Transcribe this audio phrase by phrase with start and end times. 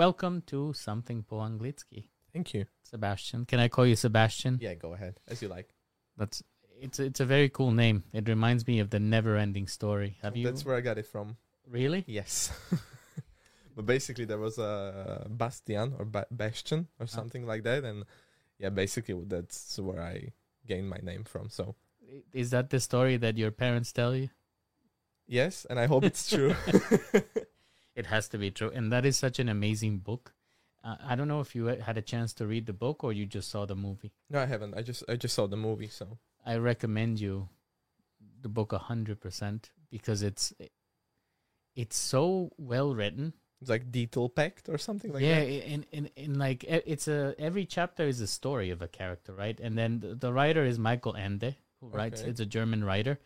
[0.00, 2.08] welcome to something po anglitsky.
[2.32, 2.64] Thank you.
[2.88, 3.44] Sebastian.
[3.44, 4.56] Can I call you Sebastian?
[4.60, 5.74] Yeah, go ahead as you like.
[6.16, 6.42] That's
[6.80, 8.04] it's it's a very cool name.
[8.14, 10.16] It reminds me of the never-ending story.
[10.22, 11.36] Have you That's where I got it from.
[11.68, 12.04] really?
[12.08, 12.48] Yes.
[13.76, 17.16] but basically, there was a Bastian or ba- Bastion or ah.
[17.18, 18.04] something like that, and
[18.58, 20.32] yeah, basically that's where I
[20.66, 21.50] gained my name from.
[21.50, 21.76] So
[22.32, 24.32] Is that the story that your parents tell you?
[25.28, 26.56] yes, and I hope it's true.
[28.00, 30.32] It has to be true, and that is such an amazing book.
[30.82, 33.26] Uh, I don't know if you had a chance to read the book or you
[33.26, 34.12] just saw the movie.
[34.30, 34.74] no, I haven't.
[34.74, 35.88] I just I just saw the movie.
[35.88, 36.06] So
[36.52, 37.48] I recommend you
[38.40, 40.52] the book a hundred percent because it's
[41.82, 43.34] it's so well written.
[43.60, 45.72] it's like detail packed or something like yeah, that.
[45.74, 49.34] in, in in like e- it's a every chapter is a story of a character,
[49.34, 49.58] right?
[49.60, 52.22] And then the, the writer is Michael Ende, who writes.
[52.22, 53.20] It's a German writer,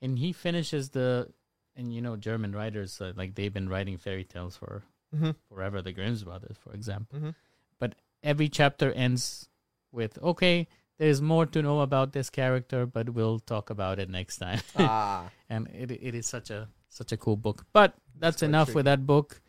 [0.00, 1.32] and he finishes the
[1.76, 4.82] and you know German writers uh, like they've been writing fairy tales for
[5.14, 5.30] Mm-hmm.
[5.48, 5.82] forever.
[5.82, 7.18] The Grimm's brothers, for example.
[7.18, 7.86] Mm-hmm.
[8.22, 9.48] every chapter ends
[9.92, 14.36] with okay there's more to know about this character but we'll talk about it next
[14.36, 18.48] time ah, and it, it is such a such a cool book but that's quite
[18.48, 19.40] enough with that book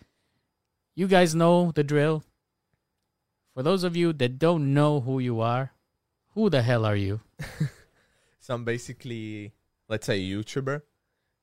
[0.96, 2.24] you guys know the drill
[3.54, 5.74] for those of you that don't know who you are
[6.34, 7.20] who the hell are you
[8.40, 9.54] so I'm basically,
[9.88, 10.82] let's say, a YouTuber.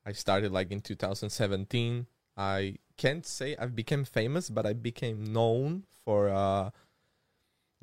[0.09, 2.07] I started like in 2017.
[2.35, 6.71] I can't say I've become famous, but I became known for uh,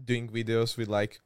[0.02, 1.20] doing videos with like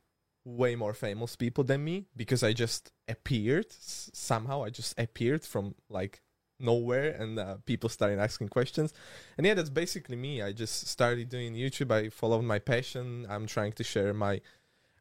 [0.45, 4.65] way more famous people than me because I just appeared s- somehow.
[4.65, 6.21] I just appeared from like
[6.59, 8.93] nowhere, and uh, people started asking questions.
[9.39, 10.43] And yeah, that's basically me.
[10.43, 11.91] I just started doing YouTube.
[11.91, 13.27] I followed my passion.
[13.31, 14.43] I'm trying to share my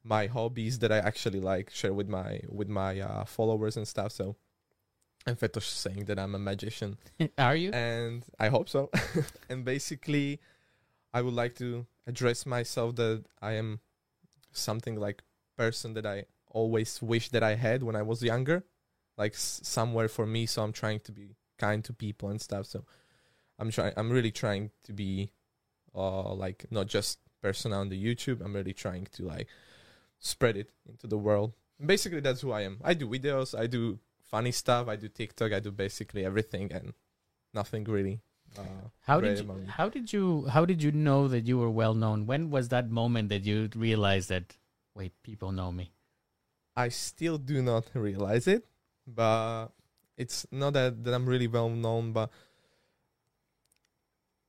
[0.03, 4.13] my hobbies that I actually like share with my with my uh, followers and stuff.
[4.13, 4.37] So,
[5.25, 6.97] and Fetosh saying that I'm a magician,
[7.37, 8.89] are you and I hope so.
[9.49, 10.39] and basically,
[11.13, 13.79] I would like to address myself that I am
[14.51, 15.23] something like
[15.57, 18.63] person that I always wish that I had when I was younger,
[19.17, 20.45] like s- somewhere for me.
[20.45, 22.65] So I'm trying to be kind to people and stuff.
[22.65, 22.85] So
[23.59, 23.93] I'm trying.
[23.97, 25.31] I'm really trying to be,
[25.93, 28.43] uh, like not just person on the YouTube.
[28.43, 29.47] I'm really trying to like
[30.19, 31.53] spread it into the world.
[31.85, 32.79] Basically, that's who I am.
[32.83, 33.57] I do videos.
[33.57, 34.87] I do funny stuff.
[34.87, 35.51] I do TikTok.
[35.53, 36.93] I do basically everything and
[37.53, 38.21] nothing really.
[38.57, 38.63] Uh,
[39.01, 42.25] how did you, how did you how did you know that you were well known
[42.25, 44.57] when was that moment that you realized that
[44.95, 45.91] wait people know me
[46.75, 48.65] I still do not realize it,
[49.05, 49.67] but
[50.17, 52.31] it's not that, that I'm really well known, but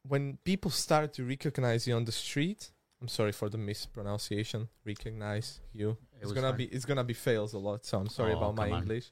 [0.06, 2.70] when people start to recognize you on the street,
[3.02, 5.91] I'm sorry for the mispronunciation, recognize you.
[5.91, 6.56] It It's gonna fine.
[6.58, 8.82] be it's gonna be fails a lot, so I'm sorry Oh, about my on.
[8.82, 9.10] English.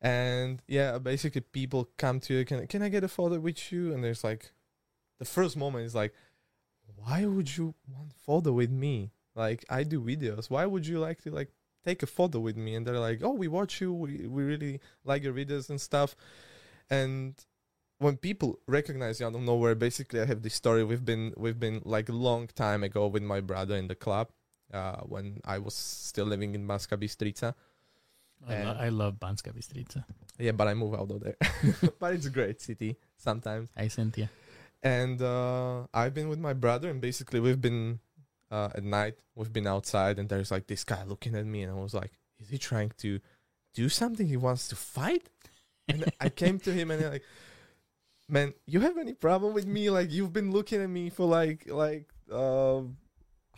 [0.00, 3.92] And yeah, basically people come to you, can can I get a photo with you?
[3.92, 4.52] And there's like
[5.18, 6.14] the first moment is like,
[6.96, 9.10] why would you want photo with me?
[9.34, 10.50] Like I do videos.
[10.50, 11.50] Why would you like to like
[11.84, 12.74] take a photo with me?
[12.74, 13.92] And they're like, oh, we watch you.
[13.92, 16.14] We we really like your videos and stuff.
[16.90, 17.34] And
[17.98, 20.84] when people recognize you out of nowhere, basically I have this story.
[20.84, 24.28] We've been we've been like a long time ago with my brother in the club.
[24.72, 27.54] Uh, when I was still living in Banska Bystrica.
[28.46, 30.04] I, lo- I love Banska Bystrica.
[30.38, 31.36] Yeah, but I move out of there.
[31.98, 33.68] but it's a great city sometimes.
[33.76, 34.30] Hi, Cynthia.
[34.82, 37.98] And uh, I've been with my brother, and basically we've been
[38.50, 39.14] uh, at night.
[39.34, 42.12] We've been outside, and there's like this guy looking at me, and I was like,
[42.38, 43.20] "Is he trying to
[43.74, 44.26] do something?
[44.26, 45.28] He wants to fight?"
[45.88, 47.24] And I came to him, and I'm like,
[48.28, 49.90] "Man, you have any problem with me?
[49.90, 52.82] Like you've been looking at me for like like uh,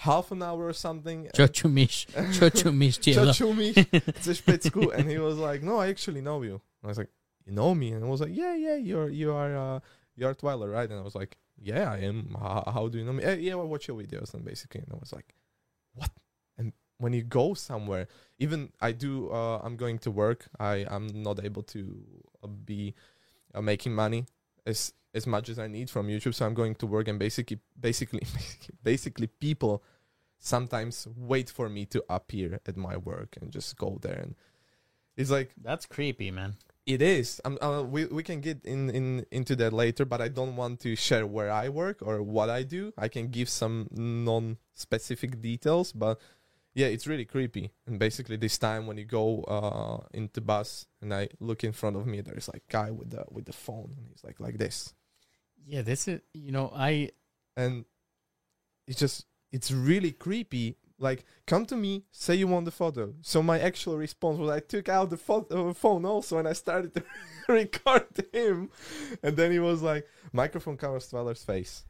[0.05, 2.09] half an hour or something." and- Čo čumíš?
[2.37, 3.33] Čo čumíš, Čo Tiela?
[3.37, 3.75] čumíš?
[3.93, 4.91] It's a špecku.
[4.97, 6.61] And he was like, no, I actually know you.
[6.81, 7.11] And I was like,
[7.47, 7.93] you know me?
[7.93, 9.79] And I was like, yeah, yeah, you're, you are, uh,
[10.17, 10.89] you are TwileR, right?
[10.91, 12.37] And I was like, yeah, I am.
[12.41, 13.23] How, how do you know me?
[13.25, 14.33] "Eh, yeah, I watch your videos.
[14.33, 15.35] And basically, and I was like,
[15.93, 16.09] what?
[16.57, 20.49] And when you go somewhere, even I do, uh, I'm going to work.
[20.59, 21.81] I, I'm not able to
[22.43, 22.95] uh, be
[23.53, 24.25] uh, making money
[24.65, 26.35] as, as much as I need from YouTube.
[26.35, 28.23] So I'm going to work and basically, basically,
[28.83, 29.83] basically people
[30.39, 34.19] sometimes wait for me to appear at my work and just go there.
[34.21, 34.35] And
[35.17, 36.57] it's like That's creepy, man.
[36.87, 37.41] it is.
[37.45, 40.81] I'm, uh, we, we can get in, in into that later but i don't want
[40.81, 42.93] to share where i work or what i do.
[42.97, 46.19] I can give some non-specific details but
[46.75, 47.71] yeah it's really creepy.
[47.87, 51.97] And basically this time when you go uh into bus and i look in front
[51.97, 54.95] of me there's like guy with the with the phone and he's like like this
[55.67, 57.11] Yeah, this is, you know, I,
[57.57, 57.85] and
[58.87, 63.43] it's just it's really creepy like come to me say you want the photo so
[63.43, 66.95] my actual response was i took out the photo, uh, phone also and i started
[66.95, 67.03] to
[67.49, 68.69] record him
[69.23, 71.85] and then he was like microphone covers TwileR's face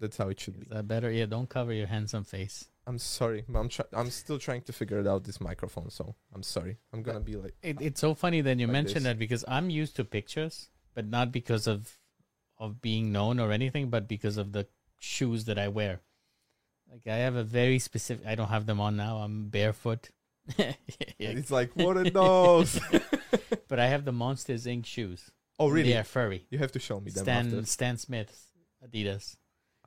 [0.00, 0.74] That's how it should Is be.
[0.74, 1.10] that better?
[1.10, 2.68] Yeah, don't cover your handsome face.
[2.86, 5.88] I'm sorry, but I'm try- I'm still trying to figure it out this microphone.
[5.90, 6.76] So I'm sorry.
[6.92, 9.12] I'm gonna be like, It, it's so funny that you Like mentioned this.
[9.14, 11.96] that because I'm used to pictures, but not because of
[12.58, 14.66] of being known or anything, but because of the
[14.98, 16.00] shoes that I wear.
[16.90, 18.26] Like I have a very specific.
[18.26, 19.18] I don't have them on now.
[19.18, 20.10] I'm barefoot.
[21.18, 22.78] It's like what are those?
[23.68, 24.86] but I have the Monsters Inc.
[24.86, 25.30] shoes.
[25.58, 25.90] oh really?
[25.90, 26.46] They are furry.
[26.50, 27.66] You have to show me them Stan after.
[27.66, 28.50] Stan Smith
[28.86, 29.36] Adidas.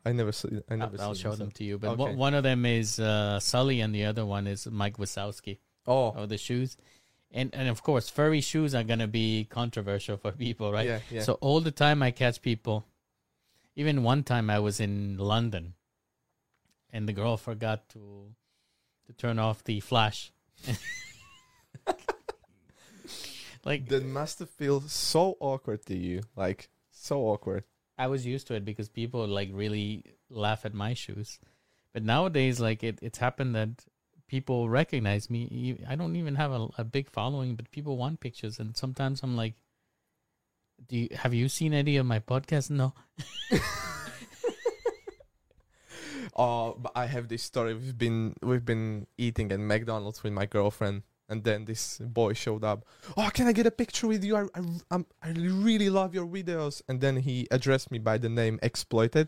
[0.05, 0.49] I never see.
[0.69, 1.01] I I'll, never.
[1.01, 1.77] I'll show them to you.
[1.77, 2.03] But Okay.
[2.03, 5.59] one one of them is uh, Sully, and the other one is Mike Wazowski.
[5.87, 6.77] Oh, of the shoes.
[7.31, 10.85] And and of course, furry shoes are gonna be controversial for people, right?
[10.85, 11.21] yeah, yeah.
[11.21, 12.85] So all the time I catch people.
[13.75, 15.75] Even one time I was in London,
[16.91, 18.33] and the girl forgot to
[19.05, 20.31] to turn off the flash.
[23.65, 26.21] like that must have feel so awkward to you.
[26.35, 27.63] Like so awkward.
[27.97, 31.39] I was used to it because people like really laugh at my shoes.
[31.93, 33.85] But nowadays, like it, it's happened that
[34.29, 35.77] people recognize me.
[35.87, 39.35] I don't even have a, a big following, but people want pictures, and sometimes I'm
[39.35, 39.55] like,
[40.87, 42.93] "Do you have you seen any of my podcasts?" No.
[46.35, 47.73] Oh, but I have this story.
[47.73, 52.63] We've been we've been eating at McDonald's with my girlfriend, and then this boy showed
[52.63, 52.85] up.
[53.17, 54.37] Oh, can I get a picture with you?
[54.37, 54.61] I I,
[54.91, 56.81] I'm, I really love your videos.
[56.87, 59.27] And then he addressed me by the name Exploited.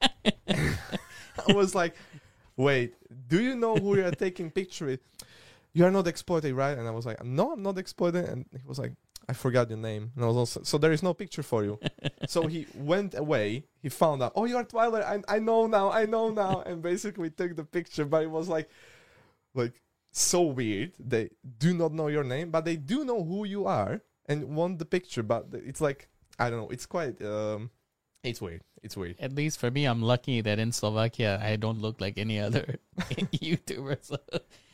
[0.46, 0.76] I
[1.48, 1.96] was like,
[2.56, 2.94] wait,
[3.28, 5.00] do you know who you're taking picture with?
[5.72, 6.76] You are not exploited, right?
[6.78, 8.26] And I was like, no, I'm not exploited.
[8.26, 8.92] And he was like,
[9.28, 10.12] I forgot your name.
[10.14, 11.80] And I was also, so there is no picture for you.
[12.28, 13.64] so he went away.
[13.82, 15.02] He found out, oh, you are Twilight.
[15.02, 15.90] I, I know now.
[15.90, 16.62] I know now.
[16.62, 18.68] And basically took the picture, but it was like,
[19.54, 19.80] like
[20.12, 20.92] so weird.
[20.98, 24.78] They do not know your name, but they do know who you are and want
[24.78, 25.22] the picture.
[25.22, 26.08] But it's like,
[26.38, 26.70] I don't know.
[26.70, 27.70] It's quite, um,
[28.24, 28.62] it's weird.
[28.82, 29.16] It's weird.
[29.20, 32.76] At least for me, I'm lucky that in Slovakia I don't look like any other
[32.98, 33.98] YouTuber.
[34.02, 34.18] So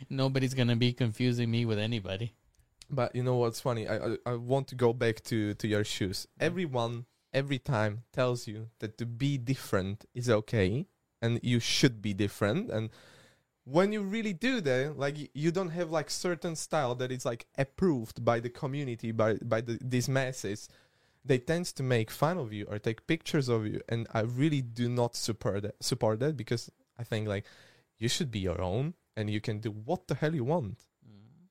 [0.09, 2.35] nobody's gonna be confusing me with anybody.
[2.89, 3.87] But you know what's funny?
[3.87, 6.27] I, I I want to go back to to your shoes.
[6.39, 10.87] Everyone every time tells you that to be different is okay
[11.23, 12.91] and you should be different and
[13.65, 17.47] when you really do that like you don't have like certain style that is like
[17.57, 20.69] approved by the community by by the, these masses
[21.25, 24.63] they tend to make fun of you or take pictures of you and i really
[24.63, 27.45] do not support that support that because i think like
[27.99, 30.87] you should be your own and you can do what the hell you want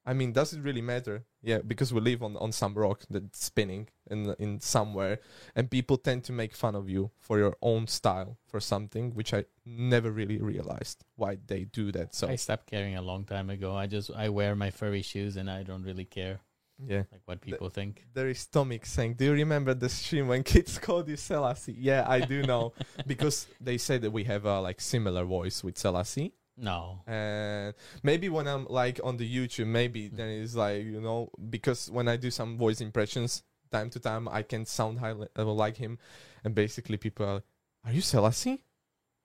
[0.10, 1.25] I mean, does it really matter?
[1.44, 5.19] Yeah, because we live on, on some rock that's spinning in in somewhere,
[5.56, 9.36] and people tend to make fun of you for your own style for something, which
[9.36, 12.15] I never really realized why they do that.
[12.15, 13.75] So I stopped caring a long time ago.
[13.75, 16.39] I just I wear my furry shoes and I don't really care
[16.85, 18.05] yeah, like what people think.
[18.13, 22.05] there is Tomik saying, "Do you remember the stream when kids called you Selassie?" Yeah,
[22.07, 22.73] I do know
[23.07, 26.33] because they say that we have a like similar voice with Selassie.
[26.61, 26.99] No.
[27.07, 27.73] and
[28.03, 32.07] maybe when I'm like on the YouTube, maybe then it's like you know because when
[32.07, 35.99] I do some voice impressions time to time, I can sound high, uh, like him,
[36.43, 37.43] and basically people are,
[37.85, 38.63] are you Selassie?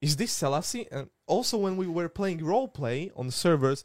[0.00, 0.86] Is this Selassie?
[0.92, 3.84] And also when we were playing role play on servers,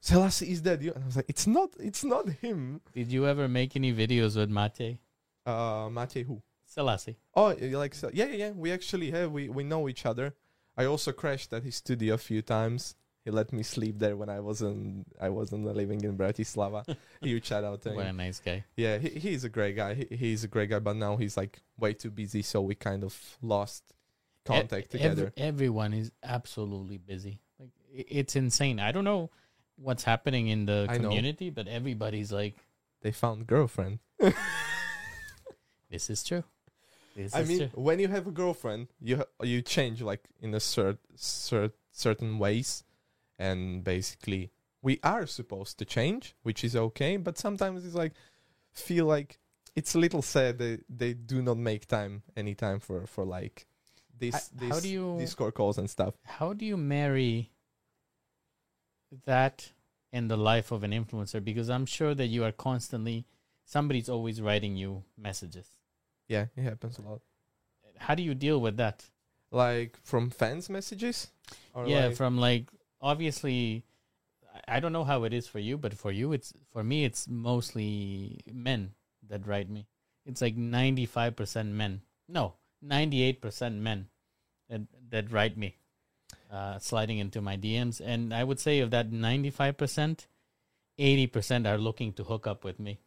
[0.00, 0.92] Selassie is that you?
[0.94, 2.80] And I was like, it's not, it's not him.
[2.94, 4.98] Did you ever make any videos with Mate?
[5.46, 6.42] Uh, Matej who?
[6.66, 7.16] Selassie.
[7.34, 8.50] Oh, you like so- yeah, yeah, yeah.
[8.52, 10.34] We actually have we we know each other.
[10.76, 12.94] I also crashed at his studio a few times.
[13.24, 16.84] He let me sleep there when I wasn't I wasn't living in Bratislava.
[17.20, 18.64] Huge shout out to What a nice guy.
[18.76, 19.94] Yeah, he, he's a great guy.
[19.94, 23.02] He, he's a great guy, but now he's like way too busy, so we kind
[23.04, 23.82] of lost
[24.46, 25.26] contact E- together.
[25.26, 27.40] ev- everyone is absolutely busy.
[27.58, 28.78] Like it's insane.
[28.80, 29.30] I don't know
[29.80, 31.08] what's happening in the I know.
[31.08, 32.54] community, but everybody's like,
[33.02, 33.98] They found girlfriend.
[35.90, 36.44] "This is true."
[37.16, 37.82] This I is mean, true.
[37.82, 42.38] when you have a girlfriend, you ha- you change like in a cert, cert certain
[42.38, 42.84] ways,
[43.38, 47.16] and basically we are supposed to change, which is okay.
[47.16, 48.12] But sometimes it's like
[48.72, 49.38] feel like
[49.74, 53.66] it's a little sad that they do not make time any time for for like
[54.18, 56.14] this I- this how do you- Discord calls and stuff.
[56.24, 57.50] How do you marry
[59.26, 59.72] that
[60.12, 61.42] in the life of an influencer?
[61.42, 63.26] Because I'm sure that you are constantly
[63.64, 65.66] somebody's always writing you messages.
[66.28, 67.20] Yeah, it happens a lot.
[67.98, 69.04] How do you deal with that?
[69.50, 71.28] Like from fans messages.
[71.74, 73.84] Or yeah, like- from like obviously
[74.66, 77.26] I- don't know how it is for you, but for you it's for me it's
[77.28, 78.94] mostly men
[79.28, 79.86] that write me.
[80.26, 82.02] It's like 95% men.
[82.28, 84.08] No, 98% men
[84.68, 85.76] that that write me.
[86.50, 90.26] Uh, sliding into my DMs and I would say of that 95%,
[90.98, 92.98] 80% are looking to hook up with me.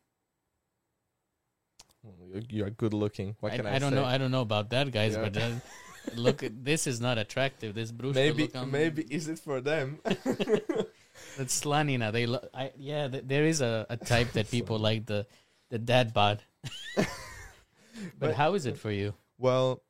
[2.50, 3.36] You're- good looking.
[3.42, 3.96] What I, can I, I don't say?
[3.98, 5.22] know I don't know about that guys, Yeah.
[5.30, 5.52] but uh,
[6.16, 7.76] look, this is not attractive.
[7.76, 10.00] This Bruce maybe maybe is it for them?
[11.38, 12.12] that's Slanina.
[12.12, 13.08] They, lo- I yeah.
[13.08, 15.28] Th- there is a, a type that people like the
[15.70, 16.42] the dad bod.
[16.96, 17.08] but,
[18.20, 19.14] But- how is it for you?
[19.38, 19.82] Well,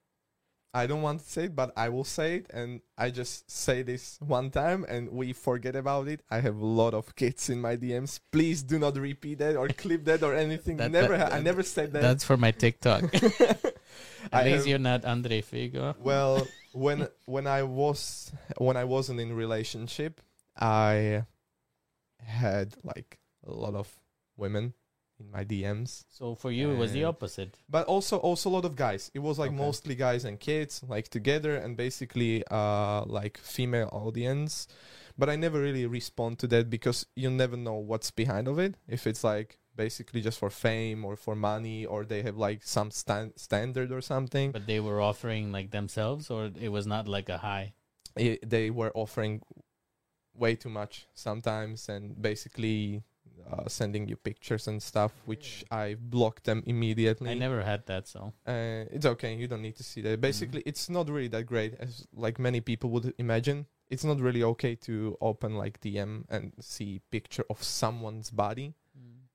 [0.76, 3.84] I don't want to say it, but I will say it, and I just say
[3.84, 6.22] this one time, and we forget about it.
[6.32, 8.20] I have a lot of kids in my DMs.
[8.32, 10.78] Please do not repeat that or clip that or anything.
[10.82, 12.02] That- never, that- ha- I never said that.
[12.02, 13.04] That's for my TikTok.
[13.14, 15.96] I At least have- you're not Andre Figo.
[16.00, 20.22] well, when when I was when I wasn't in relationship,
[20.58, 21.26] I
[22.20, 23.88] had like a lot of
[24.38, 24.74] women
[25.20, 26.06] in my DMs.
[26.10, 27.58] So for you, it was the opposite.
[27.70, 29.58] but also also a lot of guys it was like Okay.
[29.66, 34.68] mostly guys and kids like together and basically uh like female audience
[35.18, 38.76] but i never really respond to that because you never know what's behind of it
[38.88, 42.90] if it's like basically just for fame or for money or they have like some
[42.92, 47.30] stan- standard or something But they were offering like themselves, or it was not like
[47.30, 47.74] a high.
[48.18, 49.42] i they were offering
[50.36, 53.04] way too much sometimes and basically
[53.52, 58.08] uh, sending you pictures and stuff which i blocked them immediately I never had that,
[58.08, 59.36] so uh, it's okay.
[59.36, 60.22] You don't need to see that.
[60.22, 63.66] Basically, it's not really that great as like many people would imagine.
[63.90, 68.76] It's not really okay to open like DM and see picture of someone's body,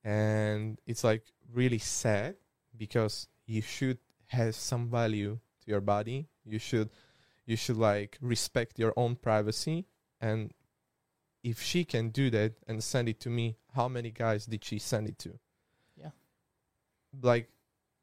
[0.05, 2.37] and it's like really sad
[2.77, 3.99] because you should
[4.29, 6.29] have some value to your body.
[6.45, 6.91] You should
[7.47, 9.87] you should like respect your own privacy
[10.21, 10.53] and
[11.43, 14.78] if she can do that and send it to me, how many guys did she
[14.78, 15.38] send it to?
[15.97, 16.11] Yeah.
[17.23, 17.49] Like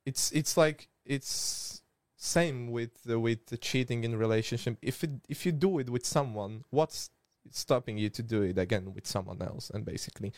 [0.05, 1.82] it's it's like it's
[2.15, 6.05] same with the, with the cheating in relationship if it if you do it with
[6.05, 7.10] someone what's
[7.51, 10.32] stopping you to do it again with someone else and basically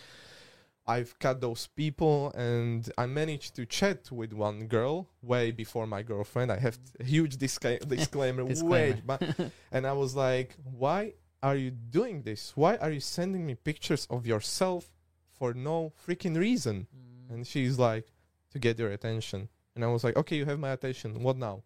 [0.86, 6.01] i've cut those people and i managed to chat with one girl way before my
[6.01, 9.01] girlfriend i have a huge discla- disclaimer, way Disclaimer.
[9.06, 9.22] but
[9.72, 14.08] and i was like why are you doing this why are you sending me pictures
[14.10, 14.89] of yourself
[15.38, 16.88] for no freaking reason.
[16.96, 17.34] Mm.
[17.34, 18.08] And she's like
[18.51, 19.50] to get your attention.
[19.75, 21.22] And i was like okay you have my attention.
[21.22, 21.63] What now?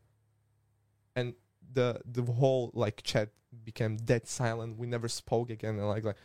[1.16, 1.34] And
[1.74, 3.30] the the whole like chat
[3.64, 4.78] became dead silent.
[4.78, 5.80] We never spoke again.
[5.80, 6.18] And like like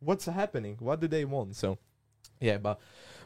[0.00, 0.76] what's happening?
[0.80, 1.56] What do they want?
[1.56, 1.78] So
[2.40, 2.80] yeah but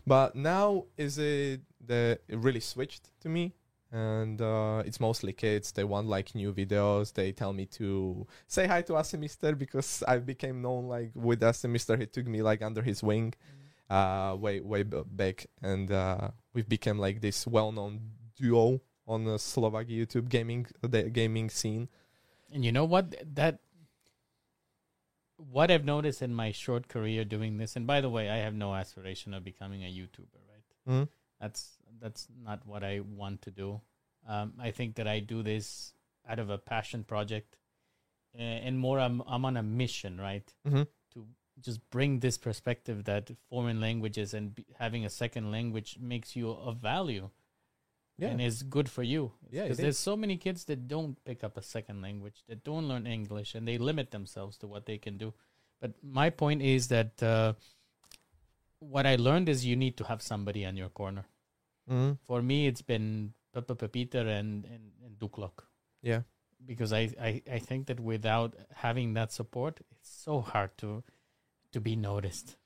[0.06, 3.54] but now is it the it really switched to me
[3.94, 8.66] and uh, it's mostly kids they want like new videos they tell me to say
[8.66, 11.96] hi to Mister because i became known like with Mister.
[11.96, 13.34] he took me like under his wing
[13.90, 18.00] uh, way way b- back, and uh, we've become like this well-known
[18.36, 21.88] duo on the Slovak YouTube gaming the gaming scene.
[22.52, 23.14] And you know what?
[23.34, 23.60] That
[25.36, 28.54] what I've noticed in my short career doing this, and by the way, I have
[28.54, 30.66] no aspiration of becoming a YouTuber, right?
[30.88, 31.08] Mm.
[31.40, 33.80] That's that's not what I want to do.
[34.28, 35.92] Um, I think that I do this
[36.28, 37.56] out of a passion project,
[38.34, 40.52] and more I'm I'm on a mission, right?
[40.66, 40.82] Mm-hmm.
[41.12, 41.26] To
[41.60, 46.50] just bring this perspective that foreign languages and be, having a second language makes you
[46.50, 47.30] of value
[48.18, 49.32] Yeah, and is good for you.
[49.50, 52.88] Yeah, because there's so many kids that don't pick up a second language, that don't
[52.88, 55.34] learn English, and they limit themselves to what they can do.
[55.80, 57.54] But my point is that uh,
[58.78, 61.26] what I learned is you need to have somebody on your corner.
[61.88, 65.64] Mm For me, it's been Papa Peter and and, and Duklock
[66.02, 66.22] yeah,
[66.66, 71.02] because I, I I think that without having that support, it's so hard to
[71.72, 72.56] to be noticed.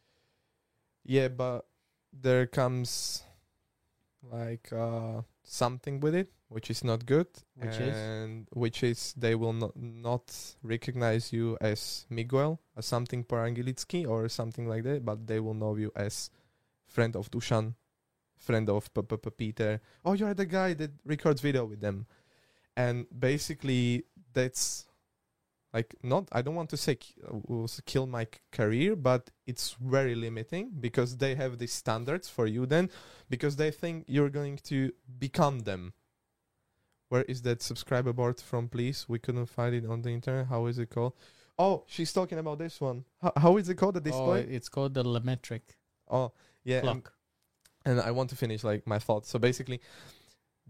[1.04, 1.28] yeah.
[1.28, 1.66] But
[2.12, 3.22] there comes
[4.22, 8.44] like uh, something with it, which is not good, Which is?
[8.50, 14.68] which is they will not not recognize you as Miguel, as something Parangilitsky or something
[14.68, 16.30] like that, but they will know you as
[16.86, 17.74] friend of Dushan,
[18.38, 19.80] friend of P- P- P- Peter.
[20.04, 22.06] Oh, you're the guy that records video with them,
[22.76, 24.86] and basically that's
[25.74, 26.28] like not.
[26.32, 30.70] I don't want to say k- uh, kill my c- career, but it's very limiting
[30.80, 32.90] because they have these standards for you then,
[33.28, 35.92] because they think you're going to become them.
[37.10, 39.06] Where is that subscriber board from, please?
[39.08, 40.46] We couldn't find it on the internet.
[40.48, 41.14] How is it called?
[41.58, 43.04] Oh, she's talking about this one.
[43.20, 43.94] How, how is it called?
[44.02, 44.50] The Oh, point?
[44.50, 45.62] it's called the LaMetric
[46.08, 46.32] Oh,
[46.64, 46.80] yeah.
[46.82, 47.12] clock.
[47.88, 49.30] And I want to finish like my thoughts.
[49.30, 49.80] So basically,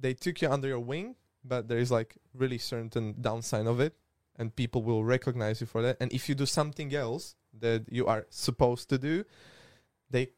[0.00, 3.94] they took you under your wing, but there is like really certain downside of it,
[4.36, 5.96] and people will recognize you for that.
[6.00, 9.24] And if you do something else that you are supposed to do,
[10.08, 10.28] they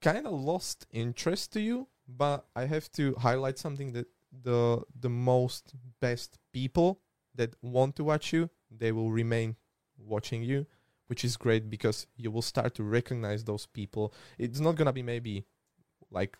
[0.00, 1.88] kind of lost interest to you.
[2.06, 7.00] But I have to highlight something that the the most best people
[7.34, 9.56] that want to watch you, they will remain
[9.98, 10.66] watching you,
[11.08, 14.14] which is great because you will start to recognize those people.
[14.38, 15.44] It's not gonna be maybe
[16.10, 16.36] like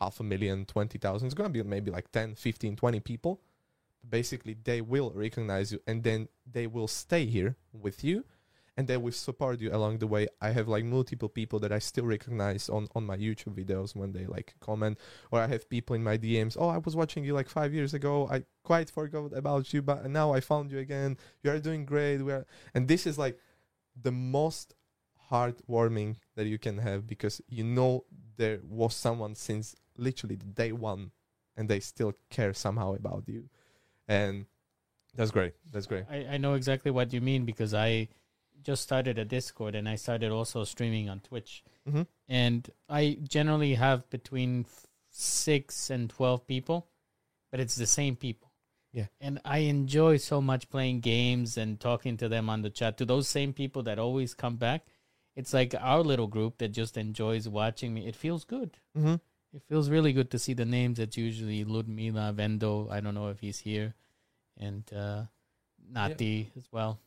[0.00, 1.26] half a million, 20,000.
[1.26, 3.40] It's going to be maybe like 10, 15, 20 people.
[4.08, 8.24] basically they will recognize you and then they will stay here with you
[8.76, 11.78] and they will support you along the way i have like multiple people that i
[11.78, 14.98] still recognize on on my youtube videos when they like comment
[15.30, 17.94] or i have people in my dms oh i was watching you like five years
[17.94, 21.84] ago i quite forgot about you but now i found you again you are doing
[21.84, 23.38] great we are and this is like
[24.00, 24.74] the most
[25.32, 28.04] heartwarming that you can have because you know
[28.36, 31.10] there was someone since literally the day one
[31.56, 33.48] and they still care somehow about you
[34.08, 34.46] and
[35.14, 38.08] that's great that's great I, I know exactly what you mean because I
[38.62, 41.62] just started a Discord and I started also streaming on Twitch.
[41.88, 42.02] mm-hmm.
[42.28, 46.88] And I generally have between f- six and 12 people,
[47.50, 48.50] but it's the same people.
[48.92, 49.06] Yeah.
[49.20, 53.04] And I enjoy so much playing games and talking to them on the chat, to
[53.04, 54.86] those same people that always come back.
[55.34, 58.06] It's like our little group that just enjoys watching me.
[58.06, 58.76] It feels good.
[58.96, 59.14] Mm-hmm.
[59.54, 62.90] It feels really good to see the names that's usually Ludmila, Vendo.
[62.90, 63.94] I don't know if he's here.
[64.58, 65.24] And uh,
[65.90, 67.00] Nati as well.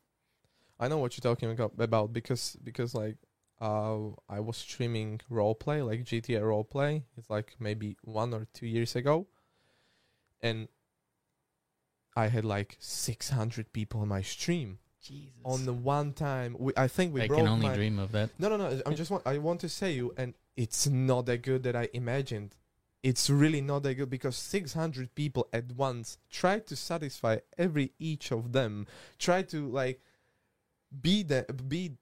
[0.80, 3.16] I know what you're talking about about because because like
[3.62, 7.04] uh I was streaming roleplay like GTA roleplay.
[7.18, 9.28] It's like maybe one or two years ago,
[10.42, 10.68] and
[12.16, 15.32] I had like 600 people on my stream Jesus.
[15.44, 16.56] on the one time.
[16.60, 18.32] We, I think we I broke can only my, dream of that.
[18.40, 18.82] No, no, no.
[18.86, 21.90] I'm just want, I want to say you, and it's not that good that I
[21.94, 22.56] imagined.
[23.04, 28.32] It's really not that good because 600 people at once try to satisfy every each
[28.32, 28.88] of them.
[29.20, 30.02] Try to like
[31.02, 31.98] be the be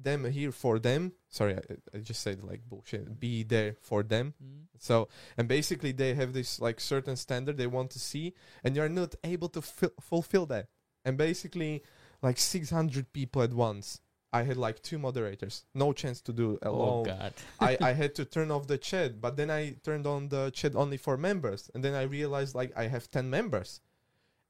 [0.00, 1.12] them here for them.
[1.28, 3.20] Sorry, I, I just said like bullshit.
[3.20, 4.34] Be there for them.
[4.42, 4.66] Mm.
[4.78, 8.34] So and basically they have this like certain standard they want to see,
[8.64, 10.66] and you're not able to fil- fulfill that.
[11.04, 11.82] And basically,
[12.22, 14.00] like 600 people at once.
[14.30, 16.80] I had like two moderators, no chance to do alone.
[16.80, 17.04] Oh alone.
[17.04, 17.34] God.
[17.60, 20.76] I, I had to turn off the chat, but then I turned on the chat
[20.76, 23.80] only for members, and then I realized like I have ten members,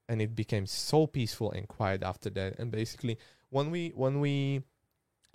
[0.08, 2.58] and it became so peaceful and quiet after that.
[2.58, 3.18] And basically,
[3.50, 4.64] when we when we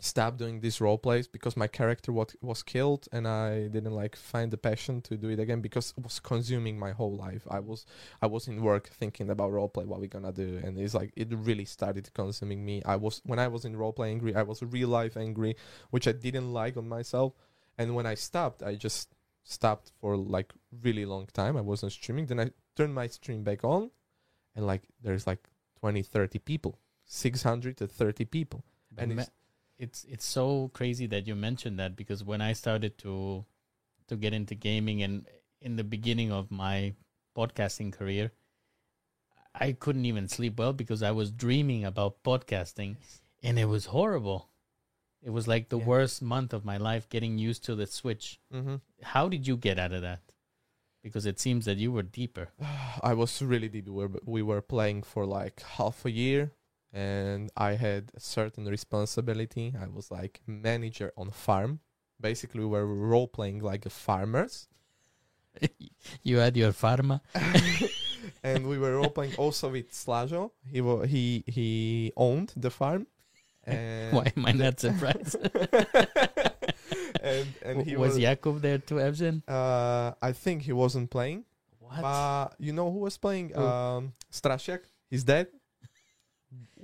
[0.03, 4.15] stopped doing these role plays because my character was was killed, and I didn't like
[4.15, 7.47] find the passion to do it again because it was consuming my whole life.
[7.49, 7.85] I was
[8.21, 11.11] I was in work thinking about role play, what we're gonna do, and it's like
[11.15, 12.81] it really started consuming me.
[12.85, 15.55] I was when I was in role play angry, I was real life angry,
[15.91, 17.33] which I didn't like on myself.
[17.77, 19.09] And when I stopped, I just
[19.43, 21.57] stopped for like really long time.
[21.57, 22.27] I wasn't streaming.
[22.27, 23.91] Then I turned my stream back on,
[24.55, 25.47] and like there's like
[25.79, 28.63] 20, 30 people, 600 to 30 people.
[28.97, 29.23] And ma-
[29.83, 33.45] it's- it's so crazy that you mentioned that because when I started to
[34.07, 35.25] to get into gaming and
[35.61, 36.93] in the beginning of my
[37.37, 38.31] podcasting career,
[39.55, 42.97] I couldn't even sleep well because I was dreaming about podcasting
[43.41, 44.49] and it was horrible.
[45.21, 45.85] It was like the Yeah.
[45.85, 48.39] worst month of my life getting used to the switch.
[48.51, 48.75] Mm-hmm.
[49.03, 50.21] How did you get out of that?
[51.01, 52.49] Because it seems that you were deeper.
[53.01, 53.87] I was really deep.
[53.87, 56.51] We were, we were playing for like half a year,
[56.93, 59.73] and I had a certain responsibility.
[59.79, 61.79] I was like manager on farm.
[62.21, 64.67] Basically, we were role playing like farmers,
[66.23, 67.21] you had your pharma.
[68.43, 70.51] and we were role playing also with Slajo.
[70.65, 73.07] He wa- he he owned the farm.
[73.65, 75.35] And Why am I not surprised?
[77.21, 78.19] and and he was was.
[78.19, 79.41] Jakub there too, Evgen?
[79.47, 81.45] Uh, I think he wasn't playing.
[81.79, 82.01] What?
[82.01, 83.49] But you know who was playing?
[83.49, 83.61] Who?
[83.63, 84.81] Um, Strasiak.
[85.09, 85.47] He's dead.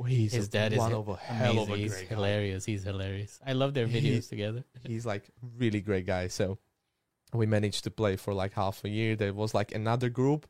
[0.07, 1.77] He's His dad is one hi- of a hell of a.
[1.77, 2.05] He's guy.
[2.05, 2.65] hilarious.
[2.65, 3.39] He's hilarious.
[3.45, 4.63] I love their He- videos together.
[4.87, 6.27] He's like really great guy.
[6.27, 6.57] So
[7.33, 9.15] we managed to play for like half a year.
[9.15, 10.47] There was like another group.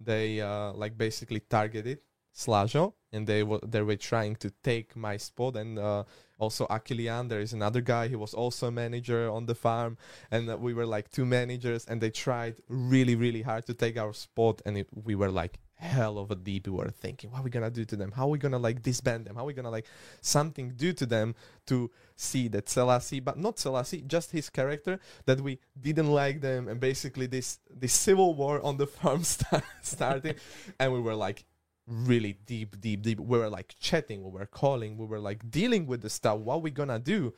[0.00, 1.98] They uh like basically targeted
[2.34, 6.04] Slajo and they were they were trying to take my spot and uh
[6.38, 9.96] also Akilian there is another guy he was also a manager on the farm
[10.30, 13.96] and uh, we were like two managers and they tried really really hard to take
[13.96, 17.40] our spot and it, we were like hell of a deep we were thinking what
[17.40, 19.46] are we gonna do to them how are we gonna like disband them how are
[19.46, 19.86] we gonna like
[20.20, 21.34] something do to them
[21.66, 26.66] to see that Selassie, but not Selassie, just his character, that we didn't like them,
[26.66, 30.40] and basically this this civil war on the farm start, started,
[30.80, 31.44] and we were like
[31.86, 33.20] really deep, deep, deep.
[33.20, 36.38] We were like chatting, we were calling, we were like dealing with the stuff.
[36.38, 37.34] What are we gonna do?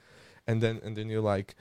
[0.46, 1.56] And then and then you're like,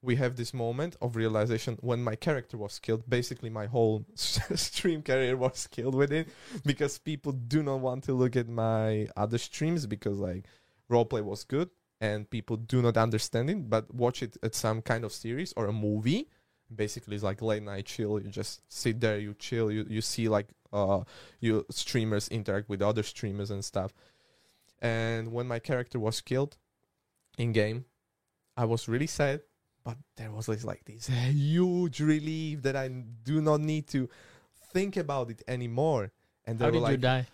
[0.00, 3.08] we have this moment of realization when my character was killed.
[3.08, 6.28] Basically, my whole stream career was killed with it
[6.64, 10.44] because people do not want to look at my other streams because like
[10.90, 15.04] roleplay was good and people do not understand it but watch it at some kind
[15.04, 16.28] of series or a movie.
[16.74, 18.20] Basically it's like late night chill.
[18.20, 21.00] You just sit there you chill you, you see like uh
[21.40, 23.92] you streamers interact with other streamers and stuff.
[24.80, 26.56] And when my character was killed
[27.38, 27.84] in game
[28.56, 29.40] i was really sad
[29.88, 32.88] but there was this, like this huge relief that i
[33.30, 34.00] do not need to
[34.74, 36.12] think about it anymore
[36.46, 37.26] and they How were did you like, die?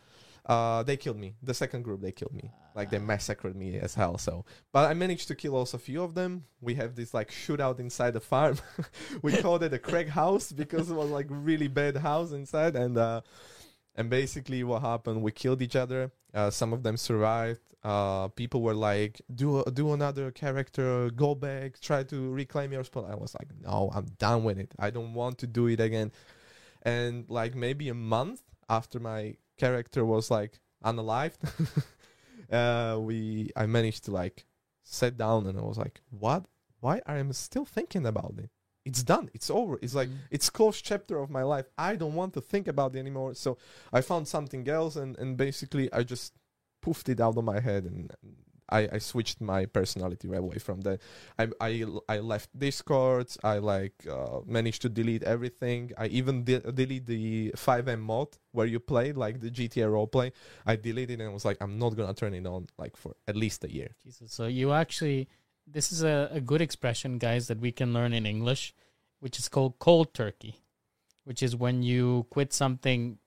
[0.46, 1.34] uh, they killed me.
[1.42, 2.50] The second group, they killed me.
[2.74, 4.18] Like they massacred me as hell.
[4.18, 6.44] So, but I managed to kill also a few of them.
[6.60, 8.58] We have this like shootout inside the farm.
[9.22, 12.98] we called it a Craig house because it was like really bad house inside, and
[12.98, 13.20] uh,
[13.96, 16.10] and basically what happened, we killed each other.
[16.32, 17.60] Uh, some of them survived.
[17.84, 23.06] Uh, people were like, do do another character, go back, try to reclaim your spot.
[23.08, 24.74] I was like, no, I'm done with it.
[24.78, 26.10] I don't want to do it again.
[26.82, 31.38] And like maybe a month after my character was like unalived,
[32.52, 34.44] uh, we I managed to like
[34.82, 36.46] sit down and I was like, what?
[36.80, 38.50] Why am I am still thinking about it?
[38.84, 39.30] It's done.
[39.34, 39.78] It's over.
[39.82, 40.18] It's like Mm.
[40.30, 41.66] it's closed chapter of my life.
[41.78, 43.34] I don't want to think about it anymore.
[43.34, 43.56] So
[43.92, 46.34] I found something else and and basically I just
[46.84, 48.12] poofed it out of my head and
[48.68, 51.00] I, I switched my personality right away from that.
[51.38, 53.28] I, I, I left Discord.
[53.44, 55.92] I like uh, managed to delete everything.
[55.98, 60.32] I even de- delete the FiveM mod where you play like the GTA roleplay.
[60.64, 63.36] I deleted it and was like, I'm not gonna turn it on like for at
[63.36, 63.90] least a year.
[64.02, 64.32] Jesus.
[64.32, 65.28] So you actually,
[65.66, 68.74] this is a, a good expression, guys, that we can learn in English,
[69.20, 70.56] which is called cold turkey,
[71.24, 73.18] which is when you quit something,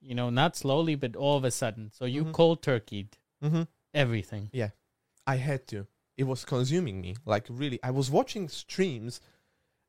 [0.00, 1.90] you know, not slowly, but all of a sudden.
[1.92, 2.32] So you Mhm.
[2.32, 3.62] cold turkeyed Mm-hmm.
[3.94, 4.50] everything.
[4.52, 4.70] Yeah.
[5.26, 5.86] I had to.
[6.16, 7.16] It was consuming me.
[7.24, 9.20] Like really, I was watching streams,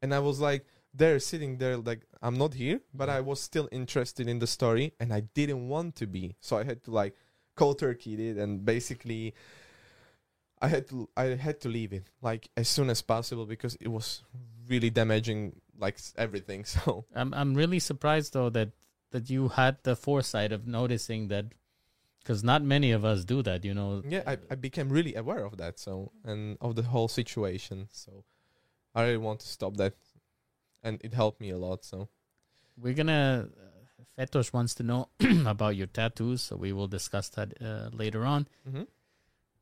[0.02, 3.70] and I was like there sitting there like I'm not here, but I was still
[3.72, 6.36] interested in the story, and I didn't want to be.
[6.42, 7.16] So I had to like
[7.56, 9.34] cold turkey it, and basically,
[10.62, 13.90] I had to I had to leave it like as soon as possible because it
[13.90, 14.24] was
[14.68, 16.66] really damaging like everything.
[16.76, 18.70] So I'm I'm really surprised though that
[19.12, 21.46] that you had the foresight of noticing that,
[22.20, 23.64] because not many of us do that.
[23.64, 24.04] You know.
[24.08, 25.80] yeah, I, I became really aware of that.
[25.80, 27.88] So and of the whole situation.
[27.92, 28.24] So
[28.96, 29.94] I really want to stop that,
[30.84, 31.86] and it helped me a lot.
[31.86, 32.10] So.
[32.80, 33.50] We're gonna.
[33.58, 35.10] Uh, Fetos wants to know
[35.48, 38.48] about your tattoos, so we will discuss that uh, later on.
[38.68, 38.84] Mm-hmm.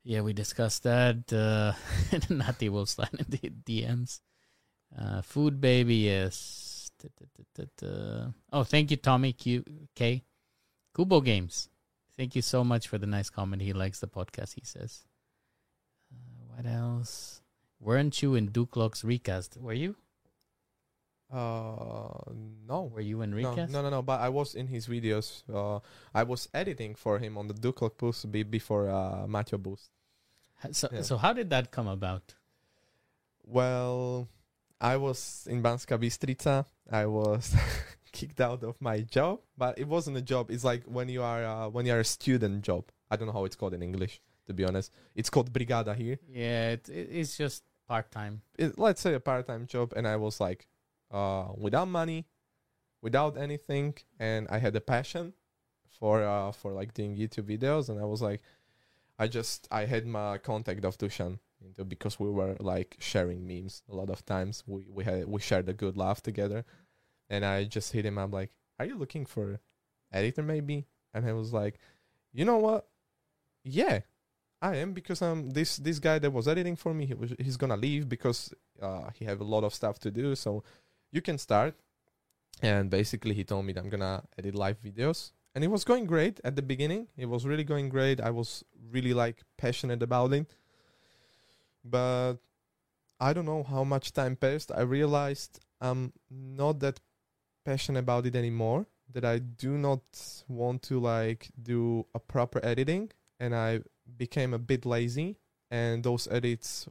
[0.07, 1.33] Yeah, we discussed that.
[1.33, 1.73] Uh,
[2.29, 4.21] Nati will slide in the DMs.
[4.95, 6.91] Uh, food baby, yes.
[8.53, 9.63] Oh, thank you, Tommy Q
[9.95, 10.23] K.
[10.95, 11.69] Kubo Games.
[12.15, 13.61] Thank you so much for the nice comment.
[13.61, 14.53] He likes the podcast.
[14.53, 15.05] He says.
[16.13, 17.41] Uh, what else?
[17.79, 19.57] Weren't you in Duklock's recast?
[19.57, 19.95] Were you?
[21.33, 22.31] Uh,
[22.67, 22.89] no.
[22.93, 23.71] Were you in No, recast?
[23.73, 24.01] no, no, no.
[24.01, 25.43] But I was in his videos.
[25.51, 25.79] Uh,
[26.13, 29.89] I was editing for him on the Duklock Boost before uh, Matthew Boost.
[30.73, 31.01] So, Yeah.
[31.01, 32.35] so how did that come about?
[33.43, 34.27] Well,
[34.81, 36.65] I was in Banska Bystrica.
[36.91, 37.55] I was
[38.11, 40.49] kicked out of my job, but it wasn't a job.
[40.51, 42.85] It's like when you are uh, when you are a student job.
[43.09, 44.21] I don't know how it's called in English.
[44.47, 46.19] To be honest, it's called brigada here.
[46.29, 48.41] Yeah, it, it, it's just part time.
[48.57, 50.65] it, let's say a part-time job and i was like
[51.11, 52.25] uh without money
[53.03, 55.33] without anything and i had a passion
[55.99, 58.41] for uh for like doing youtube videos and i was like
[59.17, 61.39] i just i had my contact of dushan
[61.87, 64.63] because we were like sharing memes a lot of times.
[64.67, 66.65] We we had we shared a good laugh together.
[67.29, 69.59] And i just hit him up like are you looking for
[70.11, 70.85] editor maybe?
[71.13, 71.79] And he was like
[72.33, 72.87] you know what?
[73.63, 74.01] Yeah
[74.61, 77.57] I am because um this this guy that was editing for me he was he's
[77.57, 80.63] gonna leave because uh he have a lot of stuff to do so
[81.11, 81.75] you can start.
[82.61, 86.05] And basically he told me that I'm gonna edit live videos and it was going
[86.05, 87.07] great at the beginning.
[87.17, 88.19] It was really going great.
[88.19, 90.53] I was really like passionate about it.
[91.83, 92.35] But
[93.21, 94.71] I don't know how much time passed.
[94.75, 96.99] I realized I'm not that
[97.63, 100.01] passionate about it anymore that I do not
[100.49, 103.11] want to like do a proper editing.
[103.39, 103.79] And I
[104.17, 105.37] became a bit lazy
[105.71, 106.87] and those edits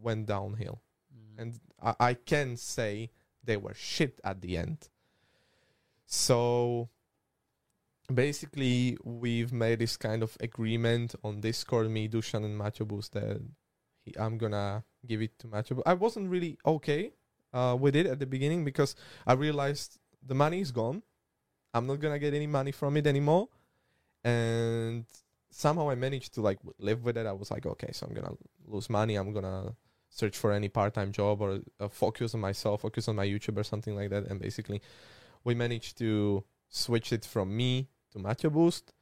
[0.00, 0.80] went downhill.
[1.14, 1.42] Mm.
[1.42, 3.10] and I, I can say
[3.44, 4.88] they were shit at the end.
[6.06, 6.88] So
[8.12, 13.40] basically we've made this kind of agreement on discord me dushan and matobus that
[14.04, 17.12] he, i'm gonna give it to matobus i wasn't really okay
[17.52, 18.94] uh, with it at the beginning because
[19.26, 21.02] i realized the money is gone
[21.74, 23.48] i'm not gonna get any money from it anymore
[24.24, 25.04] and
[25.56, 27.26] somehow I managed to like live with it.
[27.26, 28.34] I was like, okay, so I'm gonna
[28.66, 29.16] lose money.
[29.16, 29.74] I'm gonna
[30.10, 33.64] search for any part-time job or uh, focus on myself, focus on my YouTube or
[33.64, 34.26] something like that.
[34.26, 34.82] And basically,
[35.44, 38.92] we managed to switch it from me to Boost,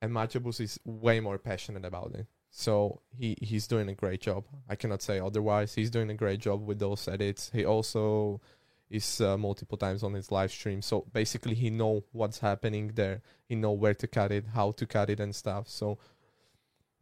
[0.00, 2.26] and Matthew Boost is way more passionate about it.
[2.50, 4.44] So he he's doing a great job.
[4.68, 5.74] I cannot say otherwise.
[5.74, 7.50] He's doing a great job with those edits.
[7.52, 8.40] He also
[8.88, 10.80] is uh, multiple times on his live stream.
[10.80, 13.20] So basically, he know what's happening there.
[13.48, 15.68] He know where to cut it, how to cut it, and stuff.
[15.68, 15.98] So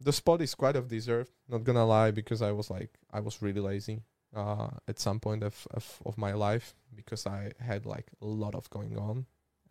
[0.01, 1.31] the spot is quite of deserved.
[1.47, 4.01] Not gonna lie, because I was like I was really lazy
[4.35, 8.55] uh, at some point of, of of my life because I had like a lot
[8.55, 9.25] of going on,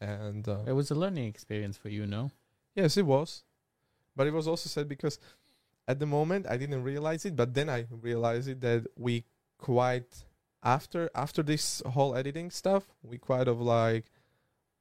[0.05, 2.31] and uh, It was a learning experience for you, no?
[2.75, 3.45] yes, it was,
[4.17, 5.19] but it was also sad because
[5.87, 9.25] at the moment I didn't realize it, but then I realized it that we
[9.59, 10.25] quite
[10.63, 14.07] after after this whole editing stuff, we quite of like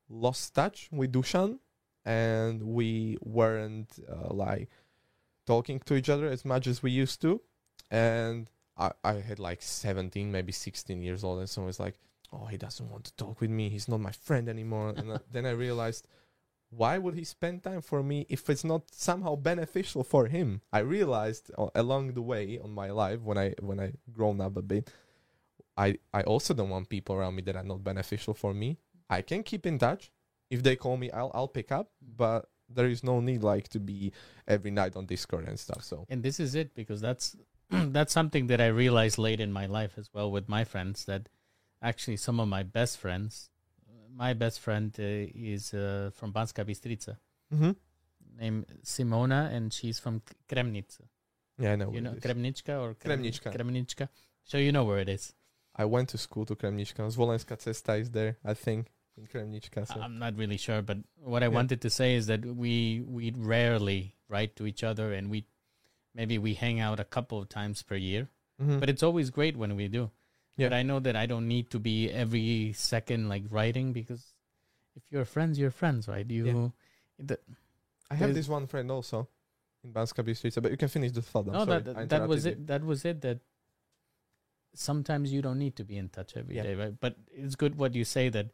[0.09, 1.59] lost touch with Dushan,
[2.05, 4.69] and we weren't uh, like
[5.45, 7.41] talking to each other as much as we used to,
[7.91, 11.97] and I I had like seventeen, maybe sixteen years old, and so it's like,
[12.33, 13.69] oh, he doesn't want to talk with me.
[13.69, 16.07] He's not my friend anymore, and uh, then I realized.
[16.75, 20.61] Why would he spend time for me if it's not somehow beneficial for him?
[20.73, 24.57] I realized uh, along the way on my life when I when I grown up
[24.57, 24.89] a bit,
[25.77, 28.79] I I also don't want people around me that are not beneficial for me.
[29.07, 30.11] I can keep in touch.
[30.49, 33.79] If they call me, I'll I'll pick up, but there is no need like to
[33.79, 34.11] be
[34.47, 35.83] every night on Discord and stuff.
[35.83, 37.35] So And this is it because that's
[37.69, 41.29] that's something that I realized late in my life as well with my friends that
[41.83, 43.49] actually some of my best friends
[44.15, 45.03] my best friend uh,
[45.53, 47.17] is uh, from Banska Bystrica
[47.53, 47.71] mm-hmm.
[48.39, 51.01] named Simona and she's from Kremnica.
[51.57, 51.91] yeah, I know.
[51.91, 52.11] You know.
[52.13, 53.51] Kremnička or Krem- Kremnička.
[53.55, 54.07] Kremnička.
[54.43, 55.33] So you know where it is.
[55.75, 57.09] I went to school to Kremnička.
[57.11, 59.87] Zvolenska cesta is there, I think, in Kremnička.
[59.87, 59.99] So.
[59.99, 61.55] I'm not really sure, but what I Yeah.
[61.55, 65.45] wanted to say is that we we rarely write to each other, and we
[66.13, 68.29] maybe we hang out a couple of times per year.
[68.61, 68.79] Mhm.
[68.79, 70.11] But it's always great when we do.
[70.57, 70.69] Yeah.
[70.69, 74.33] But I know that I don't need to be every second like writing because
[74.95, 76.29] if you're friends, you're friends, right?
[76.29, 76.73] You.
[77.17, 77.39] The,
[78.09, 79.27] I have this one friend also
[79.83, 81.47] in Banska Bystrica, but you can finish the thought.
[81.47, 82.67] I'm no, sorry, that I that was interrupted it.
[82.67, 83.21] That was it.
[83.21, 83.39] That
[84.75, 86.83] sometimes you don't need to be in touch every day, Yeah.
[86.83, 86.99] right?
[86.99, 88.47] But it's good what you say that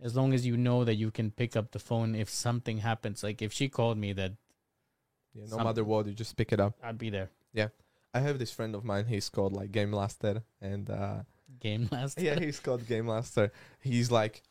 [0.00, 3.22] as long as you know that you can pick up the phone if something happens.
[3.22, 4.32] Like if she called me, that.
[5.34, 6.74] Yeah, no matter what, you just pick it up.
[6.82, 7.30] I'd be there.
[7.52, 7.68] Yeah.
[8.14, 9.06] I have this friend of mine.
[9.06, 11.22] He's called like Game Master, and uh,
[11.60, 12.22] Game Master.
[12.22, 13.52] yeah, he's called Game Master.
[13.80, 14.42] He's like,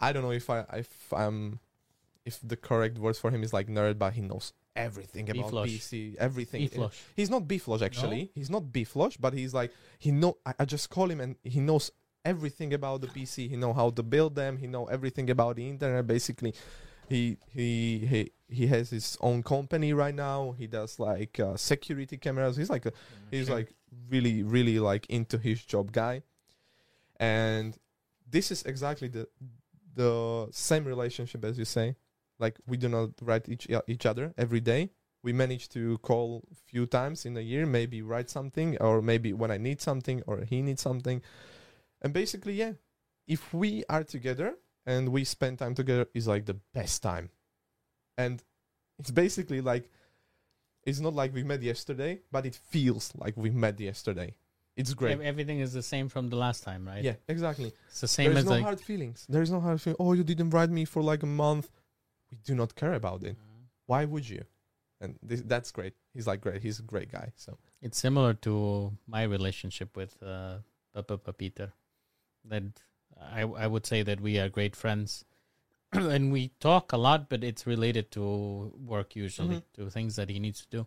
[0.00, 1.60] I don't know if I if I'm
[2.24, 5.66] if the correct words for him is like nerd, but he knows everything about Beeflush.
[5.68, 6.62] PC, everything.
[6.62, 7.00] E-flush.
[7.14, 8.30] He's not beeflush actually.
[8.34, 10.36] He's not beeflush, but he's like he know.
[10.44, 11.90] I, I just call him and he knows
[12.24, 13.48] everything about the PC.
[13.48, 14.56] He know how to build them.
[14.56, 16.06] He know everything about the internet.
[16.06, 16.54] Basically,
[17.08, 20.54] he he he he has his own company right now.
[20.58, 22.56] He does like uh, security cameras.
[22.56, 22.92] He's like a
[23.30, 23.74] he's like
[24.08, 26.22] really really like into his job guy.
[27.18, 27.76] And
[28.28, 29.28] this is exactly the
[29.94, 31.96] the same relationship as you say.
[32.38, 34.90] Like we do not write each uh, each other every day.
[35.22, 39.50] We manage to call few times in a year maybe write something or maybe when
[39.50, 41.22] i need something or he needs something.
[42.02, 42.72] And basically yeah
[43.26, 44.54] if we are together
[44.86, 47.30] and we spend time together is like the best time.
[48.18, 48.42] And
[48.98, 49.90] it's basically like
[50.86, 54.34] it's not like we met yesterday but it feels like we met yesterday.
[54.76, 55.20] It's great.
[55.20, 57.02] Everything is the same from the last time, right?
[57.02, 57.72] yeah exactly.
[57.88, 58.62] It's the same there's as no like.
[58.62, 59.26] hard feelings.
[59.28, 61.70] There's no hard feeling oh you didn't write me for like a month.
[62.30, 63.36] We do not care about it.
[63.86, 64.44] Why would you?
[65.00, 65.94] And this, that's great.
[66.14, 66.62] He's like great.
[66.62, 67.58] He's a great guy so.
[67.82, 70.56] It's similar to my relationship with uh,
[70.94, 71.72] Papa Peter.
[72.46, 72.64] That
[73.20, 75.24] I I would say that we are great friends,
[76.14, 79.62] and we talk a lot, but it's related to work usually, Mhm.
[79.74, 80.86] to things that he needs to do.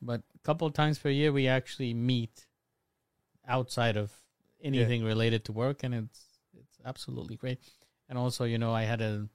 [0.00, 2.46] But a couple of times per year, we actually meet
[3.46, 4.12] outside of
[4.60, 7.58] anything related to work, and it's it's absolutely great.
[8.08, 9.28] And also, you know, I had a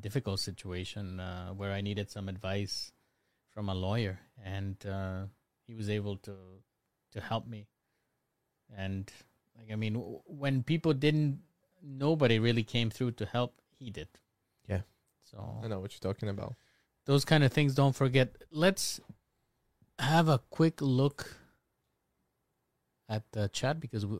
[0.00, 2.92] difficult situation uh, where I needed some advice
[3.50, 5.26] from a lawyer, and uh,
[5.66, 6.36] he was able to
[7.12, 7.66] to help me.
[8.76, 9.10] And
[9.56, 11.40] like I mean, w- when people didn't,
[11.82, 13.60] nobody really came through to help.
[13.82, 14.08] He did.
[14.68, 14.82] Yeah.
[15.24, 16.54] So i know what you're talking about.
[17.04, 18.36] those kind of things don't forget.
[18.50, 19.00] Let's
[19.98, 21.36] have a quick look
[23.08, 24.16] at the chat because we,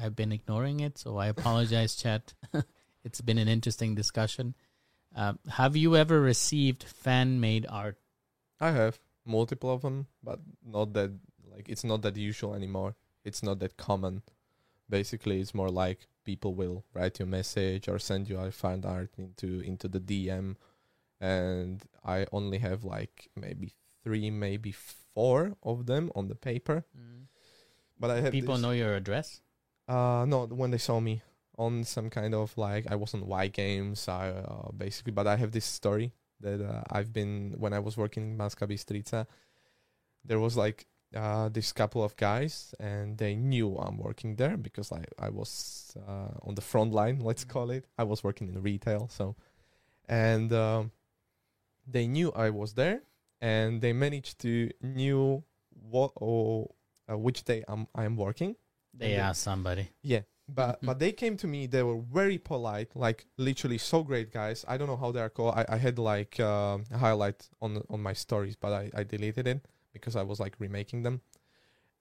[0.00, 2.34] i've been ignoring it so i apologize chat.
[3.06, 4.56] It's been an interesting discussion.
[5.14, 7.98] Um, have you ever received fan made art?
[8.60, 8.98] I have.
[9.24, 11.12] Multiple of them but not that
[11.52, 12.96] like it's not that usual anymore.
[13.24, 14.22] It's not that common.
[14.90, 18.84] Basically it's more like people will write you a message or send you a fan
[18.84, 20.56] art into into the dm
[21.20, 23.72] and i only have like maybe
[24.04, 24.72] three maybe
[25.14, 26.84] four of them on the paper
[27.98, 29.40] but i have people this- know your address
[29.88, 31.22] Uh, no, when they saw me
[31.64, 35.14] on some kind of like I was on Y Games, I uh, basically.
[35.14, 36.10] But I have this story
[36.42, 39.20] that uh, I've been when I was working in Banska Bystrica.
[40.26, 44.90] There was like uh, this couple of guys, and they knew I'm working there because
[44.92, 47.20] I I was uh, on the front line.
[47.20, 47.84] Let's call it.
[47.98, 49.36] I was working in retail, so
[50.08, 50.90] and um,
[51.86, 53.02] they knew I was there,
[53.40, 55.42] and they managed to knew
[55.90, 56.70] what or
[57.10, 58.56] uh, which day I'm I'm working.
[58.94, 60.86] they And they- somebody yeah, but Mhm.
[60.86, 64.76] but they came to me they were very polite like literally so great guys i
[64.78, 68.14] don't know how they're called i, I had like uh, a highlight on on my
[68.14, 69.60] stories but I, I deleted it
[70.00, 71.20] because i was like remaking them.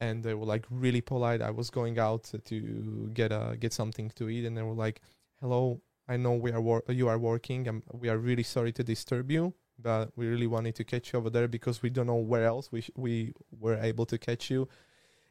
[0.02, 1.42] And they were like really polite.
[1.42, 5.02] I was going out to get uh get something to eat and they were like
[5.42, 8.84] hello i know we are wor- you are working and we are really sorry to
[8.84, 12.16] disturb you but we really wanted to catch you over there because we don't know
[12.16, 14.68] where else we sh- we were able to catch you.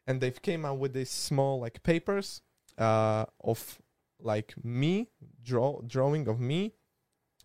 [0.07, 2.42] And they've came out with these small like papers
[2.77, 3.79] uh, of
[4.20, 5.09] like me
[5.42, 6.74] draw drawing of me.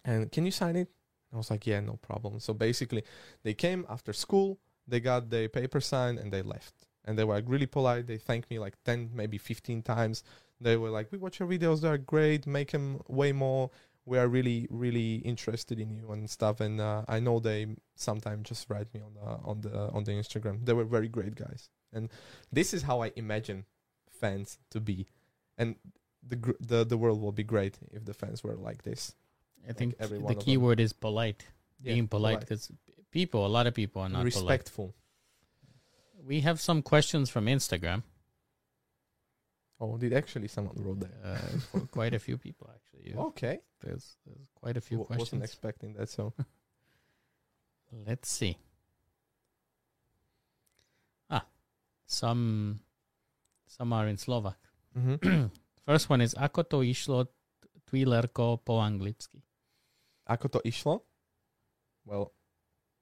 [0.04, 0.90] And can you sign it?
[1.34, 2.40] I was like yeah no problem.
[2.40, 3.04] So basically
[3.44, 6.74] they came after school they got the paper signed and they left.
[7.06, 8.08] And they were like really polite.
[8.08, 10.24] They thanked me like 10 maybe 15 times.
[10.62, 11.82] They were like we watch your videos.
[11.82, 12.46] They're great.
[12.46, 13.72] Make them way more.
[14.06, 16.60] We are really really interested in you and stuff.
[16.60, 20.12] And uh, i know they sometimes just write me on the on the on the
[20.12, 20.66] instagram.
[20.66, 21.70] They were very great guys.
[21.94, 22.10] And
[22.52, 23.66] this is how i imagine
[24.12, 25.08] fans to be.
[25.58, 25.76] And
[26.28, 29.16] the gr- the the world will be great if the fans were like this.
[29.68, 31.46] I think the key word is polite.
[31.82, 32.40] Yeah, Being polite polite.
[32.42, 32.72] because
[33.12, 34.36] people, a lot of people are not polite.
[34.36, 34.94] respectful
[36.20, 38.04] We have some questions from Instagram.
[39.80, 41.40] oh did actually someone wrote that Uh,
[41.72, 43.12] for quite a few people actually.
[43.12, 43.24] Yeah.
[43.32, 46.34] okay There's, there's quite a few W- wasn't expecting that so
[48.08, 48.54] Let's see.
[51.32, 51.46] Ah,
[52.06, 52.80] some
[53.66, 54.58] some are in Slovak.
[54.94, 55.48] mm-hmm.
[55.88, 57.26] First one is ako to išlo
[57.90, 59.42] Twilerko po anglicky.
[60.30, 61.02] ako to išlo
[62.06, 62.30] well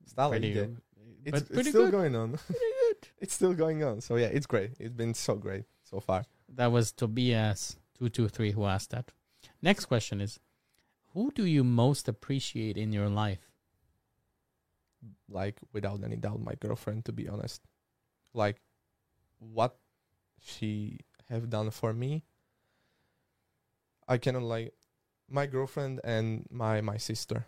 [0.08, 0.78] stále Pretty, ide.
[1.26, 1.92] it's, it's still good.
[1.92, 2.40] going on
[3.22, 6.24] it's still going on so yeah it's great it's been so great so far
[6.56, 9.12] That was Tobias two two three who asked that.
[9.62, 10.40] Next question is,
[11.14, 13.52] who do you most appreciate in your life?
[15.30, 17.62] like without any doubt my girlfriend to be honest
[18.34, 18.58] like
[19.40, 19.78] what
[20.42, 22.24] she have done for me
[24.08, 24.74] i cannot like
[25.30, 27.46] my girlfriend and my my sister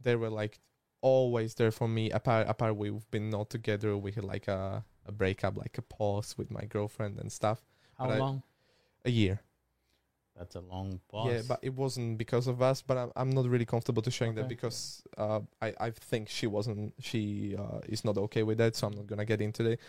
[0.00, 0.60] they were like
[1.02, 5.12] always there for me apart apart we've been not together we had like a, a
[5.12, 7.60] breakup like a pause with my girlfriend and stuff
[7.98, 8.42] How But long?
[9.04, 9.40] a year
[10.38, 11.28] That's a long pause.
[11.30, 12.80] Yeah, but it wasn't because of us.
[12.82, 16.46] But I'm, I'm not really comfortable to sharing that because uh, I I think she
[16.46, 18.74] wasn't she uh, is not okay with that.
[18.76, 19.80] So I'm not gonna get into it.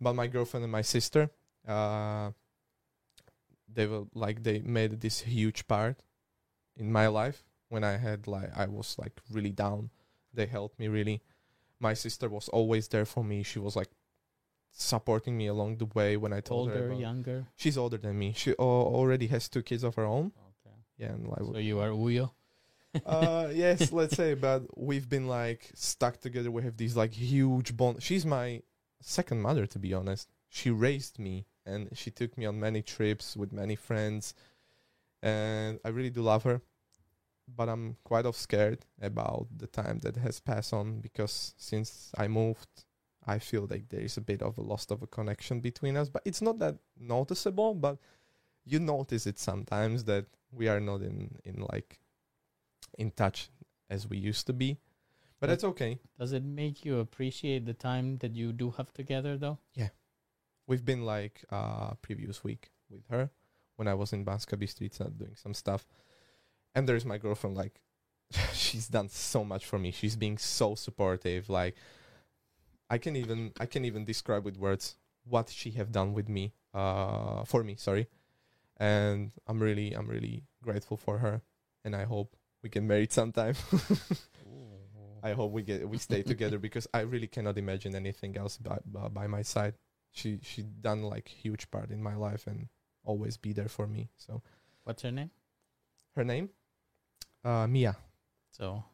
[0.00, 1.30] But my girlfriend and my sister,
[1.68, 2.32] uh,
[3.72, 6.02] they were like they made this huge part
[6.76, 9.90] in my life when I had like I was like really down.
[10.34, 11.22] They helped me really.
[11.80, 13.42] My sister was always there for me.
[13.42, 13.90] She was like
[14.70, 16.74] supporting me along the way when I told her.
[16.74, 17.46] older, about- younger.
[17.56, 18.32] She's older than me.
[18.34, 20.32] She al- already has two kids of her own.
[20.66, 20.76] Okay.
[20.96, 22.30] Yeah, and like So you are Uyo.
[23.06, 27.74] uh yes let's say but we've been like stuck together we have these like huge
[27.74, 28.60] bond she's my
[29.00, 33.34] second mother to be honest she raised me and she took me on many trips
[33.34, 34.34] with many friends
[35.22, 36.60] and i really do love her
[37.56, 42.26] but i'm quite of scared about the time that has passed on because since i
[42.28, 42.84] moved
[43.26, 46.08] i feel like there is a bit of a loss of a connection between us
[46.08, 47.98] but it's not that noticeable but
[48.64, 51.98] you notice it sometimes that we are not in in like
[52.98, 53.50] in touch
[53.90, 54.78] as we used to be.
[55.40, 55.98] But that's okay.
[56.18, 59.58] Does it make you appreciate the time that you do have together, though?
[59.74, 59.88] Yeah.
[60.68, 63.30] We've been like uh previous week with her
[63.76, 65.86] when I was in Banska Bystrica doing some stuff.
[66.74, 67.80] And there's my girlfriend like
[68.52, 69.90] she's done so much for me.
[69.90, 71.48] She's being so supportive.
[71.48, 71.76] Like
[72.88, 76.54] I can even I can even describe with words what she have done with me
[76.74, 78.08] uh for me, sorry.
[78.78, 81.42] And I'm really I'm really grateful for her
[81.84, 83.54] and I hope we get married sometime.
[85.22, 88.78] I hope we get we stay together because I really cannot imagine anything else by
[88.84, 89.74] by, by my side.
[90.10, 92.68] She she done like huge part in my life and
[93.04, 94.10] always be there for me.
[94.16, 94.42] So
[94.84, 95.30] What's her name?
[96.16, 96.50] her name,
[97.44, 97.96] uh, Mia.
[98.50, 98.84] So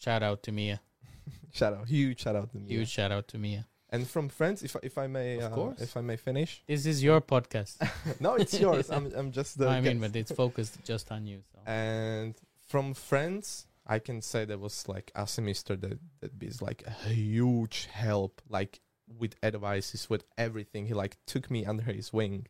[0.00, 0.80] shout out to Mia.
[1.52, 2.68] Shout out, huge shout out to Mia.
[2.68, 3.66] Huge shout out to Mia.
[3.90, 5.80] And from friends, if I- if I may, Of uh, course.
[5.80, 6.62] if I may finish.
[6.66, 7.76] This is your podcast.
[8.20, 8.90] no, it's yours.
[8.90, 9.64] I'm I'm just the.
[9.64, 11.42] No, I mean, but it's focused just on you.
[11.52, 12.34] So and
[12.68, 16.90] from friends i can say there was like a semester that that is like a
[17.08, 18.80] huge help like
[19.18, 22.46] with advices with everything he like took me under his wing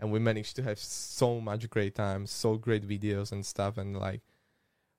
[0.00, 3.96] and we managed to have so much great times so great videos and stuff and
[3.96, 4.22] like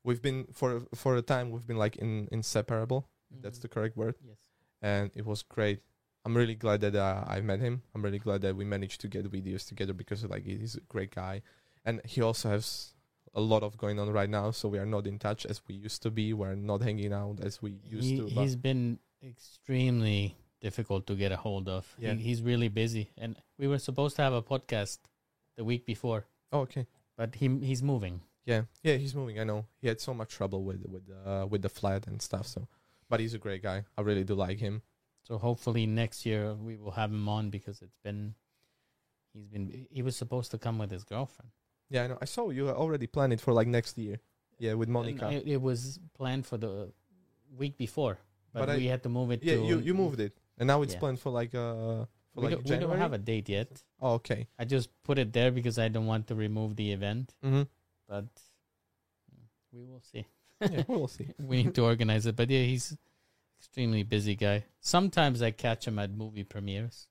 [0.06, 3.02] we've been for for a time we've been like in inseparable
[3.42, 4.38] that's the correct word yes.
[4.82, 5.80] and it was great
[6.24, 9.08] i'm really glad that uh, i met him i'm really glad that we managed to
[9.08, 11.42] get videos together because like he's a great guy
[11.84, 12.94] and he also has
[13.34, 15.76] a lot of going on right now so we are not in touch as we
[15.76, 19.00] used to be we're not hanging out as we used He, to but he's been
[19.24, 21.86] extremely difficult to get a hold of.
[22.00, 22.14] Yeah.
[22.14, 24.98] He, he's really busy, and we were supposed to have a podcast
[25.58, 26.88] the week before, Oh, okay.
[27.18, 28.22] but he he's moving.
[28.46, 29.40] Yeah, yeah, he's moving.
[29.40, 32.46] I know he had so much trouble with with uh, with the flat and stuff.
[32.48, 32.68] So,
[33.10, 33.86] but he's a great guy.
[33.98, 34.82] I really do like him.
[35.24, 38.36] So hopefully next year we will have him on because it's been
[39.34, 41.52] he's been he was supposed to come with his girlfriend.
[41.90, 42.18] Yeah, I know.
[42.22, 44.20] I saw you already planned it for like next year.
[44.60, 45.32] Yeah, with Monica.
[45.32, 46.92] It, it was planned for the
[47.58, 48.18] week before,
[48.54, 49.44] but, But I- we had to move it.
[49.44, 51.00] yeah, you you moved it, and now it's Yeah.
[51.00, 53.84] planned for like uh for We, like don't, we don't have a date yet.
[54.02, 54.48] oh, okay.
[54.60, 57.64] I just put it there because I don't want to remove the event, Mm-hmm.
[58.08, 58.26] But
[59.72, 60.26] we will see.
[60.62, 61.28] Yeah, we'll see.
[61.40, 62.36] we need to organize it.
[62.36, 62.96] But yeah, he's
[63.60, 64.64] extremely busy guy.
[64.80, 67.08] Sometimes I catch him at movie premieres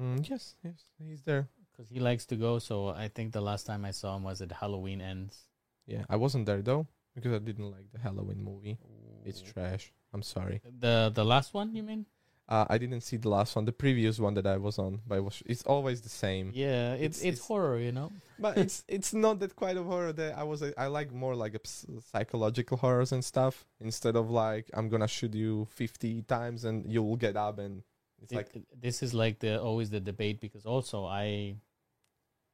[0.00, 1.48] Mm, yes, yes, he's there.
[1.70, 2.58] because he likes to go.
[2.58, 5.38] So I think the last time I saw him was at Halloween Ends.
[5.86, 8.78] Yeah, I wasn't there though because I didn't like the Halloween movie.
[9.24, 9.92] It's trash.
[10.14, 10.62] I'm sorry.
[10.78, 12.06] the the last one you mean?
[12.48, 15.14] Uh, I didn't see the last one, the previous one that I was on, but
[15.18, 16.50] it was, it's always the same.
[16.52, 18.10] Yeah, It's- it's it's, it's- horror, you know.
[18.38, 20.12] But it's it's not that quite of horror.
[20.12, 24.30] That I was I like more like a ps- psychological horrors and stuff instead of
[24.30, 27.82] like I'm gonna shoot you 50 times and you will get up and
[28.20, 31.54] it's It- like this is like the always the debate because also I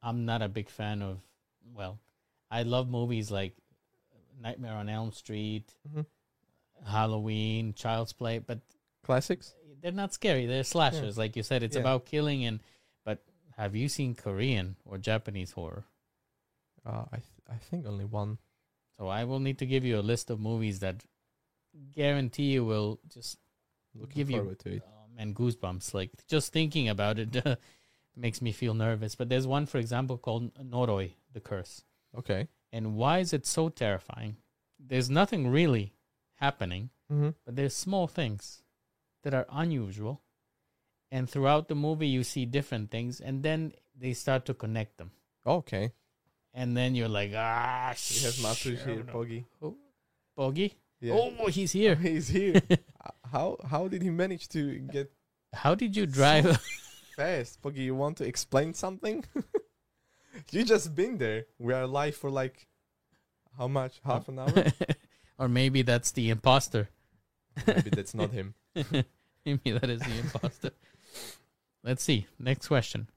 [0.03, 1.19] I'm not a big fan of
[1.73, 1.99] well,
[2.51, 3.55] I love movies like
[4.39, 6.05] Nightmare on Elm Street, Mhm.
[6.85, 8.59] Halloween, Child's Play, but
[9.03, 9.55] classics.
[9.81, 10.45] They're not scary.
[10.45, 11.63] They're slashers, like you said.
[11.63, 11.81] It's Yeah.
[11.81, 12.59] about killing and
[13.05, 13.23] but
[13.57, 15.85] have you seen Korean or Japanese horror?
[16.85, 18.37] Uh, I th- I think only one.
[18.97, 21.03] So I will need to give you a list of movies that
[21.95, 23.37] guarantee you will just
[23.95, 24.83] Looking give you forward to it.
[24.85, 25.93] oh, man goosebumps.
[25.93, 27.35] Like just thinking about it
[28.15, 29.15] makes me feel nervous.
[29.15, 31.83] But there's one, for example, called Noroi, the Curse.
[32.17, 32.47] Okay.
[32.71, 34.37] And why is it so terrifying?
[34.79, 35.93] There's nothing really
[36.35, 37.29] happening, Mm-hmm.
[37.43, 38.61] but there's small things
[39.23, 40.21] that are unusual.
[41.11, 45.11] And throughout the movie, you see different things, and then they start to connect them.
[45.45, 45.91] Okay.
[46.53, 49.45] And then you're like, ah, We have Matush sh- here, Poggy.
[50.35, 50.73] Bogey?
[51.01, 51.13] Yeah.
[51.15, 51.95] Oh, he's here.
[52.09, 52.61] he's here.
[53.31, 55.11] How how did he manage to get
[55.53, 56.59] How did you drive?
[57.15, 57.61] fast?
[57.61, 59.23] Poggy, you want to explain something?
[60.51, 61.45] you just been there.
[61.59, 62.67] We are live for like
[63.57, 63.99] how much?
[64.03, 64.65] Half an hour?
[65.37, 66.89] or maybe that's the imposter.
[67.67, 68.55] Maybe that's not him.
[69.45, 70.71] maybe that is the imposter.
[71.83, 72.27] Let's see.
[72.37, 73.09] Next question.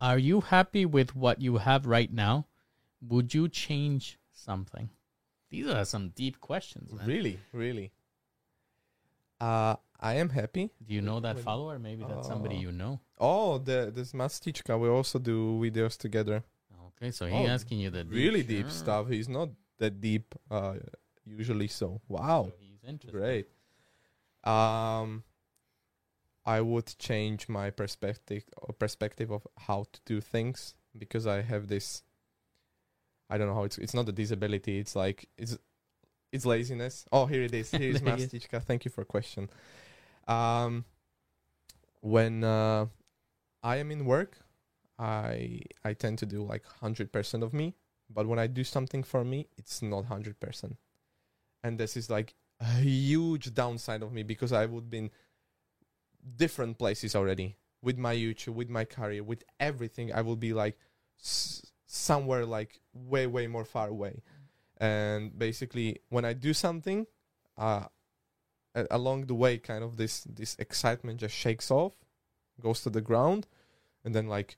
[0.00, 2.46] Are you happy with what you have right now?
[3.00, 4.90] Would you change something?
[5.50, 7.06] These are some deep questions, man.
[7.06, 7.92] Really, really.
[9.40, 10.70] Uh, I am happy.
[10.86, 11.78] Do you know that follower?
[11.78, 13.00] Maybe that's somebody Uh, you know.
[13.18, 14.78] Oh, the this Mastichka.
[14.78, 16.42] We also do videos together.
[16.96, 19.08] Okay, so he Oh, asking you the Really deep stuff.
[19.08, 20.34] He's not that deep.
[20.50, 20.74] Uh,
[21.24, 22.00] usually so.
[22.08, 22.52] Wow, So
[22.86, 23.16] he's interested.
[23.16, 23.48] great.
[24.44, 25.24] Um,
[26.44, 31.66] I would change my perspective or perspective of how to do things because I have
[31.66, 32.02] this.
[33.28, 33.78] I don't know how it's.
[33.78, 34.78] It's not a disability.
[34.78, 35.58] It's like it's.
[36.32, 37.06] It's laziness.
[37.12, 37.70] Oh, here it is.
[37.70, 38.62] Here is Mastichka.
[38.62, 39.48] Thank you for question.
[40.28, 40.84] Um,
[42.00, 42.86] when uh,
[43.62, 44.38] I am in work,
[44.98, 47.74] I I tend to do like hundred percent of me.
[48.08, 50.76] But when I do something for me, it's not hundred percent,
[51.64, 55.10] and this is like a huge downside of me because I would be in
[56.36, 60.12] different places already with my YouTube, with my career, with everything.
[60.12, 60.78] I would be like
[61.20, 64.22] s- somewhere like way way more far away,
[64.78, 67.06] and basically when I do something,
[67.56, 67.86] uh,
[68.74, 71.94] a- along the way, kind of this this excitement just shakes off,
[72.60, 73.46] goes to the ground,
[74.04, 74.56] and then like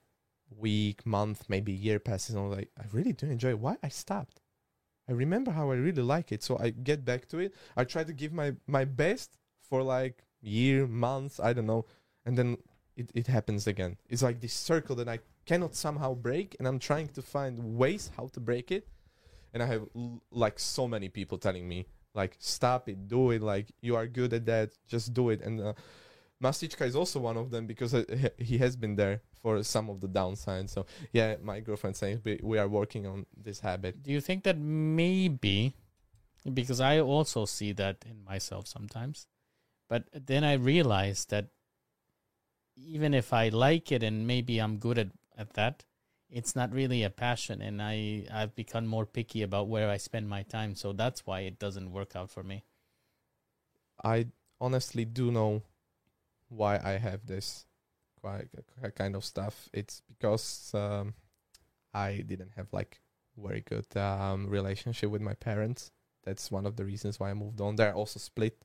[0.51, 3.55] week, month, maybe year passes, and I'm like, I really do enjoy.
[3.57, 4.41] Why I stopped?
[5.09, 7.55] I remember how I really like it, so I get back to it.
[7.77, 11.87] I try to give my my best for like year, months, I don't know,
[12.27, 12.59] and then
[12.97, 13.97] it it happens again.
[14.09, 18.11] It's like this circle that I cannot somehow break, and I'm trying to find ways
[18.17, 18.87] how to break it.
[19.55, 23.43] And I have l- like so many people telling me like stop it, do it,
[23.43, 25.41] like you are good at that, just do it.
[25.41, 25.73] And uh,
[26.81, 28.05] is also one of them because uh,
[28.39, 30.71] he has been there for some of the downsides.
[30.71, 34.03] So yeah, my girlfriend saying we, we are working on this habit.
[34.03, 35.75] Do you think that maybe
[36.55, 39.27] because I also see that in myself sometimes,
[39.89, 41.49] but then I realize that
[42.77, 45.85] even if I like it and maybe I'm good at, at that,
[46.31, 50.29] it's not really a passion and I, I've become more picky about where I spend
[50.29, 50.75] my time.
[50.75, 52.65] So that's why it doesn't work out for me.
[54.05, 54.27] I
[54.61, 55.63] honestly do know
[56.49, 57.67] why I have this
[58.21, 58.49] quite
[58.95, 59.69] kind of stuff.
[59.73, 61.15] It's because um,
[61.95, 63.01] I didn't have like
[63.37, 65.91] very good um, relationship with my parents.
[66.25, 67.77] That's one of the reasons why I moved on.
[67.77, 68.63] They're also split,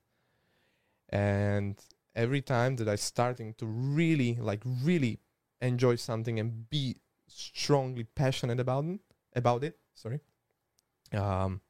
[1.10, 1.76] and
[2.16, 5.20] every time that I starting to really like really
[5.62, 6.98] enjoy something and be
[7.28, 9.00] strongly passionate about it,
[9.36, 9.78] about it.
[9.96, 10.20] Sorry.
[11.14, 11.62] Um.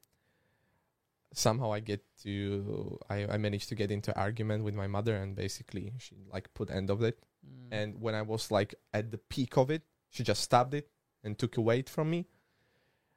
[1.35, 5.35] Somehow I get to I I managed to get into argument with my mother and
[5.35, 7.17] basically she like put end of it.
[7.45, 7.67] Mm.
[7.71, 10.89] And when I was like at the peak of it, she just stopped it
[11.23, 12.27] and took away it from me.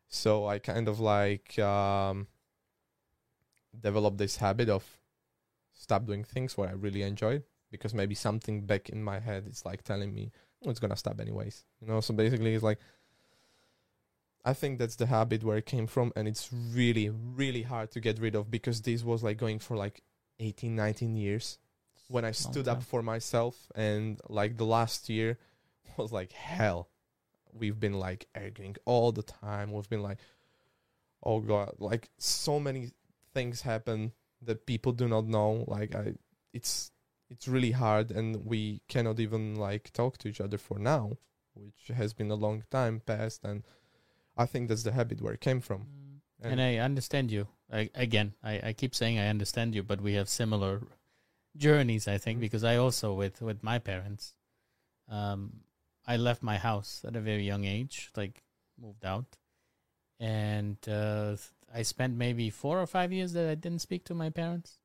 [0.09, 2.29] So I kind of like um,
[3.79, 4.85] developed this habit of
[5.75, 9.65] stop doing things what I really enjoyed because maybe something back in my head is
[9.65, 10.33] like telling me
[10.65, 11.65] oh, it's gonna stop anyways.
[11.81, 12.79] You know, so basically it's like
[14.45, 18.01] I think that's the habit where it came from and it's really, really hard to
[18.01, 20.03] get rid of because this was like going for like
[20.39, 21.59] 18, 19 years
[22.09, 25.39] when I stood up for myself and like the last year
[25.97, 26.89] was like hell.
[27.53, 29.73] We've been like arguing all the time.
[29.73, 30.19] We've been like,
[31.23, 32.91] oh god, like so many
[33.33, 35.65] things happen that people do not know.
[35.67, 36.15] Like I,
[36.53, 36.93] it's
[37.31, 41.19] it's really hard, and we cannot even like talk to each other for now,
[41.55, 43.45] which has been a long time past.
[43.45, 43.65] And
[44.37, 45.81] I think that's the habit where it came from.
[45.81, 46.53] Mm.
[46.53, 47.49] And I understand you.
[47.73, 50.83] I, again, I, I keep saying I understand you, but we have similar
[51.59, 52.09] journeys.
[52.09, 52.41] I think Mhm.
[52.41, 54.35] because I also with with my parents,
[55.09, 55.65] um,
[56.07, 58.43] I left my house at a very young age, like
[58.79, 59.37] moved out,
[60.19, 61.37] and uh,
[61.73, 64.79] I spent maybe four or five years that I didn't speak to my parents.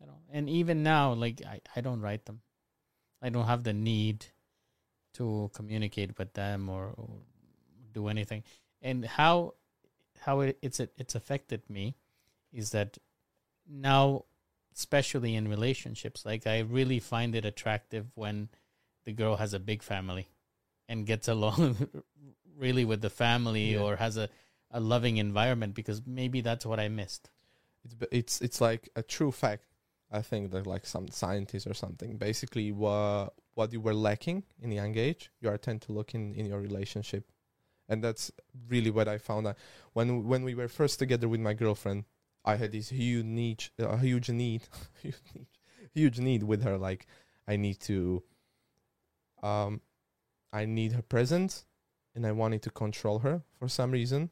[0.00, 2.42] You know, and even now, like I, I don't write them.
[3.22, 4.26] I don't have the need
[5.14, 7.08] to communicate with them or, or
[7.92, 8.42] do anything.
[8.82, 9.54] And how
[10.20, 11.96] how it, it's it's affected me
[12.52, 12.98] is that
[13.66, 14.24] now
[14.76, 18.48] especially in relationships like i really find it attractive when
[19.04, 20.28] the girl has a big family
[20.88, 21.76] and gets along
[22.56, 23.80] really with the family Yeah.
[23.80, 24.28] or has a,
[24.70, 27.30] a loving environment because maybe that's what i missed
[27.84, 29.64] it's it's it's like a true fact.
[30.10, 32.16] I think that like some scientists or something.
[32.16, 36.14] Basically, what what you were lacking in a young age, you are tend to look
[36.14, 37.24] in in your relationship,
[37.88, 38.30] and that's
[38.68, 39.56] really what I found out
[39.92, 42.04] when when we were first together with my girlfriend.
[42.44, 44.62] I had this huge need, need, huge need,
[45.92, 46.76] huge need with her.
[46.76, 47.06] Like
[47.48, 48.22] I need to,
[49.42, 49.80] um,
[50.52, 51.64] I need her presence,
[52.14, 54.30] and I wanted to control her for some reason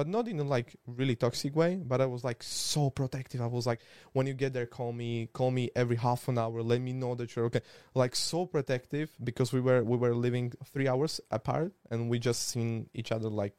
[0.00, 3.46] but not in a like really toxic way but i was like so protective i
[3.46, 3.80] was like
[4.14, 7.14] when you get there call me call me every half an hour let me know
[7.14, 7.60] that you're okay
[7.94, 12.48] like so protective because we were we were living three hours apart and we just
[12.48, 13.58] seen each other like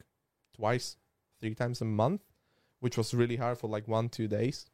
[0.56, 0.96] twice
[1.40, 2.22] three times a month
[2.82, 4.66] which was really hard for like one two days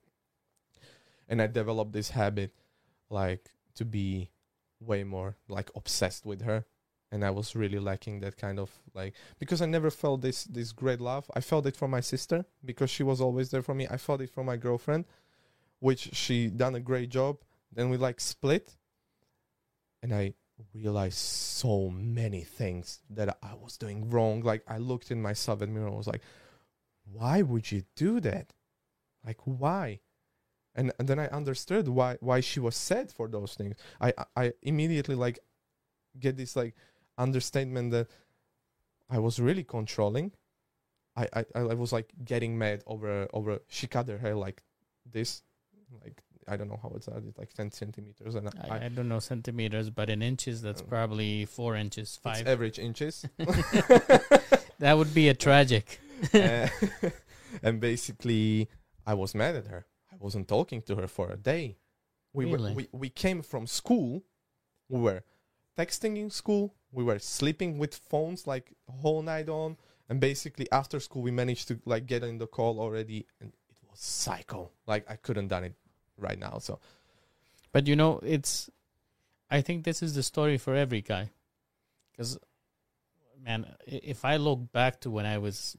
[1.29, 2.53] and i developed this habit
[3.11, 4.31] like to be
[4.81, 6.65] way more like obsessed with her
[7.13, 10.73] and i was really lacking that kind of like because I never felt this this
[10.73, 11.31] great love.
[11.35, 13.87] I felt it from my sister because she was always there for me.
[13.89, 15.05] I felt it from my girlfriend,
[15.79, 17.39] which she done a great job.
[17.73, 18.77] Then we like split,
[20.03, 20.35] and I
[20.75, 24.43] realized so many things that I was doing wrong.
[24.43, 26.23] Like I looked in myself in the mirror, and was like,
[27.13, 28.53] "Why would you do that?
[29.25, 30.01] Like why?"
[30.75, 33.77] And, and then I understood why why she was sad for those things.
[34.01, 35.39] I I immediately like
[36.19, 36.75] get this like
[37.17, 38.09] understatement that
[39.11, 40.33] I was really controlling.
[41.17, 44.63] I, I, I was like getting mad over over she cut her hair like
[45.11, 45.43] this,
[46.01, 49.09] like I don't know how it's it's like ten centimeters, and I, I, I don't
[49.09, 53.27] know centimeters but in inches that's Uh, probably four inches it's five average inches.
[54.79, 56.01] that would be a tragic
[56.35, 56.69] Uh,
[57.63, 58.69] and basically,
[59.07, 59.87] I was mad at her.
[60.13, 61.79] I wasn't talking to her for a day.
[62.33, 62.71] We Really?
[62.71, 64.25] were, we we came from school.
[64.89, 65.23] We were
[65.77, 66.75] texting in school.
[66.93, 69.77] We were sleeping with phones like whole night on.
[70.09, 73.77] And basically, after school, we managed to like get in the call already, and it
[73.91, 74.71] was psycho.
[74.87, 75.75] Like I couldn't done it
[76.17, 76.59] right now.
[76.59, 76.79] So
[77.73, 78.71] But you know, it's.
[79.51, 81.31] I think this is the story for every guy,
[82.13, 82.39] because,
[83.43, 85.77] man, if I look back to when I was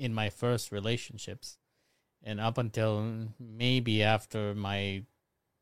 [0.00, 1.58] in my first relationships,
[2.22, 5.04] and up until maybe after my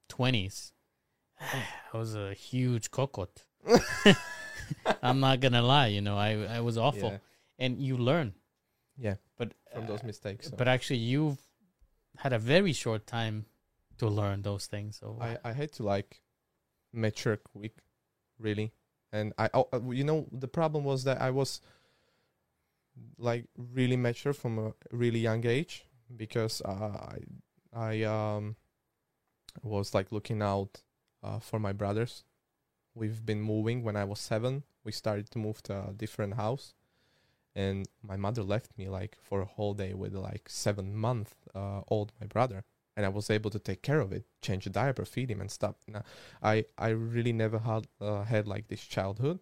[0.09, 0.73] twenties,
[1.41, 3.45] I was a huge cocotte.
[5.03, 7.19] I'm not gonna lie, you know, I I was awful, yeah,
[7.59, 8.35] and you learn.
[8.97, 10.49] yeah, But from those uh, mistakes.
[10.49, 10.57] So.
[10.57, 11.39] But actually, you've
[12.17, 13.47] had a very short time
[13.99, 14.99] to learn those things.
[15.01, 16.21] So I, I had to like
[16.93, 17.77] mature quick,
[18.39, 18.73] really.
[19.13, 21.61] And I, oh, uh, you know, the problem was that I was
[23.19, 25.85] like really mature from a really young age
[26.17, 27.19] because I,
[27.73, 28.57] I um,
[29.63, 30.83] was like looking out
[31.23, 32.25] uh, for my brothers.
[32.95, 34.65] We've been moving when I was seven.
[34.85, 36.75] We started to move to a different house,
[37.55, 41.83] and my mother left me like for a whole day with like seven month uh,
[41.89, 42.65] old my brother
[42.99, 45.49] and I was able to take care of it, change the diaper, feed him, and
[45.49, 45.77] stuff.
[45.87, 46.03] Now,
[46.43, 49.39] I I really never had uh, had like this childhood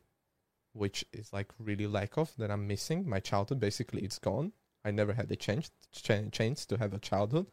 [0.76, 3.08] which is like really lack of that I'm missing.
[3.08, 4.52] My childhood basically it's gone.
[4.84, 7.46] I never had the chance ch- chance to have a childhood,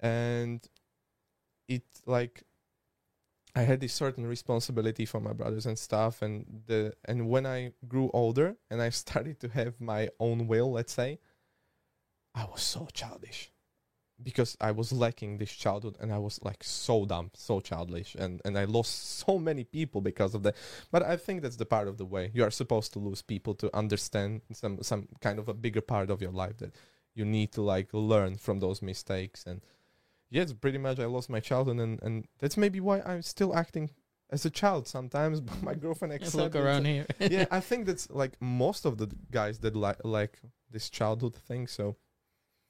[0.00, 0.66] and
[1.68, 2.42] it like
[3.54, 7.72] I had this certain responsibility for my brothers and stuff, and the and when I
[7.88, 11.20] grew older and I started to have my own will, let's say,
[12.34, 13.50] I was so childish
[14.22, 18.40] because I was lacking this childhood and I was like so dumb, so childish, and
[18.44, 20.56] and I lost so many people because of that.
[20.90, 23.54] But I think that's the part of the way you are supposed to lose people
[23.56, 26.74] to understand some some kind of a bigger part of your life that
[27.14, 29.60] you need to like learn from those mistakes and
[30.30, 33.90] yes, pretty much I lost my childhood and and that's maybe why I'm still acting
[34.30, 35.40] as a child sometimes.
[35.48, 36.34] But my girlfriend accepts.
[36.34, 37.06] look around here.
[37.20, 40.38] yeah, I think that's like most of the guys that like like
[40.70, 41.66] this childhood thing.
[41.66, 41.96] So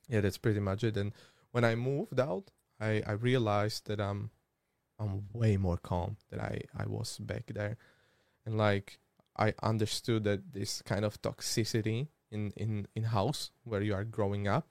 [0.08, 0.96] yeah, that's pretty much it.
[0.96, 1.12] And
[1.52, 4.30] when I moved out, I I realized that I'm
[4.98, 7.76] I'm way more calm than I I was back there,
[8.46, 8.98] and like
[9.36, 14.48] I understood that this kind of toxicity in in in house where you are growing
[14.48, 14.68] up,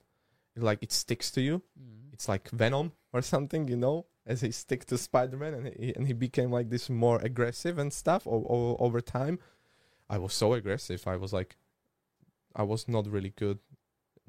[0.56, 1.62] like it sticks to you.
[1.78, 2.12] Mm.
[2.12, 5.94] It's like Venom or something, you know, as he stick to Spider Man and he
[5.94, 9.38] and he became like this more aggressive and stuff o- o- over time.
[10.08, 11.06] I was so aggressive.
[11.06, 11.56] I was like,
[12.54, 13.58] I was not really good,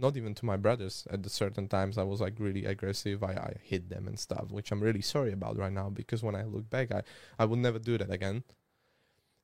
[0.02, 1.08] not even to my brothers.
[1.10, 3.24] At the certain times, I was like really aggressive.
[3.24, 6.36] I, I hit them and stuff, which I'm really sorry about right now because when
[6.36, 7.02] I look back, I
[7.40, 8.44] I would never do that again.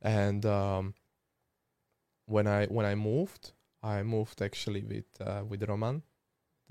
[0.02, 0.94] And um,
[2.26, 3.52] when I when I moved,
[3.84, 6.04] I moved actually with uh, with Roman,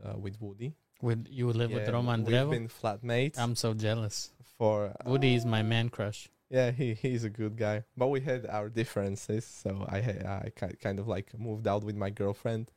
[0.05, 0.75] uh, with Woody.
[1.03, 2.51] With you live with Roman We've Drevo?
[2.51, 4.31] been flatmates I'm so jealous.
[4.59, 6.29] for Woody is my uh, man crush.
[6.49, 9.45] Yeah, he he's a good guy, but we had our differences.
[9.45, 12.71] So I I ki- kind of like moved out with my girlfriend,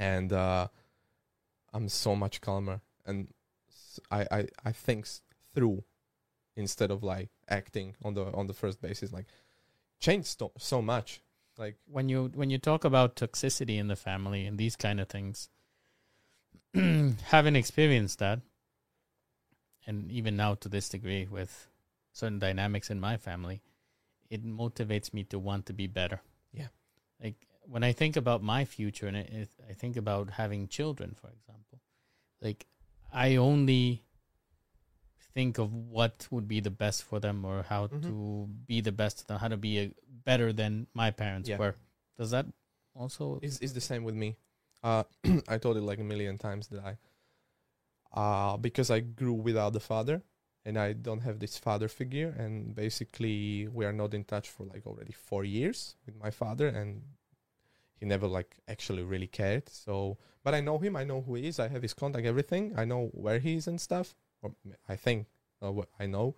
[0.00, 0.68] and uh,
[1.72, 3.28] I'm so much calmer, and
[4.10, 5.06] I, I I think
[5.54, 5.84] through
[6.56, 9.12] instead of like acting on the on the first basis.
[9.12, 9.26] Like
[10.00, 11.20] changed so, so much.
[11.58, 15.08] Like when you when you talk about toxicity in the family and these kind of
[15.08, 15.48] things
[16.74, 18.40] having experienced that
[19.86, 21.68] and even now to this degree with
[22.12, 23.60] certain dynamics in my family
[24.30, 26.20] it motivates me to want to be better
[26.52, 26.68] Yeah.
[27.22, 31.14] like when i think about my future and it, it, i think about having children
[31.14, 31.80] for example
[32.40, 32.66] like
[33.12, 34.04] i only
[35.34, 38.02] think of what would be the best for them or how Mhm.
[38.02, 39.92] to be the best to them how to be a,
[40.24, 41.58] better than my parents Yeah.
[41.58, 41.74] were
[42.18, 42.46] does that
[42.94, 44.36] also is it's the same with me.
[44.82, 45.04] Uh,
[45.48, 46.96] I told it like a million times that I,
[48.12, 50.22] uh, because I grew without the father,
[50.64, 54.64] and I don't have this father figure, and basically we are not in touch for
[54.64, 57.02] like already four years with my father, and
[58.00, 59.68] he never like actually really cared.
[59.68, 60.96] So, but I know him.
[60.96, 61.60] I know who he is.
[61.60, 62.72] I have his contact, everything.
[62.76, 64.16] I know where he is and stuff.
[64.88, 65.26] I think
[65.62, 66.34] uh, what I know.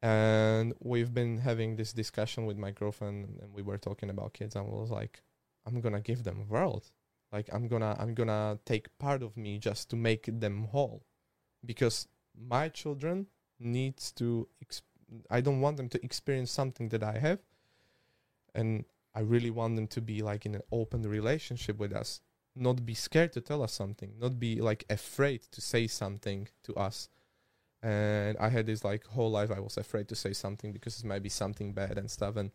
[0.00, 4.56] And we've been having this discussion with my girlfriend, and we were talking about kids.
[4.56, 5.22] And I was like,
[5.66, 6.90] I'm gonna give them world.
[7.30, 11.04] Like I'm gonna I'm gonna take part of me just to make them whole,
[11.64, 13.26] because my children
[13.60, 14.48] needs to.
[14.64, 14.82] Exp-
[15.30, 17.40] I don't want them to experience something that I have,
[18.54, 18.84] and
[19.14, 22.20] I really want them to be like in an open relationship with us,
[22.54, 26.74] not be scared to tell us something, not be like afraid to say something to
[26.74, 27.08] us.
[27.82, 31.06] And I had this like whole life I was afraid to say something because it
[31.06, 32.52] might be something bad and stuff and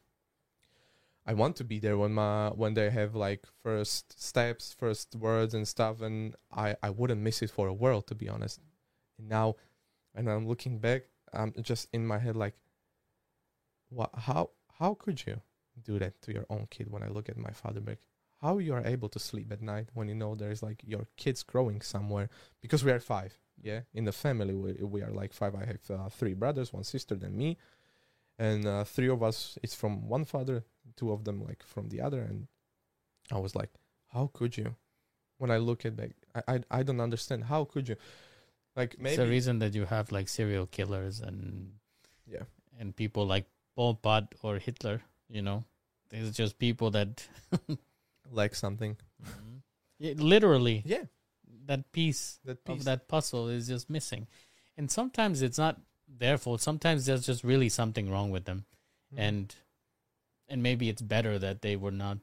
[1.27, 5.53] I want to be there when my when they have like first steps, first words
[5.53, 8.61] and stuff, and I I wouldn't miss it for a world to be honest.
[9.19, 9.55] And now,
[10.15, 11.01] and I'm looking back,
[11.33, 12.55] I'm just in my head like,
[13.89, 14.11] what?
[14.15, 15.41] How how could you
[15.83, 16.91] do that to your own kid?
[16.91, 17.99] When I look at my father back,
[18.41, 21.43] how you are able to sleep at night when you know there's like your kids
[21.43, 22.29] growing somewhere?
[22.61, 25.55] Because we are five, yeah, in the family we we are like five.
[25.55, 27.57] I have uh, three brothers, one sister, then me,
[28.37, 30.63] and uh, three of us is from one father,
[30.95, 32.21] two of them like from the other.
[32.21, 32.47] And
[33.31, 33.71] i was like
[34.07, 34.75] how could you?
[35.37, 37.45] When i look at back i i, I don't understand.
[37.45, 37.95] How could you?
[38.75, 41.71] Like it's maybe the reason that you have like serial killers and
[42.25, 42.43] yeah.
[42.79, 45.63] and people like Pol Pot or Hitler, you know.
[46.09, 47.27] there's just people that
[48.31, 48.97] like something
[49.99, 51.05] Yeah, literally yeah
[51.65, 54.27] that piece that of piece that puzzle is just missing.
[54.77, 56.61] And sometimes it's not their fault.
[56.61, 58.65] Sometimes there's just really something wrong with them.
[59.13, 59.19] Mhm.
[59.19, 59.55] And
[60.47, 62.19] and maybe it's better that they were not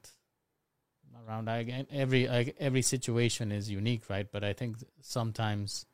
[1.27, 1.49] around.
[1.49, 4.25] I, every I, every situation is unique, right?
[4.31, 5.85] But I think sometimes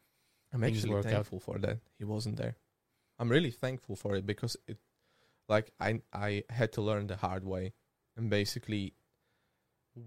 [0.53, 1.11] i'm actually work out.
[1.11, 2.55] thankful for that he wasn't there
[3.19, 4.77] i'm really thankful for it because it
[5.51, 7.73] like i i had to learn the hard way
[8.17, 8.93] and basically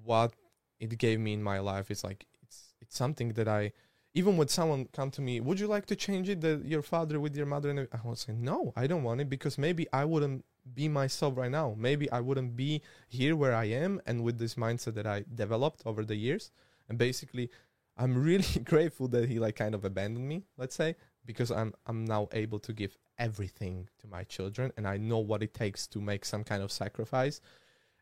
[0.03, 0.32] what
[0.80, 3.70] it gave me in my life is like it's it's something that i
[4.14, 7.20] even when someone come to me would you like to change it that your father
[7.20, 10.05] with your mother and i was saying no i don't want it because maybe i
[10.05, 11.74] wouldn't be myself right now.
[11.76, 15.82] Maybe I wouldn't be here where I am and with this mindset that I developed
[15.84, 16.51] over the years.
[16.88, 17.51] And basically,
[17.97, 20.97] I'm really grateful that he like kind of abandoned me, let's say,
[21.27, 25.43] because I'm I'm now able to give everything to my children and I know what
[25.43, 27.41] it takes to make some kind of sacrifice.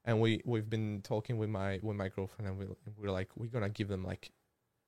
[0.04, 2.66] And we we've been talking with my with my girlfriend and we
[2.98, 4.30] we're like we're going to give them like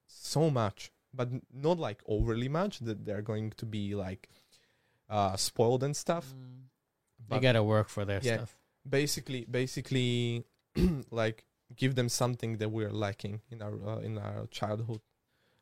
[0.06, 4.28] so much, but not like overly much that they're going to be like
[5.08, 6.32] uh spoiled and stuff.
[6.34, 6.62] Mm.
[7.28, 8.36] They gotta work for their Yeah.
[8.36, 8.56] stuff.
[8.88, 10.44] basically basically
[11.10, 15.00] like give them something that we're lacking in our uh, in our childhood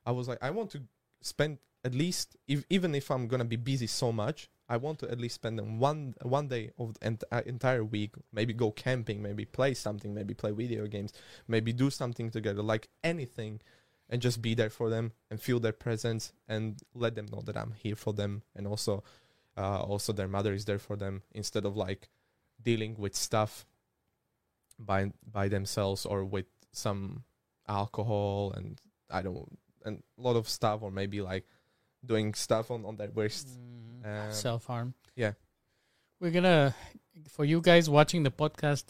[0.04, 0.80] i was like i want to
[1.20, 5.10] spend at least if, even if i'm gonna be busy so much i want to
[5.10, 9.22] at least spend one one day of the ent- uh, entire week maybe go camping
[9.22, 11.12] maybe play something maybe play video games
[11.48, 13.60] maybe do something together like anything
[14.08, 17.56] and just be there for them and feel their presence and let them know that
[17.56, 19.02] i'm here for them and also
[19.56, 22.08] uh, also their mother is there for them instead of like
[22.62, 23.66] dealing with stuff
[24.78, 27.24] by by themselves or with some
[27.68, 28.80] alcohol and
[29.10, 31.46] I don't and a lot of stuff or maybe like
[32.04, 33.48] doing stuff on on their wrist.
[34.04, 34.94] Um, Self harm.
[35.16, 35.32] yeah.
[36.20, 36.74] We're gonna
[37.28, 38.84] for you guys watching the podcast,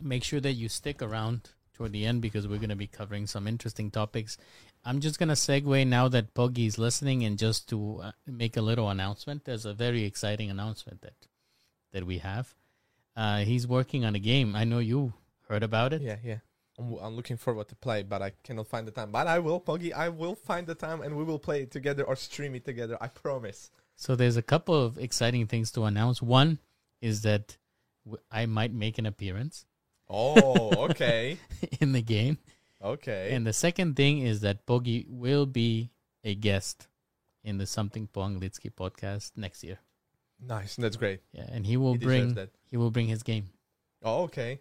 [0.00, 3.46] make sure that you stick around toward the end because we're gonna be covering some
[3.46, 4.36] interesting topics.
[4.84, 8.62] I'm just gonna segue now that Poggy is listening and just to uh, make a
[8.62, 9.44] little announcement.
[9.44, 11.26] There's a very exciting announcement that
[11.92, 12.54] that we have.
[13.16, 14.54] Uh, he's working on a game.
[14.56, 15.12] I know you
[15.48, 16.02] heard about it.
[16.02, 16.38] Yeah, yeah.
[16.80, 19.10] I'm, I'm looking forward to play, but I cannot find the time.
[19.12, 19.92] But I will, Poggy.
[19.92, 22.96] I will find the time, and we will play it together or stream it together.
[23.00, 23.70] I promise.
[23.96, 26.22] So there's a couple of exciting things to announce.
[26.22, 26.58] One
[27.02, 27.56] is that
[28.06, 29.66] w- I might make an appearance
[30.08, 31.36] Oh, okay,
[31.80, 32.38] in the game.
[32.82, 33.32] okay.
[33.34, 35.90] And the second thing is that Bogi will be
[36.24, 36.88] a guest
[37.44, 39.78] in the Something Po Anglitsky podcast next year.
[40.40, 40.76] nice.
[40.76, 41.20] That's great.
[41.32, 42.50] Yeah, and he will He bring that.
[42.70, 43.50] he will bring his game.
[44.02, 44.60] Oh, okay.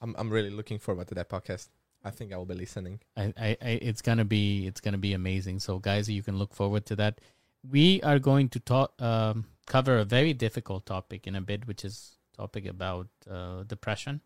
[0.00, 1.68] I'm I'm really looking forward to that podcast.
[2.02, 3.00] I think I will be listening.
[3.16, 5.58] I, I, I it's gonna be it's gonna be amazing.
[5.60, 7.20] So guys, you can look forward to that.
[7.68, 11.84] We are going to talk um, cover a very difficult topic in a bit, which
[11.84, 14.22] is topic about uh, depression.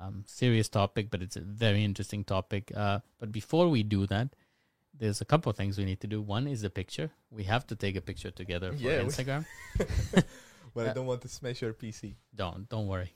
[0.00, 2.70] Um, serious topic, but it's a very interesting topic.
[2.76, 4.28] Uh, but before we do that,
[4.96, 6.20] there's a couple of things we need to do.
[6.20, 7.10] One is the picture.
[7.30, 9.46] We have to take a picture together for Yeah, Instagram.
[10.74, 12.14] but Uh, I don't want to smash your PC.
[12.34, 13.12] Don't don't worry.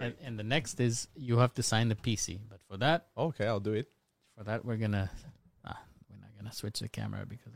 [0.00, 2.38] And, and the next is you have to sign the PC.
[2.48, 3.88] But for that, Okay, I'll do it.
[4.36, 5.10] for that we're gonna
[5.64, 5.80] ah,
[6.10, 7.52] we're not gonna switch the camera because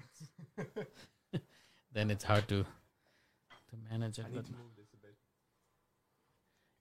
[0.59, 1.43] it's,
[1.93, 4.25] then it's hard to to manage it.
[4.27, 5.15] I But move this a bit.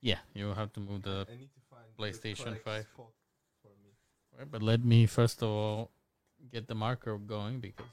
[0.02, 1.28] yeah, you have to move the.
[1.30, 2.84] I need to find PlayStation correct 5.
[2.94, 3.08] spot
[3.62, 4.46] for me.
[4.50, 5.92] But let me first of all
[6.52, 7.86] get the marker going because.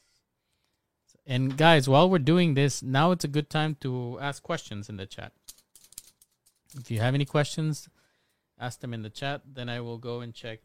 [1.28, 4.96] And guys, while we're doing this, now it's a good time to ask questions in
[4.96, 5.32] the chat.
[6.74, 7.88] If you have any questions,
[8.58, 9.42] ask them in the chat.
[9.46, 10.60] Then I will go and check.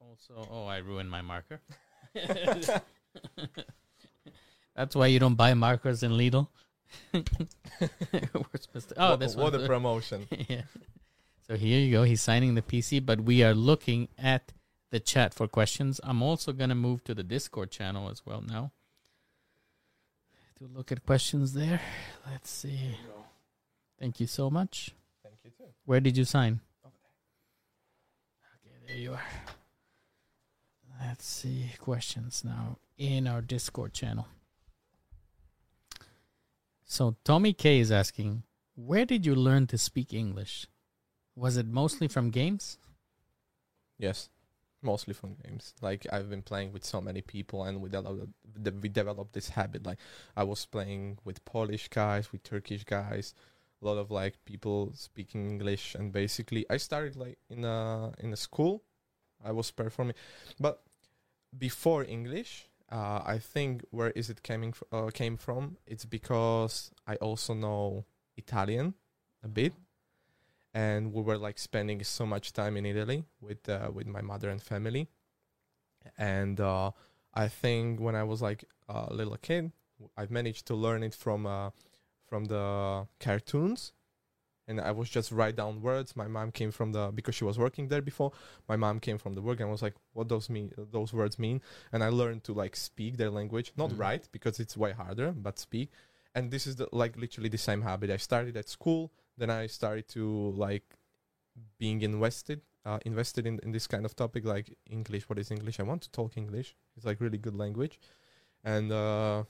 [0.00, 1.60] Also, oh, I ruined my marker.
[4.74, 6.48] That's why you don't buy markers in Lidl.
[7.12, 7.22] We're
[8.60, 10.26] supposed to- oh, what, this what one's a promotion.
[10.48, 10.62] yeah.
[11.46, 12.02] So here you go.
[12.02, 14.52] He's signing the PC, but we are looking at
[14.90, 16.00] the chat for questions.
[16.02, 18.72] I'm also going to move to the Discord channel as well now
[20.58, 21.80] to look at questions there.
[22.30, 22.96] Let's see.
[23.98, 24.94] Thank you so much.
[25.22, 25.72] Thank you too.
[25.84, 26.60] Where did you sign?
[26.84, 26.94] Over
[28.54, 29.22] Okay, there you are.
[31.00, 34.26] Let's see questions now in our Discord channel.
[36.84, 38.44] So Tommy K is asking,
[38.74, 40.66] where did you learn to speak English?
[41.34, 42.78] Was it mostly from games?
[43.98, 44.28] Yes,
[44.82, 45.74] mostly from games.
[45.82, 48.28] Like I've been playing with so many people, and we developed
[48.82, 49.84] we developed this habit.
[49.84, 49.98] Like
[50.36, 53.34] I was playing with Polish guys, with Turkish guys,
[53.80, 58.32] a lot of like people speaking English, and basically I started like in a in
[58.32, 58.82] a school.
[59.44, 60.14] I was performing,
[60.58, 60.82] but
[61.56, 65.76] before English, uh, I think where is it coming uh, came from?
[65.86, 68.06] It's because I also know
[68.36, 68.94] Italian
[69.44, 69.74] a bit
[70.76, 74.50] and we were like spending so much time in Italy with uh, with my mother
[74.50, 75.08] and family.
[76.18, 76.90] And uh,
[77.32, 79.72] I think when I was like a little kid,
[80.18, 81.70] I managed to learn it from uh,
[82.26, 83.92] from the cartoons,
[84.68, 86.16] and I was just write down words.
[86.16, 88.32] My mom came from the because she was working there before.
[88.68, 90.72] My mom came from the work and was like, "What those mean?
[90.76, 91.60] Those words mean?"
[91.92, 93.98] And I learned to like speak their language, not Mm.
[93.98, 95.90] write because it's way harder, but speak.
[96.34, 98.10] And this is the, like literally the same habit.
[98.10, 100.96] I started at school then I started to like
[101.78, 105.80] being invested uh, invested in, in this kind of topic like English what is English
[105.80, 107.98] I want to talk English it's like really good language
[108.64, 109.44] and uh,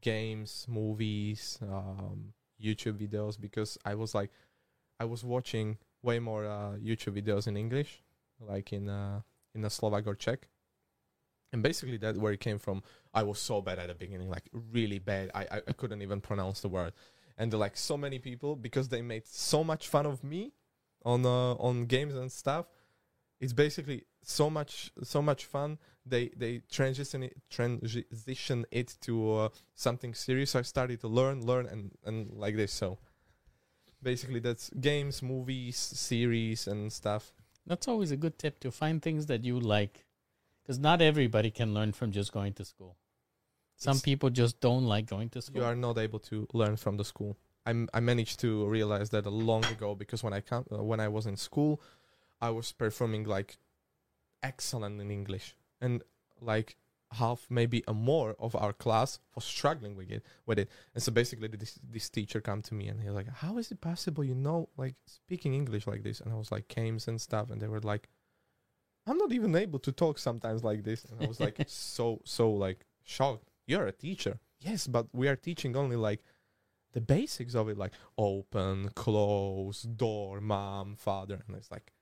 [0.00, 2.32] games, movies, um,
[2.62, 4.30] YouTube videos because I was like,
[5.00, 8.02] I was watching way more uh, YouTube videos in English,
[8.40, 9.20] like in uh,
[9.54, 10.48] in a Slovak or Czech,
[11.52, 12.82] and basically that where it came from.
[13.14, 15.30] I was so bad at the beginning, like really bad.
[15.34, 16.92] I I, I couldn't even pronounce the word,
[17.36, 20.52] and like so many people because they made so much fun of me
[21.04, 22.66] on uh, on games and stuff.
[23.40, 25.78] It's basically so much so much fun.
[26.08, 30.54] They they transition it, transition it to uh, something serious.
[30.54, 32.72] I started to learn, learn, and and like this.
[32.72, 32.98] So
[34.02, 37.32] basically, that's games, movies, series, and stuff.
[37.66, 40.06] That's always a good tip to find things that you like,
[40.62, 42.96] because not everybody can learn from just going to school.
[43.76, 45.60] Some It's- people just don't like going to school.
[45.60, 47.36] You are not able to learn from the school.
[47.66, 51.00] I I managed to realize that a long ago because when I come uh, when
[51.00, 51.80] I was in school,
[52.40, 53.58] I was performing like
[54.42, 56.02] excellent in English, and
[56.40, 56.76] like
[57.12, 60.68] half maybe a more of our class was struggling with it with it.
[60.94, 63.70] And so basically, this this teacher come to me and he was like, "How is
[63.70, 67.20] it possible you know like speaking English like this?" And I was like, "Games and
[67.20, 68.08] stuff," and they were like.
[69.06, 71.06] I'm not even able to talk sometimes like this.
[71.06, 73.48] And I was like so so like shocked.
[73.66, 74.38] You're a teacher.
[74.60, 76.22] Yes, but we are teaching only like
[76.92, 81.92] the basics of it, like open, close, door, mom, father, and it's like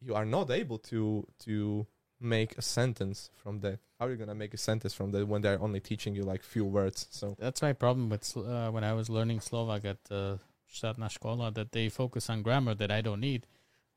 [0.00, 1.86] you are not able to to
[2.20, 3.78] make a sentence from that.
[3.98, 6.42] How are you gonna make a sentence from that when they're only teaching you like
[6.42, 7.06] few words?
[7.10, 10.36] So That's my problem with uh, when I was learning Slovak at uh,
[10.72, 13.46] Štátna škola that they focus on grammar that I don't need.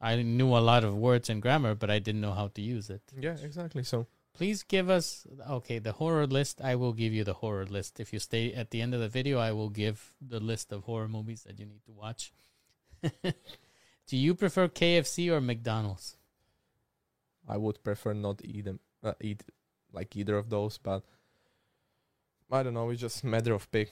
[0.01, 2.89] I knew a lot of words and grammar, but I didn't know how to use
[2.89, 3.01] it.
[3.19, 3.83] yeah, exactly.
[3.83, 4.07] So
[4.39, 6.61] Please give us okay the horror list.
[6.61, 7.99] I will give you the horror list.
[7.99, 10.83] If you stay at the end of the video, I will give the list of
[10.83, 12.31] horror movies that you need to watch.
[14.07, 16.15] Do you prefer KFC or McDonald's?
[17.49, 19.43] I would prefer not eat them, uh, eat
[19.91, 21.03] like either of those, but
[22.51, 22.89] I don't know.
[22.89, 23.91] It's just matter of pick.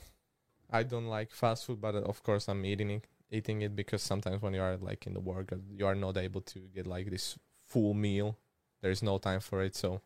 [0.70, 4.04] I don't like fast food, but uh, of course I'm eating it, eating it because
[4.04, 7.10] sometimes when you are like in the work, you are not able to get like
[7.10, 8.38] this full meal.
[8.82, 10.02] There is no time for it, so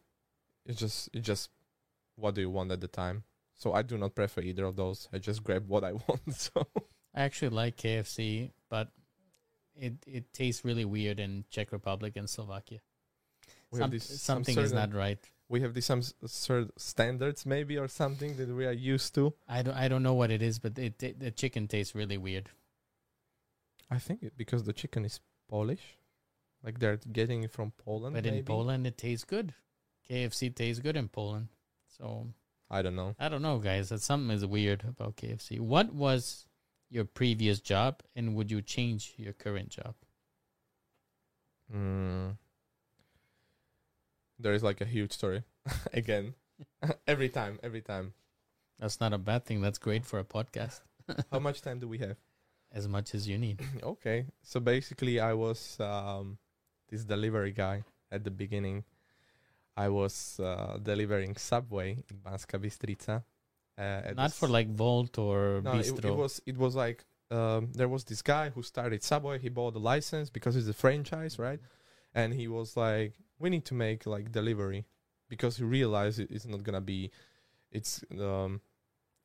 [0.66, 1.49] it's just it's just
[2.16, 3.24] what do you want at the time.
[3.56, 5.10] So I do not prefer either of those.
[5.14, 6.36] I just grab what I want.
[6.36, 6.66] So
[7.14, 8.89] I actually like KFC, but
[9.76, 12.80] it it tastes really weird in Czech Republic and Slovakia.
[13.72, 15.19] We Some- have this some something is not right.
[15.49, 19.34] We have these some s- certain standards maybe or something that we are used to.
[19.47, 22.17] I don't I don't know what it is, but it, it the chicken tastes really
[22.17, 22.49] weird.
[23.89, 25.19] I think it, because the chicken is
[25.49, 25.97] Polish,
[26.63, 28.15] like they're getting it from Poland.
[28.15, 28.43] But in?
[28.45, 29.53] Poland, it tastes good.
[30.09, 31.49] KFC tastes good in Poland.
[31.97, 32.28] So
[32.69, 33.15] I don't know.
[33.19, 33.89] I don't know, guys.
[33.89, 35.59] That something is weird about KFC.
[35.59, 36.45] What was
[36.89, 39.95] your previous job, and would you change your current job?
[41.74, 42.38] Mm.
[44.42, 45.44] There is like a huge story
[45.94, 46.34] again.
[47.08, 48.14] every time, every time.
[48.80, 49.62] That's not a bad thing.
[49.62, 50.82] That's great for a podcast.
[51.32, 52.18] How much time do we have?
[52.72, 53.62] As much as you need.
[53.84, 56.38] okay, so basically, I was um,
[56.89, 58.86] this delivery guy at the beginning.
[59.76, 63.24] I was uh, delivering Subway in Banska Bystrica.
[63.78, 67.88] Uh, Not for like Volt or No, it, it was it was like um, there
[67.88, 69.39] was this guy who started Subway.
[69.39, 71.60] He bought the license because it's a franchise, right?
[72.14, 74.86] And he was like, "We need to make like delivery,"
[75.30, 77.12] because he realized it, it's not gonna be,
[77.72, 78.62] it's um,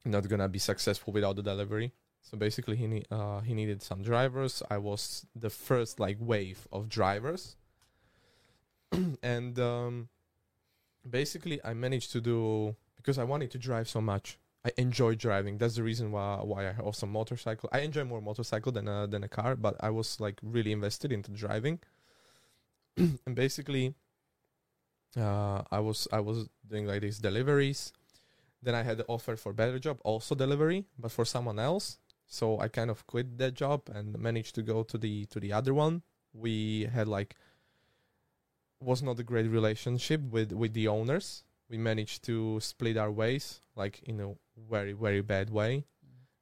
[0.04, 1.92] not gonna be successful without the delivery.
[2.22, 4.62] So basically, he need, uh, he needed some drivers.
[4.70, 7.56] I was the first like wave of drivers,
[9.22, 10.08] and um,
[11.08, 14.38] basically, I managed to do because I wanted to drive so much.
[14.64, 15.58] I enjoy driving.
[15.58, 17.68] That's the reason why why I have some motorcycle.
[17.72, 21.12] I enjoy more motorcycle than a than a car, but I was like really invested
[21.12, 21.78] into driving.
[22.96, 23.94] and basically,
[25.16, 27.92] uh, I was I was doing like these deliveries.
[28.62, 31.98] Then I had the offer for better job, also delivery, but for someone else.
[32.26, 35.52] So I kind of quit that job and managed to go to the to the
[35.52, 36.02] other one.
[36.32, 37.36] We had like
[38.80, 41.44] was not a great relationship with with the owners.
[41.68, 44.34] We managed to split our ways, like in a
[44.68, 45.84] very very bad way.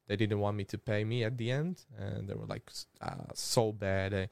[0.07, 2.70] They didn't want me to pay me at the end, and they were like
[3.01, 4.12] uh, so bad.
[4.12, 4.29] They,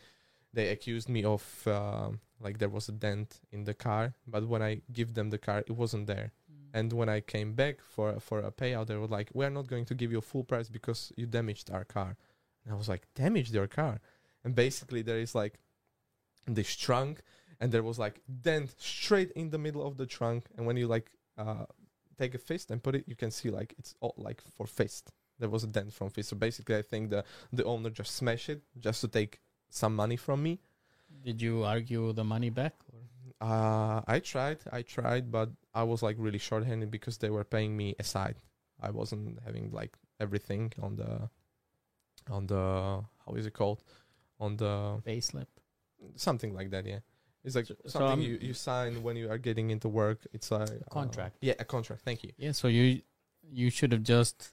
[0.52, 4.62] they accused me of um like there was a dent in the car, but when
[4.62, 6.32] I give them the car, it wasn't there.
[6.74, 9.66] And when I came back for for a payout, they were like, "We are not
[9.66, 12.16] going to give you a full price because you damaged our car."
[12.64, 14.00] And I was like, "Damaged your car?"
[14.44, 15.58] And basically, there is like
[16.46, 17.22] this trunk,
[17.60, 20.46] and there was like dent straight in the middle of the trunk.
[20.56, 21.66] And when you like uh,
[22.18, 25.12] take a fist and put it, you can see like it's all like for fist.
[25.38, 26.30] There was a dent from fist.
[26.30, 27.22] So basically, I think the
[27.52, 29.40] the owner just smashed it just to take
[29.72, 30.60] some money from me.
[31.24, 32.74] Did you argue the money back?
[32.92, 33.00] Or?
[33.48, 37.76] Uh, I tried, I tried, but I was like really short-handed because they were paying
[37.76, 38.36] me aside.
[38.80, 41.28] I wasn't having like everything on the
[42.30, 43.82] on the how is it called
[44.38, 45.46] on the Payslip.
[46.16, 46.84] something like that.
[46.86, 47.00] Yeah,
[47.44, 50.18] it's like So- so something I'm- you, you sign when you are getting into work.
[50.32, 51.36] It's like uh, Contract.
[51.40, 52.02] yeah, a contract.
[52.04, 52.32] Thank you.
[52.36, 53.02] Yeah, so you
[53.60, 54.52] you should have just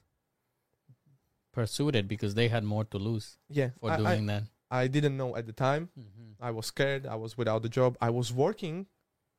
[1.52, 4.44] pursued it because they had more to lose Yeah, for I, I, doing that.
[4.70, 5.88] I didn't know at the time.
[5.98, 6.44] Mm-hmm.
[6.44, 7.06] I was scared.
[7.06, 7.96] I was without a job.
[8.00, 8.86] I was working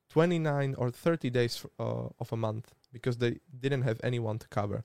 [0.10, 4.84] 29 or 30 days uh, of a month because they didn't have anyone to cover.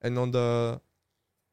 [0.00, 0.80] And on the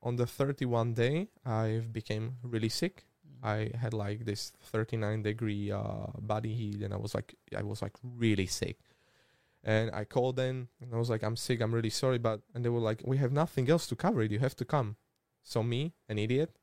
[0.04, 3.06] on the 31 day, I became really sick.
[3.44, 7.82] I had like this 39 degree uh, body heat, and I was like, I was
[7.82, 8.78] like really sick.
[9.64, 11.62] And I called them, and I was like, I'm sick.
[11.62, 14.32] I'm really sorry, but and they were like, we have nothing else to cover it.
[14.32, 14.96] You have to come.
[15.44, 16.58] So me, an idiot,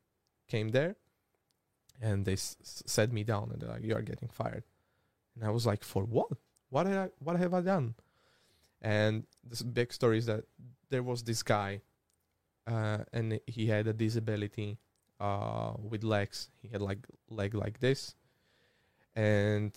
[0.48, 0.96] came there,
[2.00, 4.64] and they s- set me down, and they're like, you are getting fired.
[5.34, 6.28] And I was like, for what?
[6.70, 7.08] What had I?
[7.18, 7.94] What have I done?
[8.80, 10.44] And this big story is that
[10.90, 11.80] there was this guy,
[12.66, 14.78] uh, and he had a disability
[15.20, 16.50] uh, with legs.
[16.62, 18.14] He had like leg like this,
[19.16, 19.72] and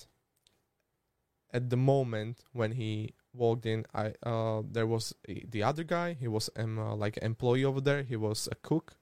[1.54, 6.14] at the moment when he walked in, I uh, there was the other guy.
[6.14, 8.04] He was um, uh, like employee over there.
[8.04, 8.96] He was a cook,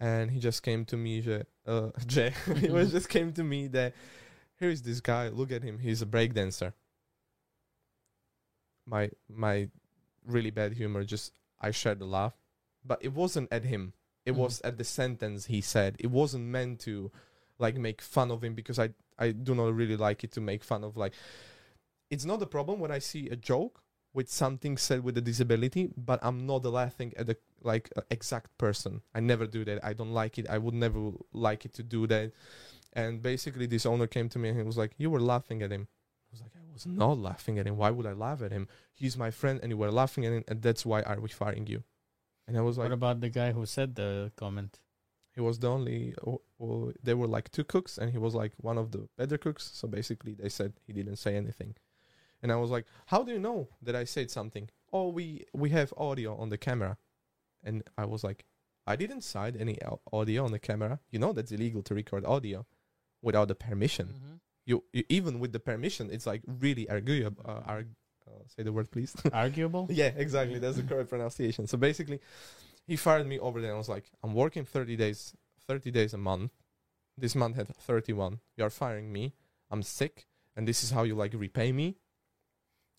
[0.00, 1.44] and he just came to me.
[1.68, 3.94] Uh, Je, he was just came to me that
[4.58, 5.28] here is this guy.
[5.28, 5.78] Look at him.
[5.78, 6.72] He's a breakdancer.
[8.86, 9.68] My my
[10.24, 11.04] really bad humor.
[11.04, 12.34] Just I shared a laugh,
[12.84, 13.92] but it wasn't at him.
[14.24, 14.36] It Mhm.
[14.38, 15.96] was at the sentence he said.
[15.98, 17.10] It wasn't meant to
[17.58, 20.64] like make fun of him because I I do not really like it to make
[20.64, 21.12] fun of like.
[22.10, 23.82] It's not a problem when I see a joke
[24.14, 28.56] with something said with a disability, but I'm not laughing at the like uh, exact
[28.58, 29.02] person.
[29.14, 29.84] I never do that.
[29.84, 30.48] I don't like it.
[30.48, 32.32] I would never like it to do that.
[32.92, 35.70] And basically, this owner came to me and he was like, "You were laughing at
[35.70, 37.76] him." I was like, "I was not laughing at him.
[37.76, 38.68] Why would I laugh at him?
[38.94, 41.66] He's my friend, and you were laughing at him, and that's why are we firing
[41.66, 41.84] you?"
[42.46, 44.80] And I was like, what about the guy who said the comment?
[45.38, 46.14] he was the only.
[46.26, 49.38] Oh, oh, there were like two cooks, and he was like one of the better
[49.38, 49.70] cooks.
[49.72, 51.76] So basically, they said he didn't say anything,
[52.42, 55.70] and I was like, "How do you know that I said something?" Oh, we we
[55.70, 56.96] have audio on the camera,
[57.64, 58.44] and I was like,
[58.86, 59.78] "I didn't cite any
[60.12, 61.00] audio on the camera.
[61.10, 62.66] You know that's illegal to record audio
[63.22, 64.06] without the permission.
[64.08, 64.34] Mm-hmm.
[64.66, 67.42] You, you even with the permission, it's like really arguable.
[67.46, 67.94] Uh, arg-
[68.26, 69.86] uh, say the word, please." Arguable?
[69.90, 70.58] Yeah, exactly.
[70.58, 71.66] That's the correct pronunciation.
[71.66, 72.20] So basically,
[72.86, 73.74] he fired me over there.
[73.74, 75.34] I was like, I'm working 30 days,
[75.66, 76.52] 30 days a month.
[77.16, 78.40] This month had 31.
[78.56, 79.32] You're firing me.
[79.70, 81.96] I'm sick, and this is how you like repay me.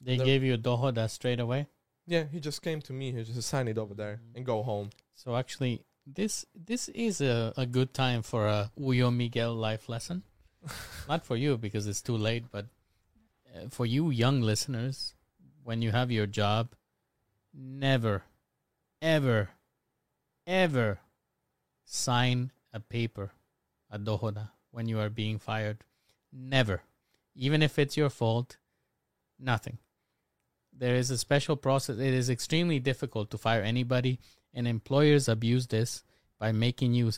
[0.02, 0.26] They No.
[0.26, 1.68] gave you a dohoda straight away.
[2.10, 3.12] Yeah, he just came to me.
[3.12, 4.90] He just signed it over there and go home.
[5.14, 10.24] So actually, this this is a, a good time for a Uyo Miguel life lesson.
[11.08, 12.66] Not for you because it's too late, but
[13.56, 15.14] uh, for you young listeners,
[15.64, 16.74] when you have your job,
[17.54, 18.24] never,
[19.04, 19.50] ever,
[20.48, 20.98] ever
[21.86, 23.34] sign a paper,
[23.92, 25.84] a dohoda, when you are being fired.
[26.34, 26.82] Never.
[27.36, 28.58] Even if it's your fault,
[29.38, 29.78] nothing.
[30.80, 31.98] There is a special process.
[31.98, 34.20] It is extremely difficult to fire anybody,
[34.54, 36.04] and employers abuse this
[36.40, 37.12] by making you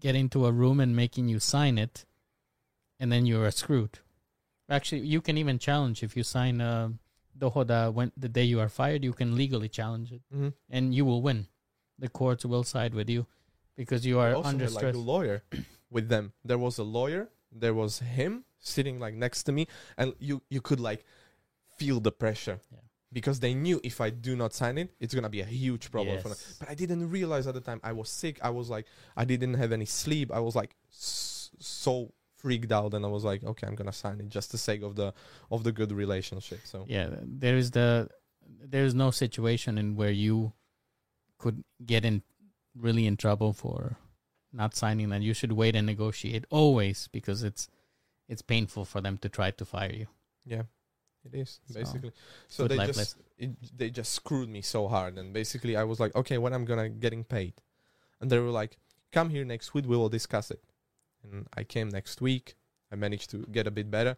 [0.00, 2.04] get into a room and making you sign it,
[3.00, 4.00] and then you're screwed.
[4.68, 6.92] Actually, you can even challenge if you sign a
[7.38, 9.04] dohoda when the day you are fired.
[9.04, 10.48] You can legally challenge it, Mm-hmm.
[10.70, 11.46] and you will win.
[11.98, 13.26] The courts will side with you
[13.76, 15.44] because you are also under had, like a lawyer
[15.90, 16.32] with them.
[16.44, 17.28] There was a lawyer.
[17.52, 21.04] There was him sitting like next to me, and you you could like
[21.78, 22.78] feel the pressure Yeah.
[23.14, 26.16] Because they knew if I do not sign it, it's gonna be a huge problem
[26.22, 26.38] for them.
[26.58, 28.38] But I didn't realize at the time I was sick.
[28.42, 28.86] I was like,
[29.16, 30.30] I didn't have any sleep.
[30.32, 34.20] I was like s- so freaked out, and I was like, okay, I'm gonna sign
[34.20, 35.14] it just the sake of the
[35.50, 36.60] of the good relationship.
[36.64, 38.08] So yeah there is the
[38.72, 40.52] there is no situation in where you
[41.38, 42.22] could get in
[42.76, 43.96] really in trouble for
[44.52, 47.68] not signing that you should wait and negotiate always because it's
[48.28, 50.06] it's painful for them to try to fire you
[50.44, 50.62] yeah,
[51.24, 52.12] it is basically.
[52.48, 56.00] So good they just it, they just screwed me so hard, and basically I was
[56.00, 57.54] like, okay, when I'm gonna getting paid,
[58.20, 58.78] and they were like,
[59.12, 60.62] come here next week, we will discuss it.
[61.22, 62.54] And I came next week.
[62.92, 64.16] I managed to get a bit better,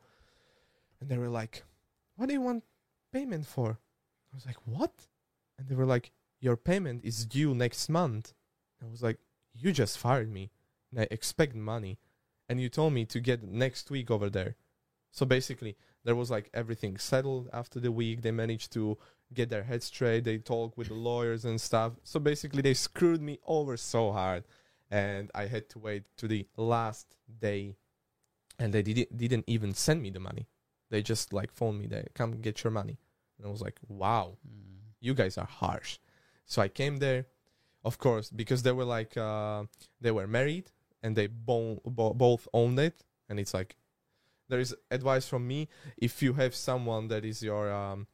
[1.01, 1.65] and they were like,
[2.17, 2.65] what do you want
[3.13, 3.79] payment for?
[4.33, 4.93] I was like, what?
[5.59, 8.35] And they were like, your payment is due next month.
[8.83, 9.19] I was like,
[9.55, 10.51] you just fired me,
[10.91, 11.99] and I expect money,
[12.49, 14.57] and you told me to get next week over there.
[15.11, 15.77] So basically,
[16.07, 18.23] there was like everything settled after the week.
[18.23, 18.97] They managed to
[19.35, 20.23] get their heads straight.
[20.25, 21.93] They talk with the lawyers and stuff.
[22.05, 24.45] So basically, they screwed me over so hard,
[24.91, 27.07] and I had to wait to the last
[27.49, 27.75] day,
[28.59, 30.47] and they didn't didn't even send me the money.
[30.91, 31.87] They just like phoned me.
[31.89, 32.97] They come get your money,
[33.37, 34.95] and I was like, wow, Mm.
[35.01, 35.99] you guys are harsh.
[36.53, 37.27] So I came there,
[37.85, 39.65] of course, because they were like uh,
[40.01, 40.71] they were married
[41.03, 43.75] and they bo- bo- both owned it, and it's like
[44.49, 45.69] there is advice from me.
[45.97, 48.07] If you have someone that is your um,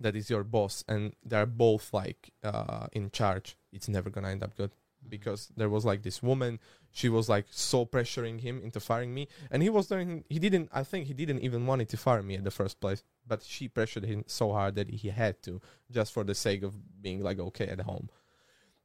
[0.00, 4.42] that is your boss and they're both like uh, in charge, it's never gonna end
[4.42, 4.70] up good.
[5.08, 6.58] Because there was like this woman
[6.90, 9.28] she was like so pressuring him into firing me.
[9.50, 12.34] And he was doing he didn't i think he didn't even wanted to fire me
[12.34, 13.02] in the first place.
[13.26, 15.60] But she pressured him so hard that he had to
[15.90, 18.08] just for the sake of being like okay at home.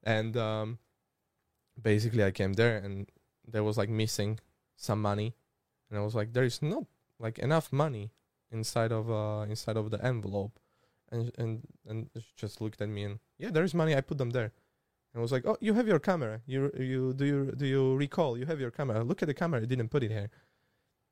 [0.04, 0.80] And um
[1.82, 3.10] basically i came there and
[3.48, 4.40] there was like missing
[4.76, 5.34] some money
[5.94, 6.86] and i was like there is not
[7.20, 8.12] like enough money
[8.52, 10.60] inside of uh inside of the envelope
[11.12, 14.18] and and and she just looked at me and yeah there is money i put
[14.18, 14.52] them there
[15.14, 16.42] and I was like, "Oh, you have your camera.
[16.48, 18.36] You you do you do you recall?
[18.36, 19.04] You have your camera.
[19.04, 19.62] Look at the camera.
[19.62, 20.30] I didn't put it here."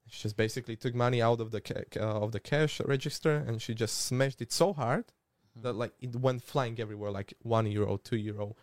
[0.07, 3.61] She just basically took money out of the ca- uh, of the cash register and
[3.61, 5.05] she just smashed it so hard
[5.55, 8.55] that like it went flying everywhere, like one euro, two euro,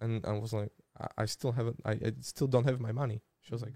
[0.00, 3.22] and I was like, I, I still haven't, I, I still don't have my money.
[3.40, 3.74] She was like,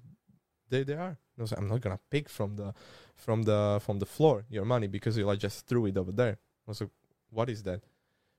[0.69, 2.75] "There they are." And I was like, "I'm not gonna pick from the
[3.15, 6.39] from the from the floor your money because you like just threw it over there."
[6.67, 6.91] I was like,
[7.31, 7.83] "What is that?"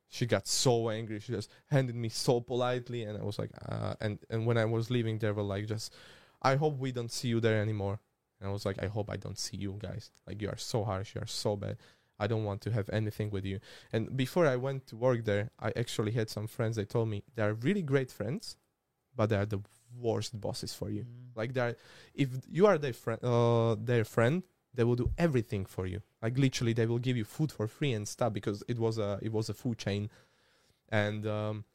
[0.10, 1.20] she got so angry.
[1.20, 4.66] She just handed me so politely, and I was like, uh, and and when I
[4.66, 5.94] was leaving, they were like, just,
[6.42, 8.00] I hope we don't see you there anymore.
[8.40, 10.12] And I was like, I hope I don't see you guys.
[10.26, 11.78] Like you are so harsh, you are so bad.
[12.20, 13.60] I don't want to have anything with you.
[13.94, 16.76] And before I went to work there, I actually had some friends.
[16.76, 18.58] They told me they are really great friends,
[19.16, 19.62] but they are the
[20.00, 21.02] worst bosses for you.
[21.02, 21.36] Mm.
[21.36, 21.76] Like they are,
[22.14, 24.44] if you are their friend, uh, their friend,
[24.74, 26.02] they will do everything for you.
[26.22, 29.20] Like literally, they will give you food for free and stuff because it was a
[29.22, 30.10] it was a food chain.
[30.90, 31.66] And um,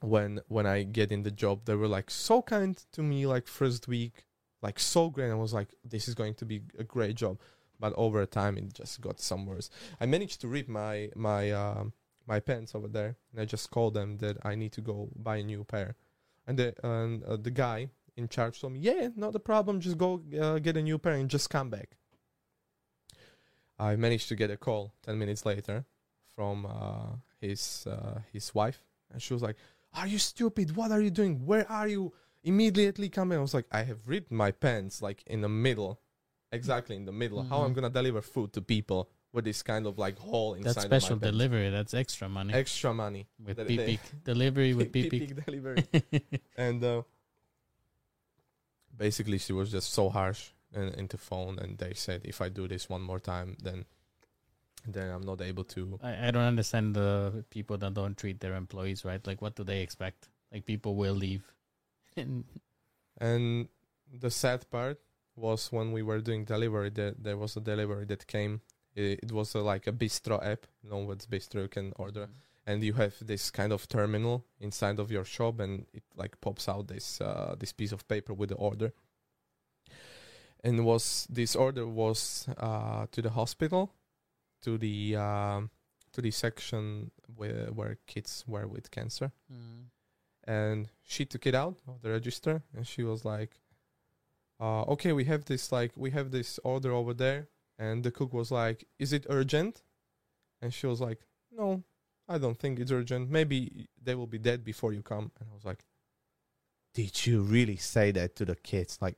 [0.00, 3.26] when when I get in the job, they were like so kind to me.
[3.26, 4.24] Like first week,
[4.62, 5.30] like so great.
[5.30, 7.40] I was like, this is going to be a great job.
[7.80, 9.70] But over time, it just got some worse.
[10.00, 11.92] I managed to rip my my um,
[12.26, 15.36] my pants over there, and I just called them that I need to go buy
[15.36, 15.96] a new pair.
[16.48, 19.80] And the and uh, the guy in charge told me, "Yeah, not a problem.
[19.80, 21.98] Just go uh, get a new pair and just come back."
[23.78, 25.84] I managed to get a call ten minutes later
[26.34, 28.82] from uh, his uh, his wife,
[29.12, 29.56] and she was like,
[29.92, 30.74] "Are you stupid?
[30.74, 31.44] What are you doing?
[31.44, 32.14] Where are you?
[32.42, 36.00] Immediately come in." I was like, "I have ripped my pants like in the middle,
[36.50, 37.42] exactly in the middle.
[37.42, 37.74] How I'm Mhm.
[37.74, 41.70] gonna deliver food to people with this kind of like hole inside That's special delivery.
[41.70, 44.92] That's extra money extra money with that PPIC delivery with.
[44.92, 45.84] Peak delivery."
[46.56, 47.02] and uh,
[48.96, 52.68] basically she was just so harsh in, into phone and they said if i do
[52.68, 53.84] this one more time then
[54.86, 58.54] then i'm not able to I, I don't understand the people that don't treat their
[58.54, 59.24] employees right.
[59.26, 60.28] Like, what do they expect?
[60.52, 61.52] Like, people will leave.
[62.16, 62.44] And
[63.20, 63.68] and
[64.12, 65.00] the sad part
[65.36, 68.60] was when we were doing delivery there, there was a delivery that came
[68.98, 72.28] it, it was a, like a bistro app you know what's bistro you can order.
[72.66, 76.68] And you have this kind of terminal inside of your shop and it like pops
[76.68, 78.92] out this uh, this piece of paper with the order.
[80.62, 83.94] And was this order was uh, to the hospital
[84.62, 85.70] to the um,
[86.12, 89.30] to the section where where kids were with cancer.
[89.50, 89.84] Mm.
[90.48, 93.52] and she took it out of the register and she was like
[94.60, 98.32] uh, okay we have this like we have this order over there and the cook
[98.32, 99.82] was like is it urgent?
[100.60, 101.20] And she was like
[101.52, 101.82] no
[102.28, 103.30] i don't think it's urgent.
[103.30, 105.30] Maybe they will be dead before you come.
[105.40, 105.84] And i was like
[106.94, 108.98] did you really say that to the kids?
[109.00, 109.16] Like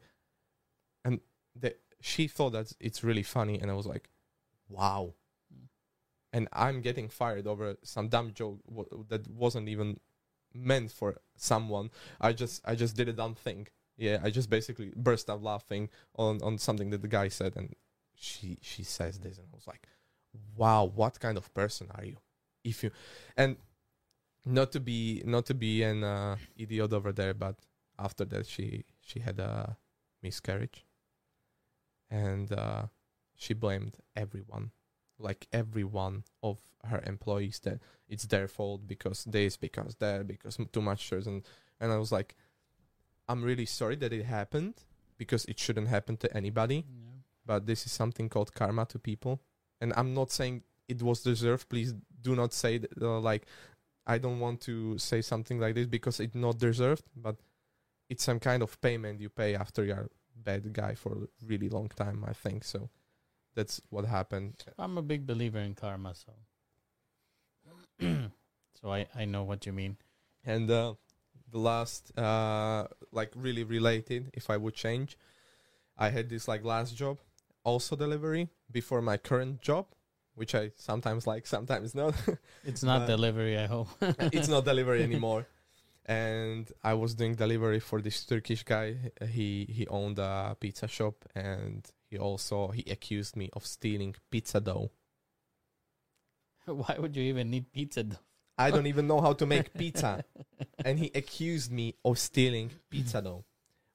[1.05, 1.21] and
[1.59, 4.09] the, she thought that it's really funny and i was like
[4.69, 5.15] wow.
[6.33, 9.99] And i'm getting fired over some dumb joke w- that wasn't even
[10.55, 11.91] meant for someone.
[12.21, 13.69] I just I just did a dumb thing.
[13.97, 17.75] Yeah, I just basically burst out laughing on on something that the guy said, and
[18.21, 19.89] she she says this, and I was like,
[20.57, 22.19] "Wow, what kind of person are you?"
[22.63, 22.91] If you
[23.37, 23.57] and
[24.45, 27.57] not to be not to be an uh, idiot over there, but
[27.99, 29.77] after that she she had a
[30.23, 30.85] miscarriage,
[32.11, 32.85] and uh,
[33.35, 34.73] she blamed everyone,
[35.19, 40.59] like every one of her employees that it's their fault because this, because that, because
[40.73, 41.43] too much stress, and
[41.81, 42.37] and I was like,
[43.29, 44.75] I'm really sorry that it happened
[45.17, 46.85] because it shouldn't happen to anybody.
[46.87, 47.10] Yeah.
[47.47, 49.41] But this is something called karma to people,
[49.81, 51.69] and I'm not saying it was deserved.
[51.69, 53.47] Please do not say that, uh, like
[54.07, 57.37] I don't want to say something like this because it's not deserved, but
[58.09, 61.69] it's some kind of payment you pay after you're a bad guy for a really
[61.69, 62.25] long time.
[62.27, 62.91] I think so.
[63.55, 64.65] That's what happened.
[64.79, 66.33] I'm a big believer in karma, so
[68.81, 69.97] so I I know what you mean.
[70.45, 70.95] And uh,
[71.51, 75.17] the last, uh, like really related, if I would change,
[75.99, 77.19] I had this like last job,
[77.65, 79.87] also delivery before my current job,
[80.35, 82.15] which I sometimes like, sometimes not.
[82.29, 82.35] Uh,
[82.65, 83.89] it's not delivery, I hope.
[84.33, 85.47] it's not delivery anymore.
[86.07, 88.97] And I was doing delivery for this Turkish guy.
[89.29, 94.61] He he owned a pizza shop, and he also he accused me of stealing pizza
[94.61, 94.91] dough.
[96.67, 98.19] Why would you even need pizza dough?
[98.59, 100.25] I don't even know how to make pizza,
[100.85, 103.45] and he accused me of stealing pizza dough.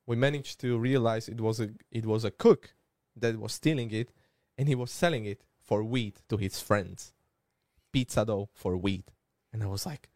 [0.08, 2.75] We managed to realize it was a it was a cook
[3.16, 4.10] that was stealing it,
[4.58, 7.14] and he was selling it for wheat to his friends.
[7.92, 9.12] Pizza dough for wheat,
[9.54, 10.10] and I was like,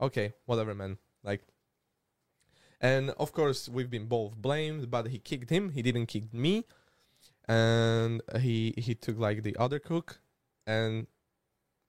[0.00, 0.98] okay, whatever, man.
[1.22, 1.42] Like,
[2.80, 5.70] and of course we've been both blamed, but he kicked him.
[5.70, 6.64] He didn't kick me,
[7.46, 10.20] and he he took like the other cook,
[10.66, 11.06] and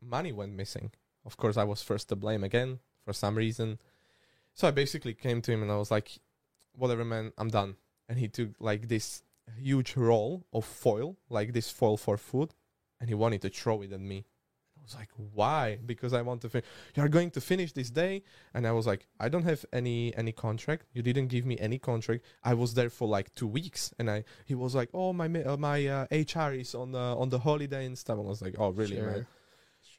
[0.02, 0.92] money went missing.
[1.26, 3.80] Of course, I was first to blame again for some reason.
[4.54, 6.20] So I basically came to him and I was like,
[6.74, 7.76] whatever, man, I'm done.
[8.08, 9.22] And he took like this
[9.58, 12.54] huge roll of foil, like this foil for food,
[13.00, 14.26] and he wanted to throw it at me.
[14.78, 15.78] I was like, why?
[15.86, 16.68] Because I want to finish.
[16.96, 18.24] You're going to finish this day,
[18.54, 20.86] and I was like, I don't have any any contract.
[20.94, 22.24] You didn't give me any contract.
[22.44, 25.58] I was there for like two weeks, and I he was like, oh my uh,
[25.58, 28.18] my uh, HR is on the on the holiday and stuff.
[28.18, 29.28] I was like, oh really, man?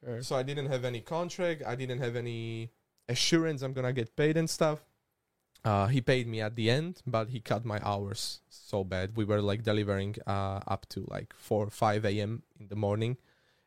[0.01, 0.23] Sure.
[0.23, 1.63] So I didn't have any contract.
[1.67, 2.71] I didn't have any
[3.09, 4.81] assurance I'm gonna get paid and stuff.
[5.65, 9.17] Uh, he paid me at the end, but he cut my hours so bad.
[9.17, 12.43] We were like delivering uh, up to like four five a.m.
[12.59, 13.19] in the morning,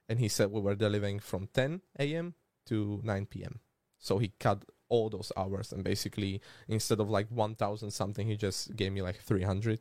[0.10, 2.34] and he said we were delivering from ten a.m.
[2.66, 3.60] to nine p.m.
[4.00, 8.38] So he cut all those hours, and basically instead of like one thousand something, he
[8.38, 9.80] just gave me like three hundred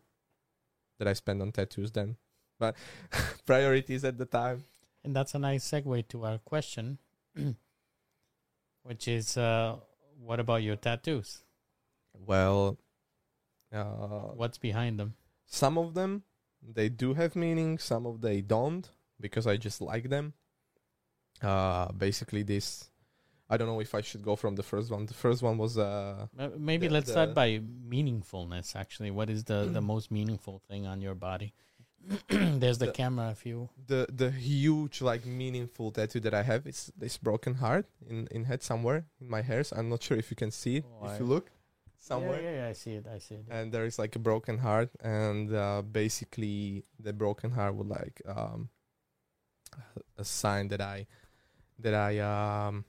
[0.98, 2.16] that I spent on tattoos then.
[2.58, 2.76] But
[3.46, 4.64] priorities at the time.
[5.02, 6.98] And that's a nice segue to our question,
[8.82, 9.76] which is uh,
[10.20, 11.42] what about your tattoos?
[12.14, 12.78] Well,
[13.72, 15.14] uh, What's behind them?
[15.46, 16.22] some of them
[16.62, 18.88] they do have meaning, some of they don't
[19.20, 20.34] because I just like them.
[21.42, 22.88] Uh, basically, this
[23.50, 25.06] I don't know if I should go from the first one.
[25.06, 26.26] The first one was uh,
[26.56, 28.76] Maybe the- let's the- start by meaningfulness.
[28.76, 31.52] Actually, what is the the most meaningful thing on your body?
[32.28, 33.30] There's the, The- camera.
[33.30, 36.66] If you the the huge like meaningful tattoo that I have.
[36.66, 39.72] is this broken heart in in head somewhere in my hairs.
[39.72, 40.84] I'm not sure if you can see.
[40.86, 41.50] Oh, if I- you look
[42.02, 42.40] somewhere.
[42.42, 43.06] Yeah, yeah, yeah, I see it.
[43.06, 43.46] I see it.
[43.48, 48.20] and there is like a broken heart and uh, basically the broken heart would like
[48.26, 48.68] um,
[50.18, 51.06] a sign that i
[51.78, 52.84] that i um,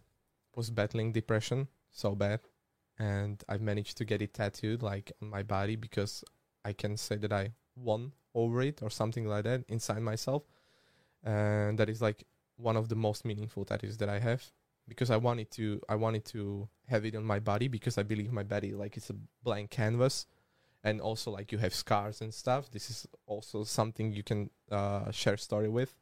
[0.55, 2.39] was battling depression so bad
[2.99, 6.23] and i've managed to get it tattooed like on my body because
[6.65, 10.43] i can say that i won over it or something like that inside myself
[11.23, 12.23] and that is like
[12.57, 14.43] one of the most meaningful tattoos that i have
[14.87, 18.31] because I wanted to I wanted to have it on my body because I believe
[18.31, 20.25] my body like it's a blank canvas.
[20.85, 22.69] And also like you have scars and stuff.
[22.69, 25.95] This is also something you can uh, share story with.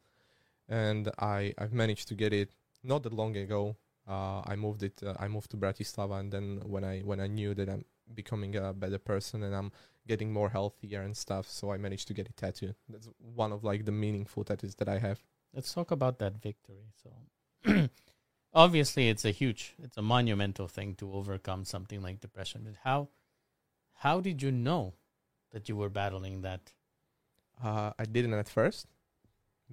[0.68, 2.50] And I I've managed to get it
[2.82, 3.76] not that long ago.
[4.08, 7.28] Uh, I moved it uh, I moved to Bratislava and then when I when I
[7.28, 9.70] knew that I'm becoming a better person and I'm
[10.08, 12.74] getting more healthier and stuff so I managed to get it tattooed.
[12.88, 15.22] That's one of like the meaningful tattoos that I have.
[15.54, 16.86] Let's talk about that victory.
[17.02, 17.10] So,
[18.54, 22.62] obviously, it's a huge, it's a monumental thing to overcome something like depression.
[22.64, 23.08] But how,
[23.94, 24.94] how did you know
[25.52, 26.72] that you were battling that?
[27.62, 28.86] Uh, I didn't at first.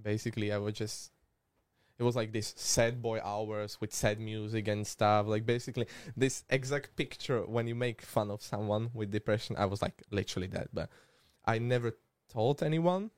[0.01, 1.11] Basically, I was just.
[1.97, 5.27] It was like this sad boy hours with sad music and stuff.
[5.27, 5.85] Like basically,
[6.15, 9.57] this exact picture when you make fun of someone with depression.
[9.57, 10.89] I was like literally that, but
[11.43, 11.97] I never
[12.31, 13.11] told anyone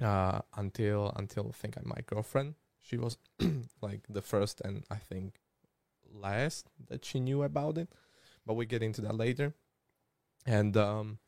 [0.00, 2.54] uh, until until I think my girlfriend.
[2.82, 3.16] She was
[3.80, 5.40] like the first and I think
[6.12, 7.88] last that she knew about it.
[8.44, 9.54] But we get into that later.
[10.44, 11.18] And um,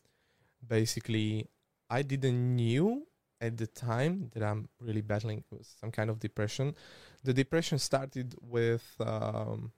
[0.66, 1.48] basically,
[1.88, 3.06] I didn't knew
[3.40, 6.74] at the time that I'm really battling with some kind of depression.
[7.22, 9.72] The depression started with um,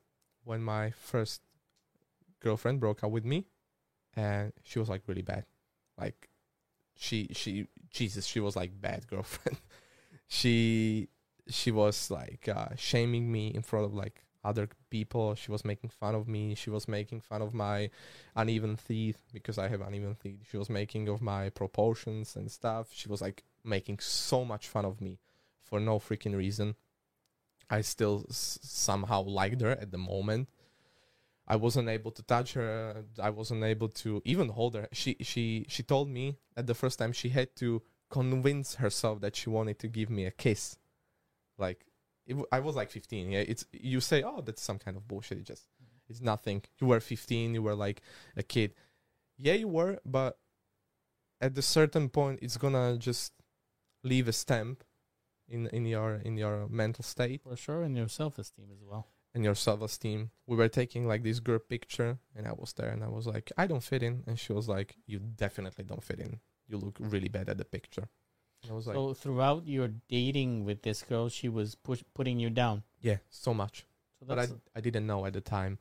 [0.45, 1.43] when my first
[2.41, 3.47] girlfriend broke up with me,
[4.15, 5.45] and she was like really bad.
[5.99, 6.29] Like
[6.95, 9.59] she she Jesus, she was like bad girlfriend.
[10.29, 11.09] she
[11.49, 15.35] she was like uh, shaming me in front of like other people.
[15.35, 16.55] She was making fun of me.
[16.55, 17.91] She was making fun of my
[18.35, 20.47] uneven teeth because I have uneven teeth.
[20.51, 22.89] She was making of my proportions and stuff.
[22.93, 25.19] She was like making so much fun of me
[25.63, 26.77] for no freaking reason.
[27.69, 30.49] I still s- somehow liked her at the moment.
[31.49, 33.05] I wasn't able to touch her.
[33.21, 34.89] I wasn't able to even hold her.
[34.93, 39.35] She she she told me at the first time she had to convince herself that
[39.37, 40.77] she wanted to give me a kiss.
[41.59, 41.85] Like
[42.27, 43.31] it, w- I was like 15.
[43.31, 45.39] Yeah, it's you say, oh, that's some kind of bullshit.
[45.39, 46.11] It just mm-hmm.
[46.11, 46.63] it's nothing.
[46.81, 47.55] You were 15.
[47.55, 48.03] You were like
[48.37, 48.75] a kid.
[49.39, 50.39] Yeah, you were, but
[51.41, 53.33] at a certain point, it's gonna just
[54.03, 54.85] leave a stamp
[55.49, 59.09] in in your in your mental state For sure, and your self esteem as well.
[59.35, 60.31] and your self-esteem.
[60.47, 63.53] We were taking like this group picture, and I was there, and I was like,
[63.59, 66.41] I don't fit in, and she was like, You definitely don't fit in.
[66.69, 68.09] You look really bad at the picture.
[68.63, 72.41] And I was like, so throughout your dating with this girl, she was push, putting
[72.41, 72.83] you down.
[73.01, 73.87] Yeah, so much.
[74.19, 75.79] So but I, that's I didn't know at the time.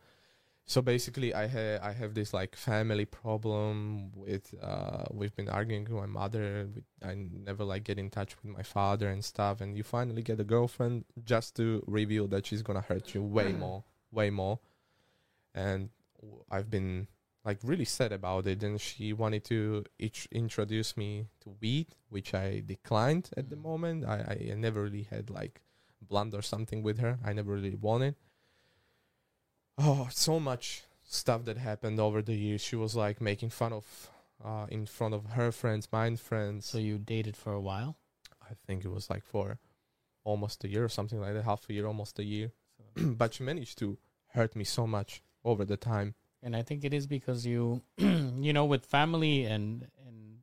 [0.68, 5.84] So basically, I ha- I have this like family problem with uh we've been arguing
[5.84, 6.68] with my mother.
[6.74, 9.62] We, I never like get in touch with my father and stuff.
[9.62, 13.54] And you finally get a girlfriend just to reveal that she's gonna hurt you way
[13.54, 14.60] more, way more.
[15.54, 15.90] And
[16.20, 17.08] w- I've been
[17.46, 18.64] like really sad about it.
[18.64, 19.86] And she wanted to
[20.32, 23.62] introduce me to weed, which I declined at the Mhm.
[23.62, 24.06] moment.
[24.06, 25.62] I, I never really had like
[26.02, 27.20] blunt or something with her.
[27.24, 28.16] I never really wanted.
[29.78, 32.62] Oh, so much stuff that happened over the years.
[32.62, 34.10] She was like making fun of
[34.44, 36.66] uh, in front of her friends, mine friends.
[36.66, 37.98] so you dated for a while.
[38.42, 39.60] I think it was like for
[40.24, 42.52] almost a year or something like that, half a year, almost a year.
[42.96, 43.98] But she managed to
[44.34, 46.16] hurt me so much over the time.
[46.46, 50.38] And I think it is because you, you know, with family and and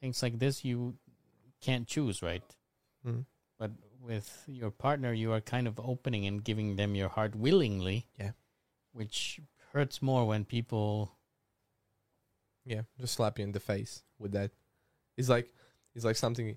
[0.00, 0.94] things like this, you
[1.60, 2.44] can't choose, right?
[3.04, 3.26] Mm.
[3.58, 8.06] But with your partner, you are kind of opening and giving them your heart willingly.
[8.16, 8.30] Yeah.
[8.92, 9.40] Which
[9.72, 11.12] hurts more when people.
[12.64, 14.52] Yeah, just slap you in the face with that.
[15.16, 15.52] It's like
[15.96, 16.56] it's like something.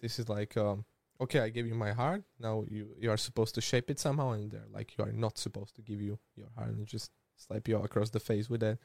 [0.00, 0.84] This is like um,
[1.20, 2.22] okay, I gave you my heart.
[2.38, 5.38] Now you you are supposed to shape it somehow, and they're like you are not
[5.38, 8.60] supposed to give you your heart, and just slap you all across the face with
[8.60, 8.78] that.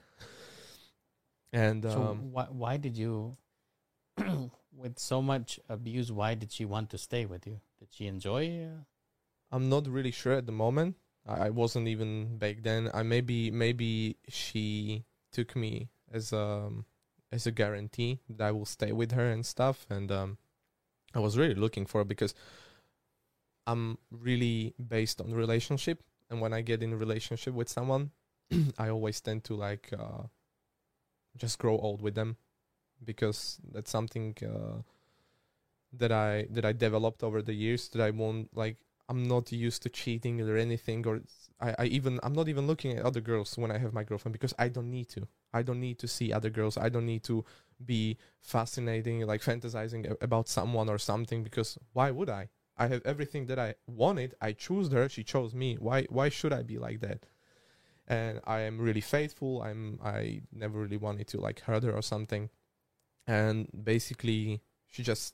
[1.53, 3.35] And so um, why why did you,
[4.75, 7.59] with so much abuse, why did she want to stay with you?
[7.79, 8.65] Did she enjoy?
[8.65, 8.83] Uh,
[9.51, 10.95] I'm not really sure at the moment.
[11.27, 12.89] I, I wasn't even back then.
[12.93, 16.69] I maybe maybe she took me as a
[17.31, 19.85] as a guarantee that I will stay with her and stuff.
[19.89, 20.37] And um,
[21.13, 22.33] I was really looking for it because
[23.67, 26.03] I'm really based on relationship.
[26.29, 28.11] And when I get in a relationship with someone,
[28.77, 30.23] I always tend to like uh,
[31.37, 32.37] just grow old with them
[33.03, 34.81] because that's something uh,
[35.93, 38.77] that I that I developed over the years that I won't like
[39.11, 41.19] I'm not used to cheating or anything, or
[41.59, 44.31] I, I even I'm not even looking at other girls when I have my girlfriend
[44.31, 45.27] because I don't need to.
[45.53, 46.77] I don't need to see other girls.
[46.77, 47.43] I don't need to
[47.85, 51.43] be fascinating, like fantasizing about someone or something.
[51.43, 52.47] Because why would I?
[52.77, 54.33] I have everything that I wanted.
[54.39, 55.09] I chose her.
[55.09, 55.75] She chose me.
[55.75, 56.03] Why?
[56.03, 57.25] Why should I be like that?
[58.11, 59.61] And I am really faithful.
[59.61, 59.97] I'm.
[60.03, 62.49] I never really wanted to like hurt her or something.
[63.25, 65.33] And basically, she just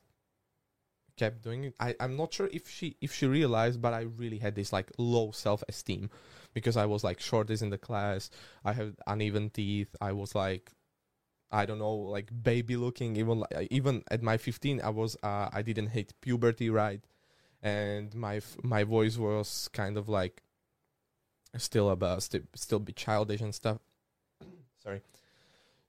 [1.17, 1.73] kept doing it.
[1.79, 4.91] I, I'm not sure if she if she realized, but I really had this like
[4.99, 6.11] low self esteem
[6.53, 8.29] because I was like shortest in the class.
[8.63, 9.95] I have uneven teeth.
[9.99, 10.71] I was like
[11.49, 13.15] I don't know, like baby looking.
[13.15, 17.01] Even like, even at my 15, I was uh, I didn't hit puberty right,
[17.63, 20.43] and my f- my voice was kind of like
[21.57, 23.77] still about still still be childish and stuff.
[24.83, 25.01] Sorry.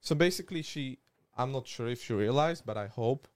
[0.01, 0.99] So basically, she
[1.37, 3.27] I'm not sure if she realized, but I hope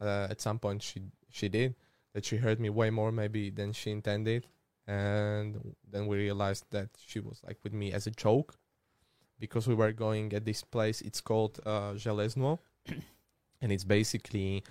[0.00, 1.74] uh, at some point she she did
[2.12, 4.46] that she hurt me way more maybe than she intended
[4.86, 8.56] and then we realized that she was like with me as a joke
[9.38, 12.58] because we were going at this place it's called uh, Železno
[13.60, 14.64] and it's basically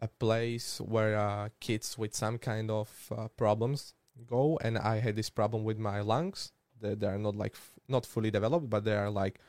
[0.00, 3.94] a place where uh, kids with some kind of uh, problems
[4.26, 7.72] go and I had this problem with my lungs they, they are not like f-
[7.88, 9.40] not fully developed but they are like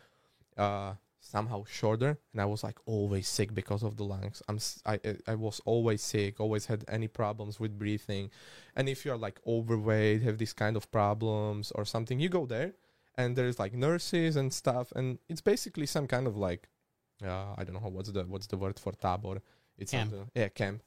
[0.58, 2.18] uh, somehow shorter.
[2.34, 4.42] And i was like always sick because of the lungs.
[4.48, 8.30] I'm s- I, I- I was always sick always had any problems with breathing.
[8.76, 12.74] And if you're like overweight have these kind of problems or something you go there
[13.18, 16.70] and there's like nurses and stuff and it's basically some kind of like
[17.26, 19.42] uh, i don't know what's the what's the word for tabor?
[19.78, 20.12] It's Camp.
[20.12, 20.82] something- yeah camp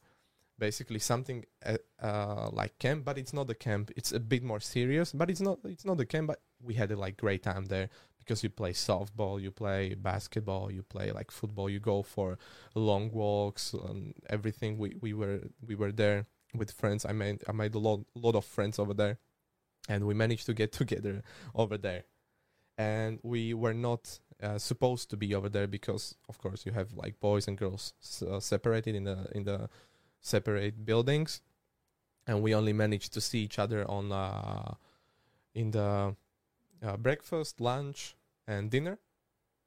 [0.68, 1.76] basically something uh,
[2.08, 5.40] uh, like camp but it's not a camp it's a bit more serious but it's
[5.48, 7.88] not it's not a camp but we had a like great time there
[8.22, 12.38] because you play softball, you play basketball, you play like football, you go for
[12.74, 14.78] long walks and everything.
[14.78, 17.04] We we were we were there with friends.
[17.04, 19.18] I made I made a lot lot of friends over there,
[19.88, 21.22] and we managed to get together
[21.54, 22.04] over there.
[22.78, 26.94] And we were not uh, supposed to be over there because, of course, you have
[26.94, 27.92] like boys and girls
[28.28, 29.68] uh, separated in the in the
[30.22, 31.42] separate buildings,
[32.26, 34.74] and we only managed to see each other on uh,
[35.54, 36.16] in the
[36.82, 38.16] uh, breakfast, lunch,
[38.46, 38.98] and dinner,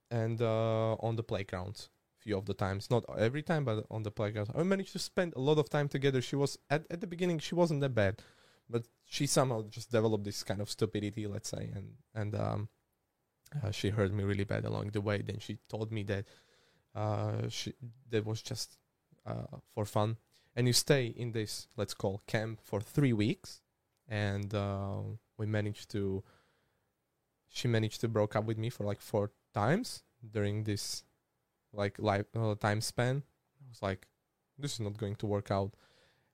[0.10, 1.88] and uh, on the playground.
[2.18, 4.50] Few of the times, not every time, but on the playground.
[4.56, 6.22] I managed to spend a lot of time together.
[6.22, 8.24] She was at at the beginning, she wasn't that bad,
[8.68, 12.70] but she somehow just developed this kind of stupidity, let's say, and and um,
[13.64, 15.22] uh, she hurt me really bad along the way.
[15.22, 16.26] Then she told me that
[16.96, 17.74] uh, she
[18.10, 18.78] that was just
[19.26, 20.18] uh, for fun,
[20.56, 23.62] and you stay in this let's call camp for three weeks,
[24.08, 25.02] and uh,
[25.38, 26.24] we managed to.
[27.50, 31.04] She managed to broke up with me for like four times during this
[31.74, 33.24] like life uh, time span.
[33.62, 34.08] I was like,
[34.58, 35.74] this is not going to work out.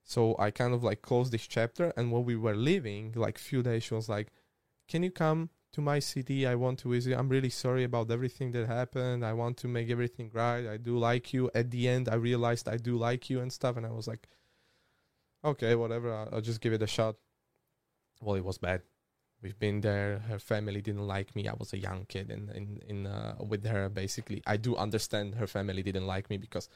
[0.04, 3.62] So I kind of like closed this chapter, and when we were leaving, like few
[3.62, 4.28] days, she was like,
[4.88, 6.46] "Can you come to my city?
[6.46, 7.18] I want to visit.
[7.18, 9.24] I'm really sorry about everything that happened.
[9.24, 10.66] I want to make everything right.
[10.66, 13.76] I do like you." At the end, I realized I do like you and stuff,
[13.76, 14.28] and I was like,
[15.44, 16.12] "Okay, whatever.
[16.12, 17.16] I'll, I'll just give it a shot."
[18.20, 18.82] Well, it was bad.
[19.42, 20.20] We've been there.
[20.28, 21.48] Her family didn't like me.
[21.48, 25.34] I was a young kid, and in in uh, with her, basically, I do understand
[25.36, 26.68] her family didn't like me because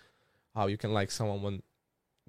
[0.55, 1.63] how you can like someone when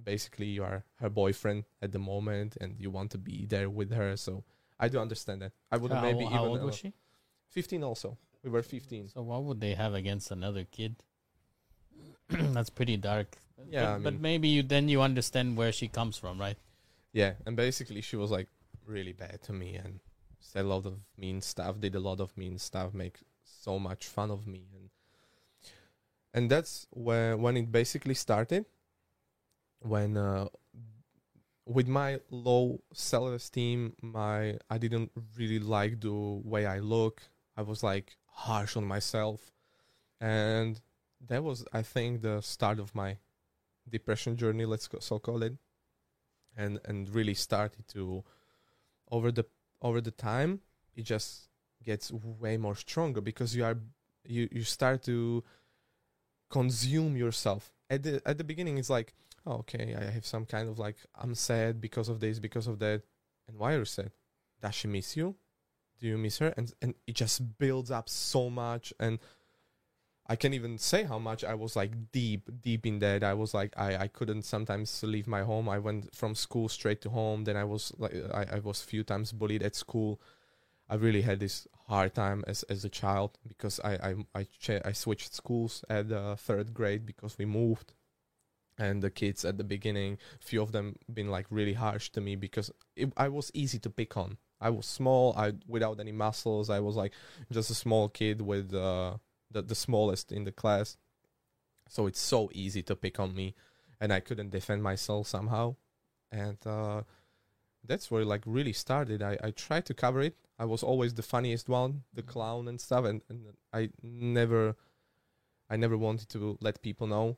[0.03, 3.91] basically you are her boyfriend at the moment and you want to be there with
[3.91, 4.15] her.
[4.15, 4.44] So
[4.80, 5.54] I do understand that.
[5.72, 6.94] I would How, maybe how even old was uh, she?
[7.49, 7.84] fifteen.
[7.84, 9.10] Also, we were fifteen.
[9.10, 10.95] So what would they have against another kid?
[12.30, 13.38] That's pretty dark.
[13.70, 16.58] Yeah, but, I but maybe you then you understand where she comes from, right?
[17.12, 18.48] Yeah, and basically she was like
[18.86, 19.99] really bad to me and
[20.40, 24.06] said a lot of mean stuff, did a lot of mean stuff, make so much
[24.06, 24.90] fun of me and
[26.34, 28.66] and that's when when it basically started
[29.80, 30.48] when uh
[31.68, 37.22] with my low self esteem my I didn't really like the way I look.
[37.56, 39.52] I was like harsh on myself.
[40.22, 40.80] And
[41.27, 43.18] that was I think the start of my
[43.89, 45.53] depression journey, let's so call it.
[46.56, 48.23] And and really started to
[49.11, 49.45] over the
[49.81, 50.61] over the time
[50.95, 51.49] it just
[51.84, 53.77] gets way more stronger because you are
[54.26, 55.44] you you start to
[56.49, 57.73] consume yourself.
[57.89, 59.14] At the at the beginning it's like
[59.52, 63.02] okay i have some kind of like i'm sad because of this because of that
[63.48, 64.11] and why are you sad
[64.61, 65.36] does she miss you
[65.99, 69.19] do you miss her and and it just builds up so much and
[70.30, 73.24] I can't even say how much I was like deep, deep in that.
[73.24, 75.69] I was like, I, I couldn't sometimes leave my home.
[75.69, 77.45] I went from school straight to home.
[77.45, 80.19] Then I was like, I, I was few times bullied at school.
[80.90, 84.84] I really had this hard time as, as a child because I I I, cha-
[84.84, 87.94] I switched schools at the third grade because we moved,
[88.78, 92.36] and the kids at the beginning, few of them been like really harsh to me
[92.36, 94.38] because it, I was easy to pick on.
[94.60, 96.70] I was small, I without any muscles.
[96.70, 97.14] I was like
[97.52, 99.18] just a small kid with uh,
[99.52, 100.98] the the smallest in the class.
[101.90, 103.56] So it's so easy to pick on me,
[103.99, 105.76] and I couldn't defend myself somehow,
[106.32, 107.04] and uh,
[107.84, 109.22] that's where like really started.
[109.22, 110.36] I I tried to cover it.
[110.60, 114.76] I was always the funniest one, the clown and stuff, and, and I never,
[115.70, 117.38] I never wanted to let people know,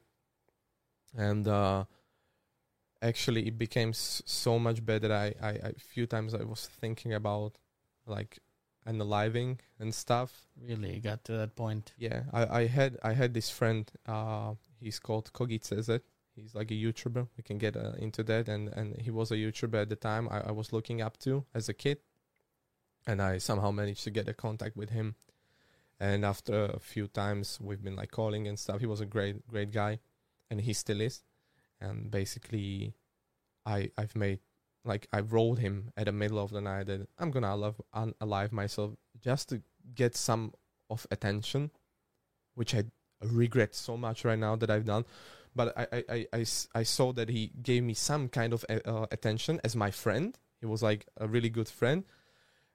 [1.18, 1.86] and uh,
[3.02, 5.11] actually it became s- so much better.
[5.14, 7.57] I, I I few times I was thinking about
[8.06, 8.40] like
[8.86, 11.94] analyzing and stuff Really got to that point.
[11.98, 13.90] yeah, I, I had I had this friend.
[14.06, 16.02] Uh, he's called Kogi Cezet.
[16.36, 17.27] He's like a YouTuber.
[17.38, 20.27] We can get uh, into that, and and he was a YouTuber at the time.
[20.30, 21.99] I, I was looking up to as a kid,
[23.07, 25.15] and I somehow managed to get a contact with him.
[25.99, 28.80] And after a few times, we've been like calling and stuff.
[28.80, 29.99] He was a great great guy,
[30.50, 31.24] and he still is.
[31.82, 32.94] And basically,
[33.66, 34.40] I I've made
[34.86, 38.52] like I wrote him at the middle of the night that I'm gonna alive, unalive
[38.52, 39.62] myself just to
[39.96, 40.54] get some
[40.90, 41.72] of attention,
[42.56, 42.86] which I
[43.22, 45.06] regret so much right now that I've done.
[45.56, 46.46] But I I I
[46.76, 50.38] I saw that he gave me some kind of uh, attention as my friend.
[50.60, 52.04] He was like a really good friend.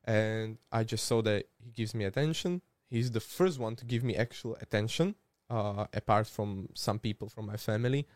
[0.06, 2.60] And I just saw that he gives me attention.
[2.88, 5.14] He's the first one to give me actual attention,
[5.50, 8.06] uh, apart from some people from my family.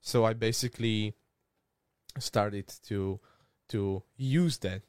[0.00, 1.14] So I basically
[2.18, 3.20] started to
[3.68, 4.82] to use that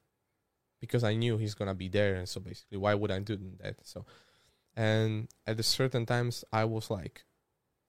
[0.81, 3.75] because I knew he's gonna be there, and so basically, why would I do that?
[3.83, 4.05] So,
[4.75, 7.23] and at a certain times, I was like,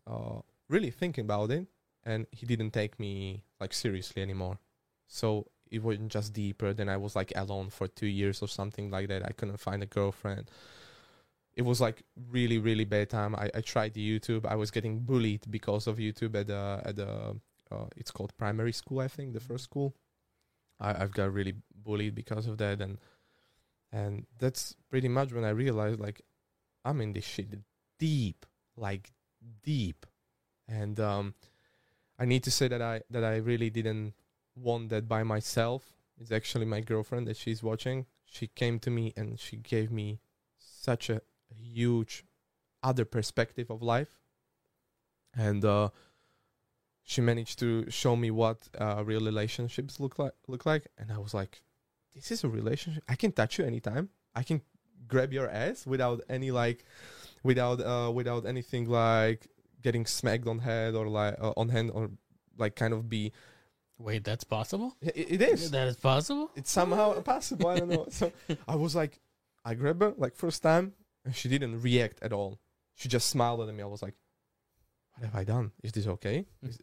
[0.07, 1.67] uh, really thinking about it,
[2.05, 4.59] and he didn't take me like seriously anymore.
[5.09, 6.73] So it wasn't just deeper.
[6.73, 9.25] Then I was like alone for two years or something like that.
[9.25, 10.51] I couldn't find a girlfriend.
[11.57, 13.35] It was like really, really bad time.
[13.37, 14.45] I, I tried YouTube.
[14.45, 17.37] I was getting bullied because of YouTube at the at the
[17.71, 19.95] uh, it's called primary school, I think, the first school.
[20.81, 22.99] I, I've got really bullied because of that, and
[23.93, 26.23] and that's pretty much when I realized like
[26.85, 27.47] I'm in this shit
[27.99, 29.13] deep, like
[29.63, 30.07] deep,
[30.69, 31.35] and um,
[32.19, 34.15] I need to say that I that I really didn't
[34.55, 35.95] want that by myself.
[36.21, 38.07] It's actually my girlfriend that she's watching.
[38.25, 40.21] She came to me and she gave me
[40.59, 41.21] such a
[41.57, 42.25] huge
[42.83, 44.21] other perspective of life,
[45.37, 45.89] and uh,
[47.03, 51.19] she managed to show me what uh, real relationships look like look like and i
[51.19, 51.61] was like
[52.15, 54.63] this is a relationship i can touch you anytime i can
[55.07, 56.85] grab your ass without any like
[57.43, 59.47] without uh without anything like
[59.85, 62.11] getting smacked on head or like uh, on hand or
[62.59, 63.33] like kind of be.
[63.99, 64.97] Wait, that's possible.
[65.01, 65.71] It, it is.
[65.71, 66.51] That is possible.
[66.57, 67.69] It's somehow possible.
[67.69, 68.07] I don't know.
[68.11, 68.33] So
[68.67, 69.21] I was like,
[69.65, 70.95] I grabbed her like first time,
[71.25, 72.61] and she didn't react at all.
[72.95, 73.83] She just smiled at me.
[73.83, 74.15] I was like,
[75.13, 75.73] what have I done?
[75.83, 76.47] Is this okay?
[76.63, 76.79] Is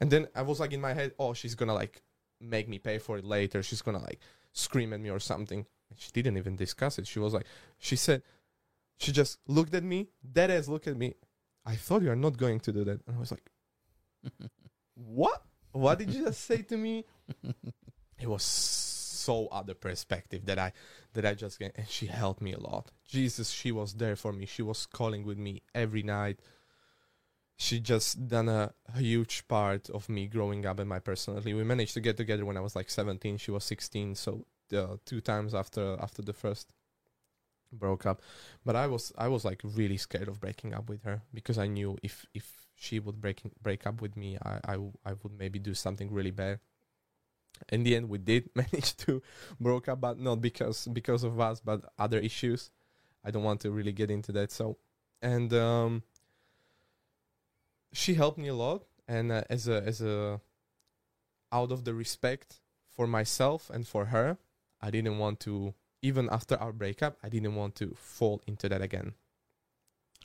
[0.00, 2.02] and then I was like in my head, oh, she's gonna like
[2.40, 3.62] make me pay for it later.
[3.62, 4.20] She's gonna like
[4.52, 5.66] scream at me or something.
[5.90, 7.06] And she didn't even discuss it.
[7.06, 7.46] She was like,
[7.78, 8.22] she said,
[8.98, 11.14] she just looked at me, dead ass look at me.
[11.66, 13.00] I thought you are not going to do that.
[13.06, 13.50] And I was like,
[14.94, 15.42] what?
[15.72, 17.04] What did you just say to me?
[18.20, 20.72] It was so other perspective that I
[21.14, 22.90] that I just get and she helped me a lot.
[23.06, 24.46] Jesus, she was there for me.
[24.46, 26.40] She was calling with me every night.
[27.56, 31.54] She just done a, huge part of me growing up and my personality.
[31.54, 33.36] We managed to get together when I was like 17.
[33.36, 36.72] She was 16, so uh, two times after after the first
[37.72, 38.22] broke up.
[38.64, 41.66] But I was I was like really scared of breaking up with her because I
[41.66, 45.38] knew if if she would breaking break up with me, I I, w- I would
[45.38, 46.60] maybe do something really bad.
[47.68, 49.22] In the end, we did manage to
[49.60, 52.70] broke up, but not because because of us, but other issues.
[53.24, 54.52] I don't want to really get into that.
[54.52, 54.76] So,
[55.22, 56.02] and um,
[57.92, 60.40] she helped me a lot, and uh, as a as a
[61.52, 62.60] out of the respect
[62.90, 64.38] for myself and for her,
[64.80, 68.82] I didn't want to even after our breakup, I didn't want to fall into that
[68.82, 69.14] again.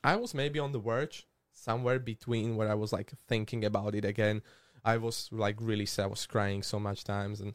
[0.03, 4.03] I was maybe on the verge, somewhere between where I was like thinking about it
[4.03, 4.41] again.
[4.84, 6.03] I was like really sad.
[6.03, 7.53] I was crying so much times, and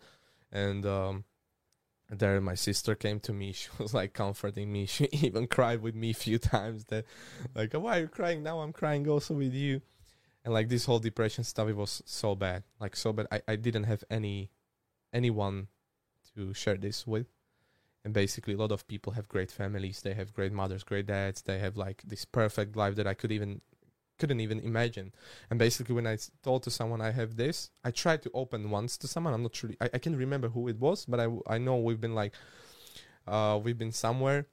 [0.51, 1.25] and um,
[2.11, 3.53] there my sister came to me.
[3.61, 4.87] She was like comforting me.
[4.95, 6.85] She even cried with me a few times.
[6.87, 7.05] That
[7.55, 8.61] like, why are you crying now?
[8.61, 9.81] I'm crying also with you,
[10.45, 11.69] and like this whole depression stuff.
[11.69, 13.27] It was so bad, like so bad.
[13.33, 14.51] I I didn't have any
[15.13, 15.69] anyone
[16.35, 17.27] to share this with
[18.05, 21.43] and basically a lot of people have great families they have great mothers great dads
[21.43, 23.61] they have like this perfect life that i could even
[24.19, 25.13] couldn't even imagine.
[25.51, 28.97] And basically when I told to someone i have this i tried to open once
[28.99, 29.35] to someone.
[29.35, 32.01] I'm not sure i, I can remember who it was but I, I know we've
[32.01, 32.33] been like
[33.27, 34.47] uh we've been somewhere.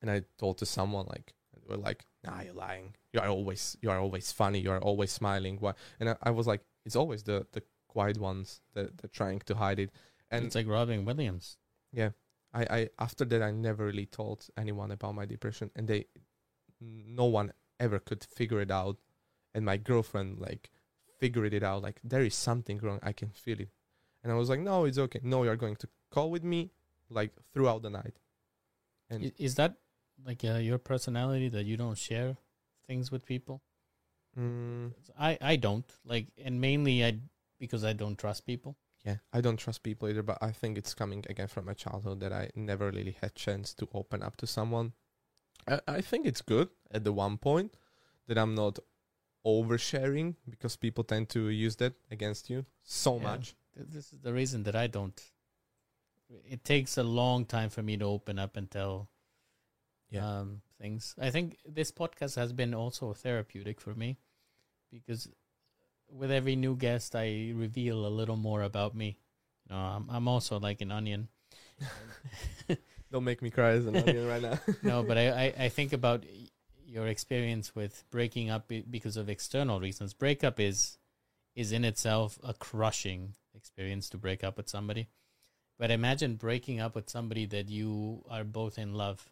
[0.00, 1.32] And i told to someone like
[1.66, 2.94] we're like nah you're lying.
[3.12, 4.60] You are always you are always funny.
[4.60, 5.56] You are always smiling.
[5.60, 9.40] Why and I, I was like it's always the the quiet ones that that trying
[9.40, 9.90] to hide it.
[10.30, 11.56] And it's like Robin Williams.
[11.92, 12.10] yeah.
[12.52, 16.06] I, I after that I never really told anyone about my depression and they
[16.80, 17.52] no one
[17.84, 18.96] ever could figure it out
[19.54, 20.70] and my girlfriend like
[21.20, 23.70] figured it out like there is something wrong I can feel it.
[24.22, 25.20] And I was like no it's okay.
[25.34, 26.60] No you're going to call with me
[27.18, 28.16] like throughout the night.
[29.10, 29.72] And Is that
[30.28, 32.30] like uh, your personality that you don't share
[32.88, 33.56] things with people?
[34.38, 35.84] mm, I I don't.
[36.04, 37.10] Like, and mainly I
[37.58, 38.72] because I don't trust people.
[39.08, 42.18] yeah I don't trust people either but I think it's coming again from my childhood
[42.20, 44.92] that I never really had chance to open up to someone
[45.68, 47.76] I, I think it's good at the one point
[48.26, 48.78] that I'm not
[49.46, 53.22] oversharing because people tend to use that against you so Yeah.
[53.22, 53.54] much.
[53.76, 55.20] This is the reason that I don't.
[56.48, 59.08] It takes a long time for me to open up and tell
[60.10, 60.40] Yeah.
[60.40, 61.14] um, things.
[61.18, 64.16] I think this podcast has been also therapeutic for me
[64.90, 65.28] because
[66.08, 69.18] with every new guest, I reveal a little more about me.
[69.68, 71.28] You know, I'm, I'm also like an onion.
[73.14, 74.58] Don't make me cry as an onion right now.
[74.82, 76.24] no, but I, I, I think about
[76.84, 80.12] your experience with breaking up because of external reasons.
[80.12, 80.98] Breakup is
[81.54, 85.06] is in itself a crushing experience to break up with somebody.
[85.78, 89.30] But imagine breaking up with somebody that you are both in love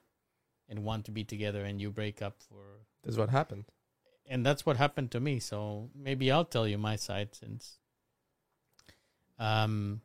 [0.69, 2.63] and want to be together and you break up for
[3.03, 3.65] That's what happened.
[4.29, 5.41] and that's what happened to me.
[5.41, 7.81] So maybe I'll tell you my side since
[9.41, 10.03] um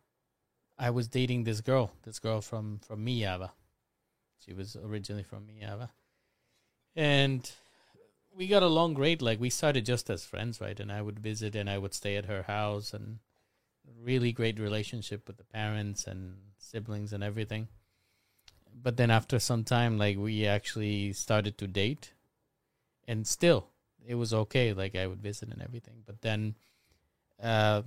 [0.80, 3.52] I was dating this girl, this girl from from Myjava.
[4.46, 5.90] She was originally from Myjava.
[6.96, 7.50] And
[8.36, 9.22] we got along great.
[9.22, 10.80] Like we started just as friends, right?
[10.80, 13.20] And I would visit and I would stay at her house and
[14.02, 17.68] really great relationship with the parents and siblings and everything.
[18.74, 22.14] But then after some time like we actually started to date
[23.08, 23.68] and still
[24.06, 26.56] it was okay like i would visit and everything but then
[27.42, 27.82] uh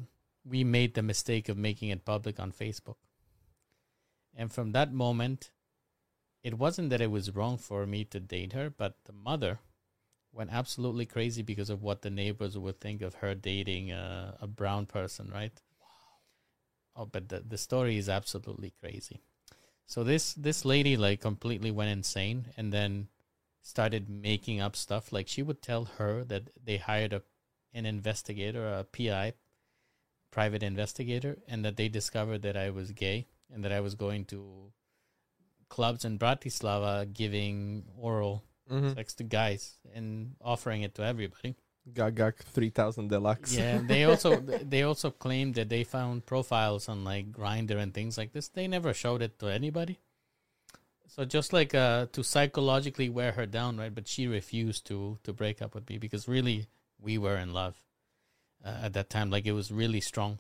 [0.45, 2.97] we made the mistake of making it public on facebook
[4.35, 5.51] and from that moment
[6.43, 9.61] it wasn't that it was wrong for me to date her but the mother
[10.33, 14.47] went absolutely crazy because of what the neighbors would think of her dating a, a
[14.47, 15.61] brown person right?
[16.97, 19.21] Oh but the, the story is absolutely crazy.
[19.87, 23.09] So this this lady like completely went insane and then
[23.63, 25.13] started making up stuff.
[25.13, 27.23] Like she would tell her that they hired a
[27.73, 29.35] an investigator, a PI,
[30.33, 34.25] private investigator, and that they discovered that I was gay and that I was going
[34.27, 34.73] to
[35.71, 38.93] clubs in Bratislava giving oral Mm-hmm.
[38.95, 41.57] sex to guys and offering it to everybody.
[41.93, 43.53] Gagak 3000 Deluxe.
[43.53, 48.17] Yeah, they also they also claimed that they found profiles on like Grindr and things
[48.17, 48.47] like this.
[48.47, 49.99] They never showed it to anybody.
[51.09, 53.93] So just like uh to psychologically wear her down, right?
[53.93, 56.69] But she refused to to break up with me because really
[57.01, 57.83] we were in love
[58.65, 59.31] uh, at that time.
[59.31, 60.39] Like it was really strong.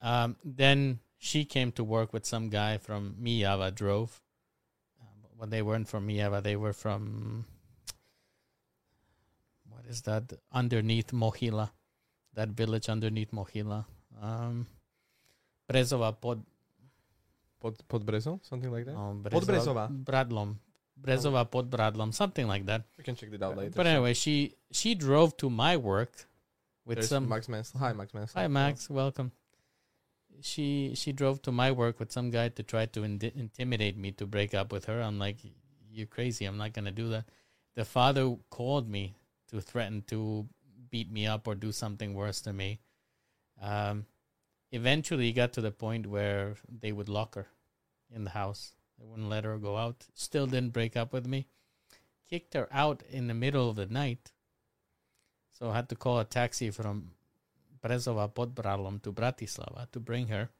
[0.00, 4.22] Um, then she came to work with some guy from Myjava Drove.
[5.42, 7.44] When they weren't from Myjava, they were from
[9.68, 11.68] what is that underneath Mohila,
[12.34, 13.84] that village underneath Mohila.
[14.22, 14.68] Um,
[15.68, 16.44] Brezova pod,
[17.58, 18.38] Pod, pod Brezo?
[18.46, 18.94] Something like that?
[18.94, 19.90] um, Pod Brezova.
[20.04, 20.54] Bradlom,
[21.02, 22.84] Brezova pod Bradlom, something like that.
[22.96, 23.72] We can check it out later.
[23.74, 26.24] But anyway, she she drove to my work
[26.86, 27.28] with There's some.
[27.28, 27.80] Max Mansell.
[27.80, 28.40] Hi, Max Mansell.
[28.40, 29.32] Hi Max, welcome.
[30.42, 34.12] She she drove to my work with some guy to try to in- intimidate me
[34.12, 35.00] to break up with her.
[35.00, 35.36] I'm like,
[35.90, 36.44] you're crazy.
[36.44, 37.26] I'm not gonna do that.
[37.74, 39.14] The father called me
[39.48, 40.46] to threaten to
[40.90, 42.80] beat me up or do something worse to me.
[43.60, 44.06] Um,
[44.72, 47.46] eventually, it got to the point where they would lock her
[48.14, 48.74] in the house.
[48.98, 50.06] They wouldn't let her go out.
[50.14, 51.46] Still didn't break up with me.
[52.28, 54.32] Kicked her out in the middle of the night.
[55.50, 57.12] So I had to call a taxi from
[57.82, 60.50] Brezova pod Bradlom to Bratislava to bring her.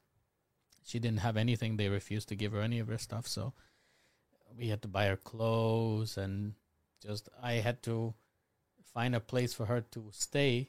[0.85, 1.77] She didn't have anything.
[1.77, 3.29] They refused to give her any of her stuff.
[3.29, 3.53] So
[4.59, 6.55] we had to buy her clothes and
[7.01, 8.15] just I had to
[8.93, 10.69] find a place for her to stay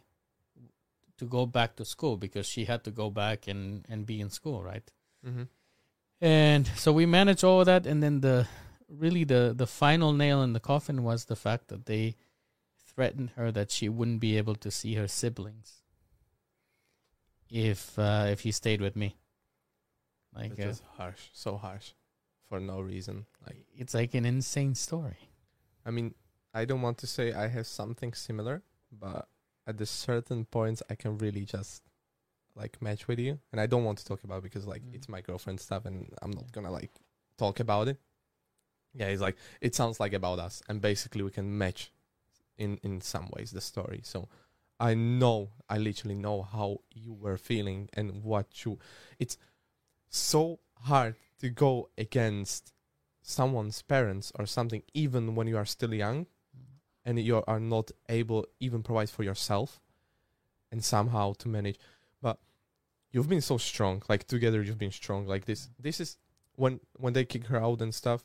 [1.18, 4.30] to go back to school because she had to go back and, and be in
[4.30, 4.90] school, right?
[5.24, 5.44] hmm
[6.22, 8.48] And so we managed all of that, and then the
[8.90, 12.16] really the the final nail in the coffin was the fact that they
[12.78, 15.83] threatened her that she wouldn't be able to see her siblings
[17.54, 19.16] if uh, if he stayed with me.
[20.36, 21.30] Like It uh, harsh.
[21.34, 21.92] So harsh.
[22.50, 23.26] For no reason.
[23.46, 25.30] Like, it's like an insane story.
[25.86, 26.14] I mean,
[26.54, 29.28] I don't want to say I have something similar, but
[29.66, 31.84] at the certain points, I can really just
[32.56, 34.94] like match with you, and I don't want to talk about it because like Mm.
[34.96, 36.92] it's my girlfriend stuff, and I'm not gonna like
[37.38, 37.98] talk about it.
[38.94, 41.92] Yeah, it's like it sounds like about us, and basically we can match
[42.58, 44.02] in in some ways the story.
[44.04, 44.28] So
[44.80, 48.80] I know, I literally know how you were feeling and what you.
[49.20, 49.38] It's
[50.10, 52.74] so hard to go against
[53.22, 56.76] someone's parents or something, even when you are still young mm-hmm.
[57.06, 59.80] and you are not able even provide for yourself
[60.72, 61.80] and somehow to manage.
[62.22, 62.40] But
[63.12, 65.68] you've been so strong like together you've been strong like this.
[65.68, 65.84] Mm-hmm.
[65.84, 66.18] This is
[66.56, 68.24] when when they kick her out and stuff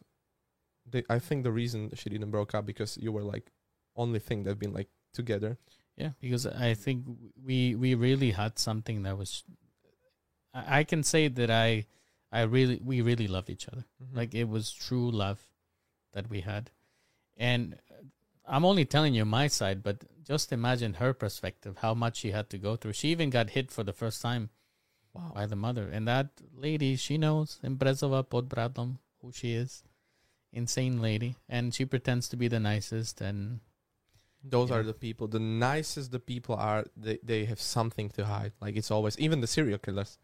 [0.90, 3.50] they, i think the reason she didn't broke up because you were like
[3.96, 5.56] only thing that been like together
[5.98, 7.04] Yeah, because I think
[7.44, 9.42] we we really had something that was.
[10.54, 11.86] I I can say that I,
[12.30, 13.84] I really we really loved each other.
[14.02, 14.16] Mm-hmm.
[14.16, 15.40] Like it was true love
[16.12, 16.70] that we had.
[17.36, 17.78] And
[18.46, 22.48] I'm only telling you my side, but just imagine her perspective, how much she had
[22.50, 22.92] to go through.
[22.92, 24.50] She even got hit for the first time
[25.12, 25.88] wow by the mother.
[25.88, 29.82] And that lady, she knows in Brezova pod Bradlom who she is.
[30.52, 31.36] Insane lady.
[31.48, 33.60] And she pretends to be the nicest and
[34.42, 38.52] those are the people the nicest the people are they, they have something to hide.
[38.60, 40.18] Like it's always even the serial killers.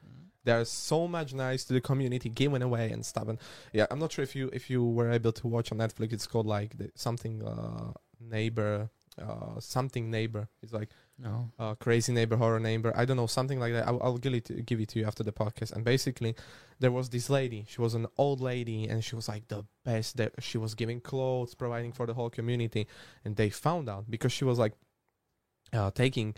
[0.45, 3.29] They're so much nice to the community giving away and stuff.
[3.29, 3.39] And
[3.73, 6.13] yeah i'm not sure if you if you were able to watch on netflix.
[6.13, 10.49] It's called like the, something uh neighbor uh something neighbor.
[10.63, 11.51] It's like no.
[11.59, 12.93] uh crazy neighbor horror neighbor.
[12.97, 13.87] I don't know something like that.
[13.87, 15.73] I'll, I'll give it to, give it to you after the podcast.
[15.73, 16.35] And basically
[16.81, 17.65] there was this lady.
[17.69, 21.01] She was an old lady and she was like the best that she was giving
[21.01, 22.87] clothes providing for the whole community.
[23.25, 24.73] And they found out because she was like
[25.73, 26.35] uh taking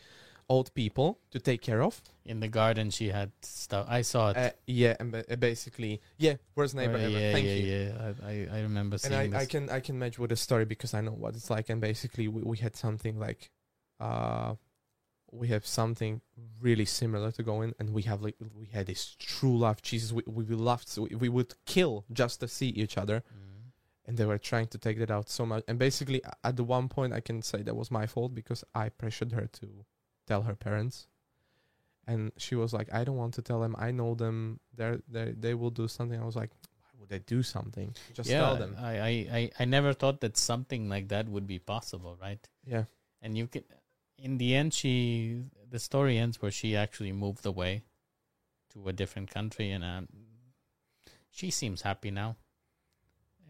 [0.49, 3.87] old people to take care of In the garden, she had stuff.
[3.89, 4.37] I saw it.
[4.37, 7.67] uh, yeah and ba- uh, basically yeah worst neighbor Oh, ever yeah, thank yeah, you
[7.73, 8.13] yeah.
[8.25, 9.49] I, I, I remember and seeing I, I this.
[9.49, 11.69] can I can match with the story because I know what it's like.
[11.73, 13.51] And basically, we, we had something like,
[14.01, 14.55] uh,
[15.33, 16.21] we have something
[16.61, 19.83] really similar to go in, and we have like we had this true love.
[19.83, 20.89] Jesus, we we loved.
[20.89, 23.73] So we, we would kill just to see each other, Mm.
[24.07, 25.65] and they were trying to take that out so much.
[25.69, 28.89] And basically, at the one point, I can say that was my fault because I
[28.91, 29.67] pressured her to
[30.27, 31.07] tell her parents.
[32.07, 33.75] And she was like, "I don't want to tell them.
[33.79, 34.61] I know them.
[34.77, 36.51] They they they will do something." I was like,
[36.81, 37.95] "Why would they do something?
[38.15, 41.47] Just yeah, tell them." I, I, I, I never thought that something like that would
[41.47, 42.49] be possible, right?
[42.65, 42.85] yeah.
[43.23, 43.65] And you can,
[44.19, 47.83] in the end, she, the story ends where she actually moved away
[48.73, 50.07] to a different country, and um,
[51.31, 52.37] she seems happy now.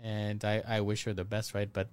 [0.03, 1.71] And I, I wish her the best, right?
[1.71, 1.89] But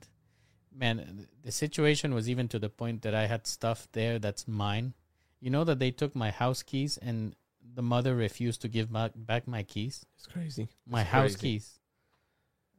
[0.75, 4.93] man, the situation was even to the point that I had stuff there that's mine.
[5.39, 7.35] You know that they took my house keys and
[7.75, 10.67] the mother refused to give back, back my keys, It's crazy.
[10.87, 11.39] my It's house crazy.
[11.59, 11.79] keys.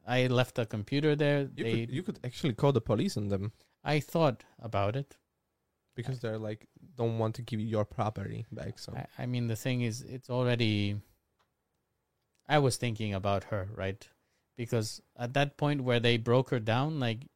[0.07, 1.49] I left a computer there.
[1.55, 3.51] You they, could you could actually call the police on them.
[3.83, 5.17] I thought about it.
[5.95, 6.67] because they're like
[6.97, 8.77] don't want to give you your property back.
[8.79, 10.97] So I, I mean, the thing is, it's already.
[12.47, 14.07] I was thinking about her, right?
[14.57, 17.27] Because at that point where they broke her down, like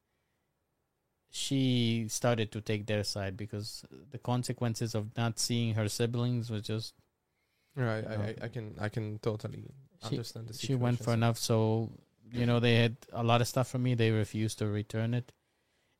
[1.30, 6.62] she started to take their side because the consequences of not seeing her siblings was
[6.62, 6.94] just
[7.76, 9.70] right, you I, know, I, I can I can totally
[10.02, 11.38] she- understand the she went for enough.
[11.38, 11.90] So
[12.32, 13.94] you know they had a lot of stuff from me.
[13.94, 15.32] They refused to return it,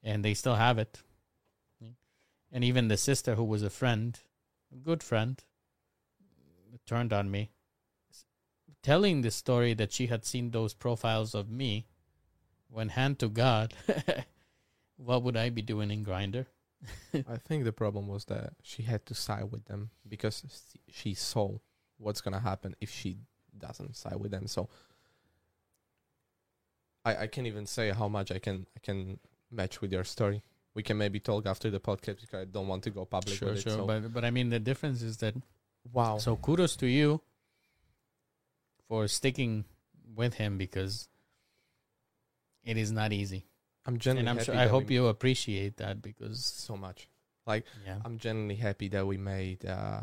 [0.02, 1.00] and they still have it.
[2.52, 4.18] And even the sister, who was a friend,
[4.72, 5.40] a good friend,
[6.84, 7.50] turned on me,
[8.82, 11.86] telling the story that she had seen those profiles of me.
[12.68, 13.74] When hand to God,
[15.04, 16.46] what would I be doing in Grindr?
[17.14, 20.42] I think the problem was that she had to side with them because
[20.88, 21.58] she saw
[21.98, 23.18] what's gonna happen if she
[23.56, 24.46] doesn't side with them.
[24.46, 24.68] So
[27.04, 29.18] I I can't even say how much I can I can
[29.50, 30.42] match with your story.
[30.74, 33.48] We can maybe talk after the podcast because I don't want to go public Sure,
[33.50, 33.62] with it.
[33.62, 33.72] sure.
[33.78, 33.86] so.
[33.86, 35.34] But but I mean the difference is that
[35.92, 36.18] wow.
[36.18, 37.20] So kudos to you
[38.88, 39.64] for sticking
[40.14, 41.08] with him because
[42.64, 43.46] it is not easy.
[43.86, 47.08] I'm genuinely and I'm happy sure I hope you appreciate that because so much.
[47.46, 47.98] Like yeah.
[48.04, 50.02] I'm genuinely happy that we made uh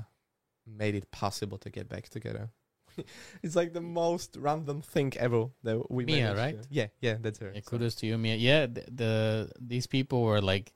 [0.65, 2.49] made it possible to get back together.
[3.43, 6.57] it's like the most random thing ever that we Mia, managed right?
[6.69, 7.51] Yeah, yeah, that's her.
[7.53, 8.35] Yeah, So- kudos to you, Mia.
[8.35, 10.73] Yeah, the, the these people were like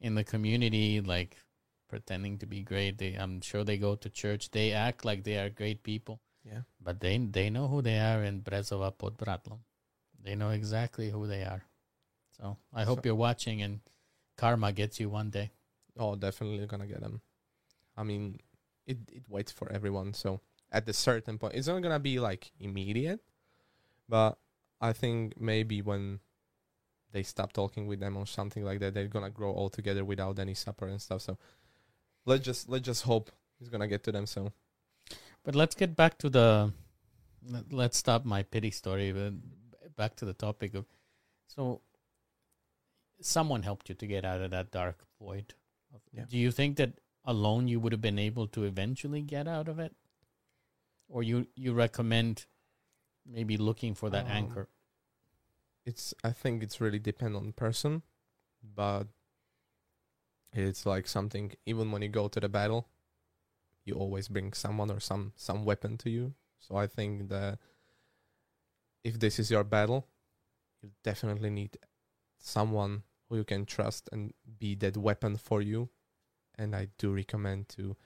[0.00, 1.36] in the community like
[1.88, 2.98] pretending to be great.
[2.98, 4.50] They I'm sure they go to church.
[4.50, 6.62] They act like they are great people, Yeah.
[6.80, 9.60] but they they know who they are in Brezova pod Bradlom.
[10.24, 11.62] They know exactly who they are.
[12.36, 13.80] So I hope So- you're watching and
[14.36, 15.52] karma gets you one day.
[15.96, 17.20] Oh, definitely gonna get them.
[17.96, 18.40] I mean,
[18.86, 20.14] it it waits for everyone.
[20.14, 20.40] So
[20.70, 23.20] at a certain point, it's not gonna be like immediate,
[24.08, 24.38] but
[24.80, 26.20] I think maybe when
[27.12, 30.38] they stop talking with them or something like that, they're gonna grow all together without
[30.38, 31.20] any support and stuff.
[31.20, 31.36] So
[32.24, 33.30] let's just let's just hope
[33.60, 34.26] it's gonna get to them.
[34.26, 34.52] So
[35.44, 36.72] But let's get back to the.
[37.70, 39.12] Let's stop my pity story.
[39.12, 39.34] But
[39.96, 40.86] back to the topic of,
[41.46, 41.82] so.
[43.24, 45.54] Someone helped you to get out of that dark void.
[46.12, 46.24] Yeah.
[46.28, 49.78] Do you think that alone you would have been able to eventually get out of
[49.78, 49.94] it,
[51.08, 52.46] or you you recommend
[53.26, 54.68] maybe looking for that Um, anchor?
[55.84, 58.02] it's I think it's really depend on the person,
[58.62, 59.08] but
[60.52, 62.88] it's like something even when you go to the battle,
[63.84, 66.34] you always bring someone or some some weapon to you.
[66.58, 67.58] So I think that
[69.04, 70.06] if this is your battle,
[70.80, 71.78] you definitely need
[72.38, 73.02] someone
[73.32, 75.88] who you can trust and be that weapon for you.
[76.56, 77.96] And I do recommend to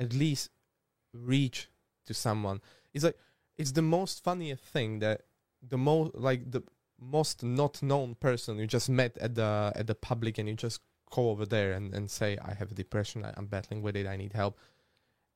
[0.00, 0.50] at least
[1.14, 1.68] reach
[2.06, 2.60] to someone.
[2.92, 3.16] It's like
[3.56, 5.22] it's the most funniest thing that
[5.66, 6.64] the most like the
[7.00, 10.80] most not known person you just met at the at the public and you just
[11.10, 14.06] go over there and, and say I have a depression I, I'm battling with it
[14.06, 14.58] I need help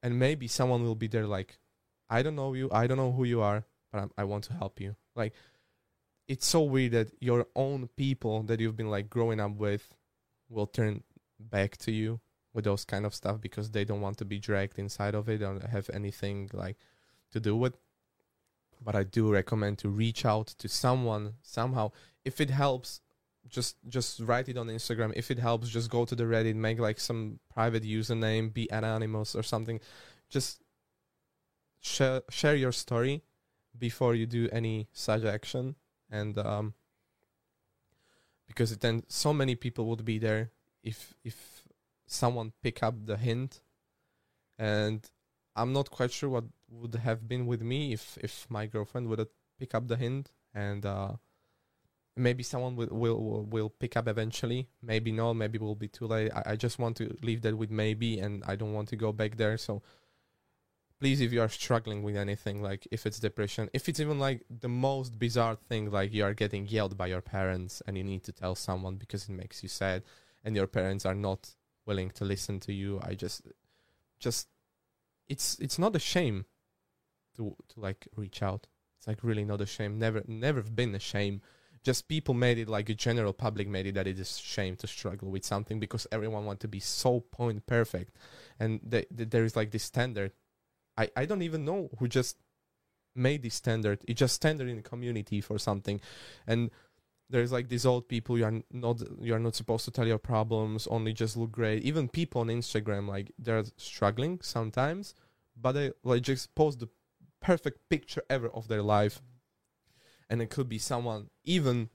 [0.03, 1.59] and maybe someone will be there like
[2.09, 4.55] I don't know you I don't know who you are but I'm, I want to
[4.55, 5.35] help you like
[6.29, 9.95] it's so weird that your own people that you've been like growing up with
[10.49, 11.03] will turn
[11.39, 12.21] back to you
[12.53, 15.39] with those kind of stuff because they don't want to be dragged inside of it
[15.39, 16.77] don't have anything like
[17.31, 17.77] to do with
[18.83, 21.93] but I do recommend to reach out to someone somehow.
[22.25, 23.01] If it helps,
[23.49, 25.13] just just write it on Instagram.
[25.17, 29.35] If it helps, just go to the Reddit, make like some private username, be anonymous
[29.35, 29.81] or something.
[30.29, 30.63] Just
[31.81, 33.23] share share your story
[33.79, 35.77] before you do any such action,
[36.11, 36.75] and um,
[38.47, 40.51] because then so many people would be there
[40.83, 41.65] if if
[42.07, 43.61] someone pick up the hint,
[44.59, 45.09] and
[45.55, 49.27] I'm not quite sure what would have been with me if if my girlfriend would
[49.59, 51.13] pick up the hint and uh
[52.17, 54.69] maybe someone will will will pick up eventually.
[54.83, 56.31] Maybe no maybe will be too late.
[56.35, 59.13] I, I just want to leave that with maybe and i don't want to go
[59.13, 59.59] back there.
[59.59, 59.83] So
[60.99, 64.45] please if you are struggling with anything like if it's depression if it's even like
[64.49, 68.23] the most bizarre thing like you are getting yelled by your parents and you need
[68.23, 70.03] to tell someone because it makes you sad
[70.45, 71.55] and your parents are not
[71.87, 73.43] willing to listen to you i just
[74.19, 74.49] just
[75.29, 76.45] it's it's not a shame
[77.37, 78.67] to to like reach out.
[78.99, 79.99] It's like really not a shame.
[79.99, 81.43] Never never been a shame.
[81.83, 84.87] Just people made it like a general public made it that it is shame to
[84.87, 88.17] struggle with something because everyone want to be so point perfect,
[88.59, 90.33] and the, the, there is like this standard.
[90.97, 92.37] I I don't even know who just
[93.15, 94.05] made this standard.
[94.07, 96.01] It's just standard in the community for something,
[96.47, 96.71] and
[97.29, 100.19] there's like these old people you are not you are not supposed to tell your
[100.19, 101.83] problems only just look great.
[101.83, 105.13] Even people on instagram like they're struggling sometimes
[105.61, 106.89] but they like just post the
[107.41, 109.23] perfect picture ever of their life.
[110.29, 111.91] And it could be someone even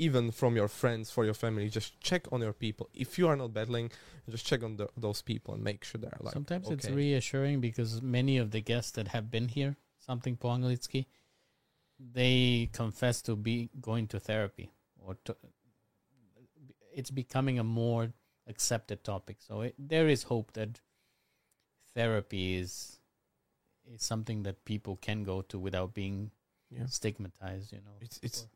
[0.00, 2.88] even from your friends, for your family, just check on your people.
[2.94, 3.90] If you are not battling,
[4.28, 6.32] just check on the, those people and make sure they're like.
[6.32, 10.58] Sometimes it's reassuring because many of the guests that have been here, something po
[12.12, 15.36] they confess to be going to therapy or to,
[16.94, 18.12] it's becoming a more
[18.46, 19.36] accepted topic.
[19.40, 20.80] So it, there is hope that
[21.94, 22.96] therapy is
[23.84, 26.30] is something that people can go to without being
[26.70, 26.86] Yeah.
[26.86, 27.72] stigmatized.
[27.72, 28.46] You know, It's it's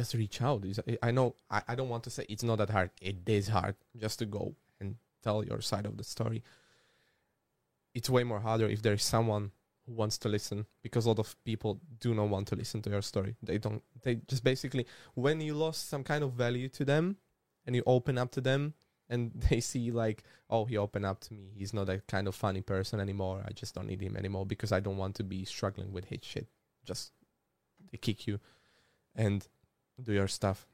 [0.00, 0.64] just reach out.
[1.02, 2.90] I know I, I don't want to say it's not that hard.
[3.02, 6.42] It is hard just to go and tell your side of the story.
[7.94, 9.50] It's way more harder if there is someone
[9.84, 12.90] who wants to listen because a lot of people do not want to listen to
[12.90, 13.36] your story.
[13.42, 17.16] They don't they just basically when you lost some kind of value to them
[17.66, 18.74] and you open up to them
[19.10, 22.34] and they see like oh he opened up to me he's not that kind of
[22.34, 25.44] funny person anymore i just don't need him anymore because i don't want to be
[25.44, 26.46] struggling with his shit
[26.84, 27.12] just
[27.90, 28.38] they kick you
[29.14, 29.48] and
[30.04, 30.66] do your stuff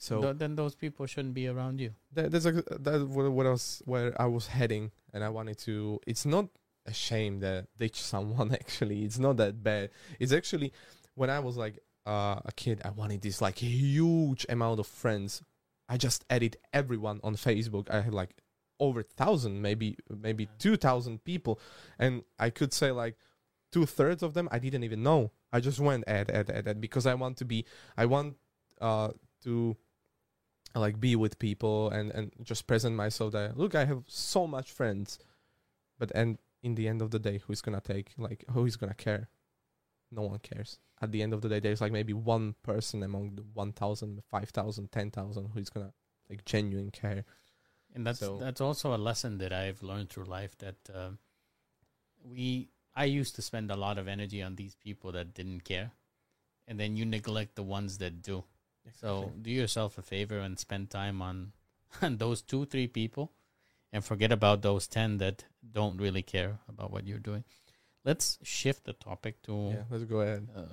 [0.00, 1.90] so Th- then those people shouldn't be around you.
[2.14, 5.58] that, that's a, that what what I was where I was heading, and I wanted
[5.58, 6.00] to.
[6.06, 6.46] It's not
[6.86, 8.50] a shame that ditch someone.
[8.60, 9.90] Actually, it's not that bad.
[10.18, 10.72] It's actually
[11.16, 15.42] when I was like uh, a kid, I wanted this like huge amount of friends.
[15.86, 17.90] I just added everyone on Facebook.
[17.90, 18.34] I had like
[18.78, 21.60] over thousand, maybe maybe two thousand people,
[21.98, 23.16] and I could say like
[23.70, 25.30] two thirds of them I didn't even know.
[25.52, 27.64] I just went add add add, add because I want to be.
[27.96, 28.36] I want
[28.80, 29.10] uh
[29.44, 29.76] to
[30.74, 34.70] like be with people and and just present myself that look i have so much
[34.70, 35.18] friends
[35.98, 39.28] but and in the end of the day who's gonna take like who's gonna care
[40.12, 43.34] no one cares at the end of the day there's like maybe one person among
[43.34, 45.92] the 1000 5000 10000 who's gonna
[46.28, 47.24] like genuine care
[47.92, 51.10] and that's So- that's also a lesson that I've learned through life that uh,
[52.22, 52.68] we
[53.00, 55.92] I used to spend a lot of energy on these people that didn't care,
[56.68, 58.44] and then you neglect the ones that do.
[59.00, 61.52] So do yourself a favor and spend time on
[62.02, 63.32] on those two three people,
[63.90, 65.44] and forget about those ten that
[65.78, 67.44] don't really care about what you're doing.
[68.04, 70.68] Let's shift the topic to yeah let's go ahead a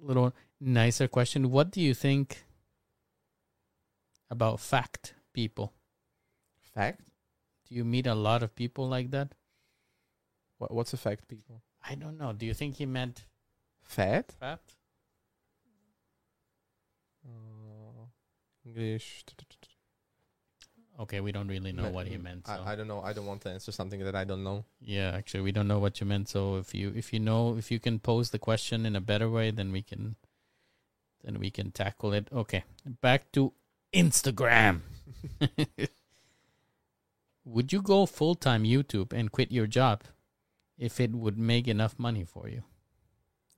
[0.00, 1.50] little nicer question.
[1.50, 2.44] What do you think
[4.30, 5.72] about fact people?
[6.74, 7.00] fact
[7.68, 9.34] Do you meet a lot of people like that?
[10.62, 12.32] what, what's a fact people I don't know.
[12.32, 13.24] Do you think he meant
[13.82, 14.60] fat Fat.
[17.26, 18.04] uh,
[18.64, 19.24] english
[21.00, 22.46] Okay, we don't really know Me- what he meant.
[22.46, 22.52] So.
[22.52, 25.10] I, I don't know i don't want to answer something that i don't know yeah,
[25.14, 26.28] actually, we don't know what you meant.
[26.28, 29.30] So if you if you know if you can pose the question in a better
[29.30, 30.16] way, then we can
[31.22, 32.28] then we can tackle it.
[32.32, 32.64] Okay,
[33.00, 33.52] back to
[33.94, 34.80] Instagram.
[37.44, 40.02] would you go full time YouTube and quit your job
[40.78, 42.62] if it would make enough money for you?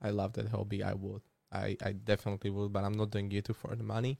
[0.01, 0.83] I love that hobby.
[0.83, 1.21] I would.
[1.51, 4.19] I, I definitely would, but I'm not doing YouTube for the money.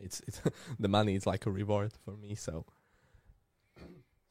[0.00, 0.42] It's it's
[0.78, 2.34] the money is like a reward for me.
[2.34, 2.66] So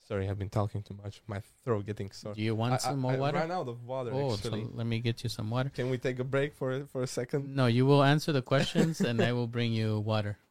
[0.08, 1.22] sorry, I've been talking too much.
[1.28, 2.34] My throat getting sore.
[2.34, 3.38] Do you want I, some I, more I water?
[3.38, 4.12] ran out of water.
[4.14, 5.70] Oh, so let me get you some water.
[5.70, 7.56] can we take a break for for a second?
[7.56, 10.38] No, you will answer the questions and I will bring you water.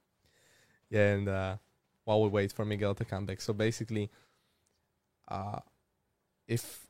[0.91, 1.57] Yeah, and uh,
[2.05, 4.13] while we wait for Miguel to come back, so basically,
[5.27, 5.59] uh,
[6.47, 6.87] if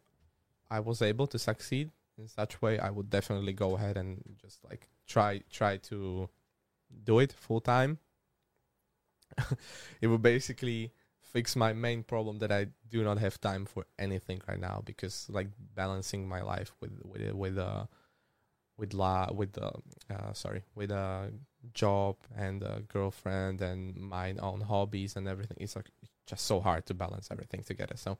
[0.77, 4.65] I was able to succeed in such way, I would definitely go ahead and just
[4.65, 6.29] like try try to
[7.05, 7.99] do it full time.
[10.01, 14.41] it would basically fix my main problem that I do not have time for anything
[14.49, 17.87] right now because like balancing my life with with with uh
[18.77, 19.71] with la with uh,
[20.11, 21.33] uh sorry with a
[21.73, 25.91] job and a girlfriend and my own hobbies and everything it's like
[26.27, 28.19] just so hard to balance everything together so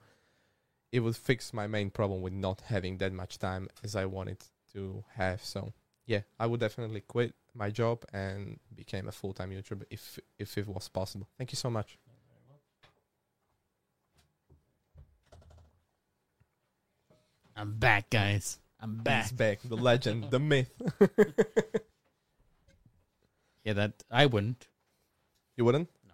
[0.91, 4.37] it would fix my main problem with not having that much time as I wanted
[4.73, 5.73] to have so
[6.05, 10.67] yeah I would definitely quit my job and became a full-time YouTuber if if it
[10.67, 11.97] was possible thank you so much
[17.55, 18.59] I'm back, guys.
[18.81, 19.23] I'm back.
[19.23, 20.69] He's back the legend the myth
[23.63, 24.67] Yeah, that I wouldn't.
[25.57, 26.13] you wouldn't No.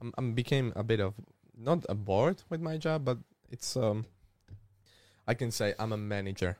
[0.00, 1.14] I'm, I'm became a bit of
[1.56, 3.18] not a bored with my job but
[3.52, 4.06] it's um
[5.26, 6.56] I can say I'm a manager.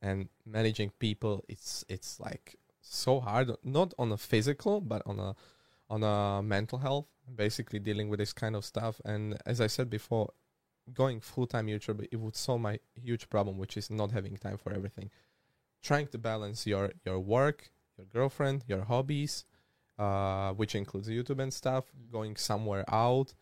[0.00, 5.36] And managing people it's it's like so hard not on a physical but on a
[5.88, 7.06] on a mental health
[7.36, 9.00] basically dealing with this kind of stuff.
[9.04, 10.32] And as I said before
[10.92, 14.72] going full-time YouTuber it would solve my huge problem which is not having time for
[14.72, 15.10] everything.
[15.82, 19.44] Trying to balance your your work your girlfriend your hobbies
[19.98, 23.34] uh, which includes YouTube and stuff going somewhere out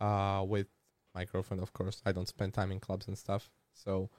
[0.00, 0.68] uh, with
[1.14, 4.10] my girlfriend of course I don't spend time in clubs and stuff so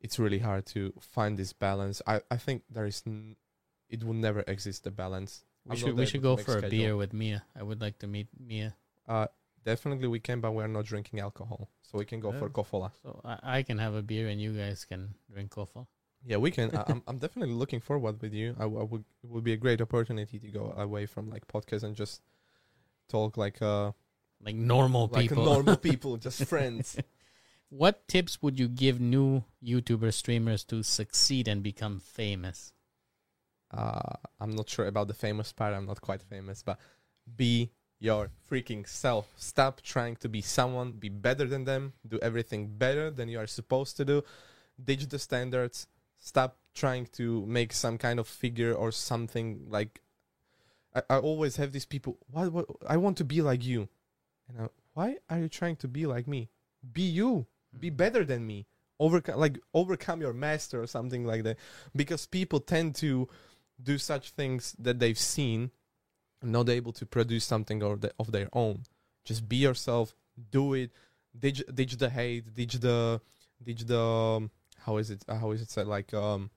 [0.00, 3.36] it's really hard to find this balance I, I think there is n-
[3.88, 7.12] it will never exist the balance We should we should go for a beer with
[7.12, 7.44] Mia.
[7.54, 8.74] I would like to meet Mia.
[9.06, 9.26] Uh,
[9.64, 12.56] definitely we can, but we're not drinking alcohol, so we can go for Oh.
[12.56, 12.90] kofola.
[13.02, 15.86] So I, I can have a beer and you guys can drink coffee.
[16.26, 16.74] Yeah, we can.
[16.78, 18.56] I, I'm I'm definitely looking forward with you.
[18.58, 21.82] I, I would it would be a great opportunity to go away from like podcast
[21.86, 22.22] and just
[23.08, 23.92] talk like uh
[24.44, 25.44] Like normal like people.
[25.44, 26.96] normal people, just friends.
[27.74, 32.74] What tips would you give new YouTuber streamers to succeed and become famous?
[33.72, 35.74] uh, I'm not sure about the famous part.
[35.74, 36.78] I'm not quite famous, but
[37.36, 39.32] be your freaking self.
[39.36, 40.92] Stop trying to be someone.
[40.92, 41.94] Be better than them.
[42.06, 44.24] Do everything better than you are supposed to do.
[44.82, 45.86] Ditch the standards.
[46.18, 50.02] Stop trying to make some kind of figure or something like.
[50.94, 52.18] I, I always have these people.
[52.30, 52.66] What, what?
[52.86, 53.88] I want to be like you,
[54.56, 56.48] and I, why are you trying to be like me?
[56.92, 57.46] Be you.
[57.78, 58.66] Be better than me.
[58.98, 61.56] Overcome like overcome your master or something like that.
[61.96, 63.28] Because people tend to
[63.82, 65.70] do such things that they've seen
[66.42, 68.82] and not able to produce something or the, of their own
[69.24, 70.14] just be yourself
[70.50, 70.90] do it
[71.38, 73.20] ditch, ditch the hate ditch the
[73.62, 74.50] ditch the um,
[74.80, 76.50] how is it how is it said like um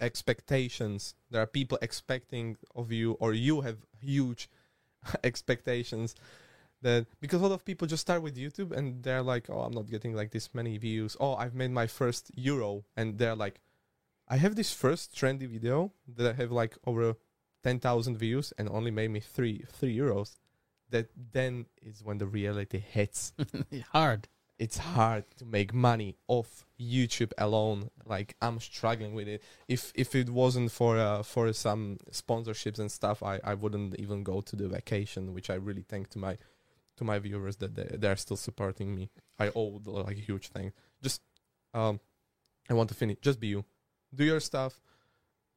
[0.00, 4.48] expectations there are people expecting of you or you have huge
[5.24, 6.14] expectations
[6.82, 9.72] that because a lot of people just start with YouTube and they're like, oh, I'm
[9.72, 11.16] not getting like this many views.
[11.20, 13.60] Oh, I've made my first euro, and they're like,
[14.28, 17.16] I have this first trendy video that I have like over
[17.62, 20.36] ten thousand views and only made me three three euros.
[20.90, 23.32] That then is when the reality hits.
[23.92, 24.28] Hard.
[24.58, 27.88] It's hard to make money off YouTube alone.
[28.04, 29.42] Like I'm struggling with it.
[29.68, 34.22] If if it wasn't for uh, for some sponsorships and stuff, I, I wouldn't even
[34.22, 36.36] go to the vacation, which I really thank to my
[37.00, 39.10] to my viewers that they they're still supporting me.
[39.38, 40.72] I owe like a huge thing.
[41.02, 41.22] Just
[41.72, 41.98] um,
[42.68, 43.16] I want to finish.
[43.22, 43.64] Just be you.
[44.14, 44.80] Do your stuff.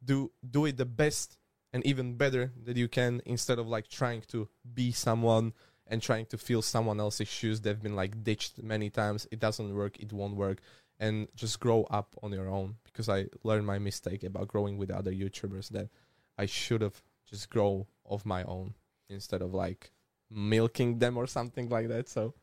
[0.03, 1.37] Do do it the best
[1.73, 5.53] and even better that you can instead of like trying to be someone
[5.85, 7.59] and trying to fill someone else's shoes.
[7.59, 9.27] They've been like ditched many times.
[9.31, 9.99] It doesn't work.
[9.99, 10.59] It won't work.
[10.99, 14.91] And just grow up on your own because I learned my mistake about growing with
[14.91, 15.89] other YouTubers that
[16.37, 18.75] I should have just grow of my own
[19.09, 19.91] instead of like
[20.33, 22.09] milking them or something like that.
[22.09, 22.33] So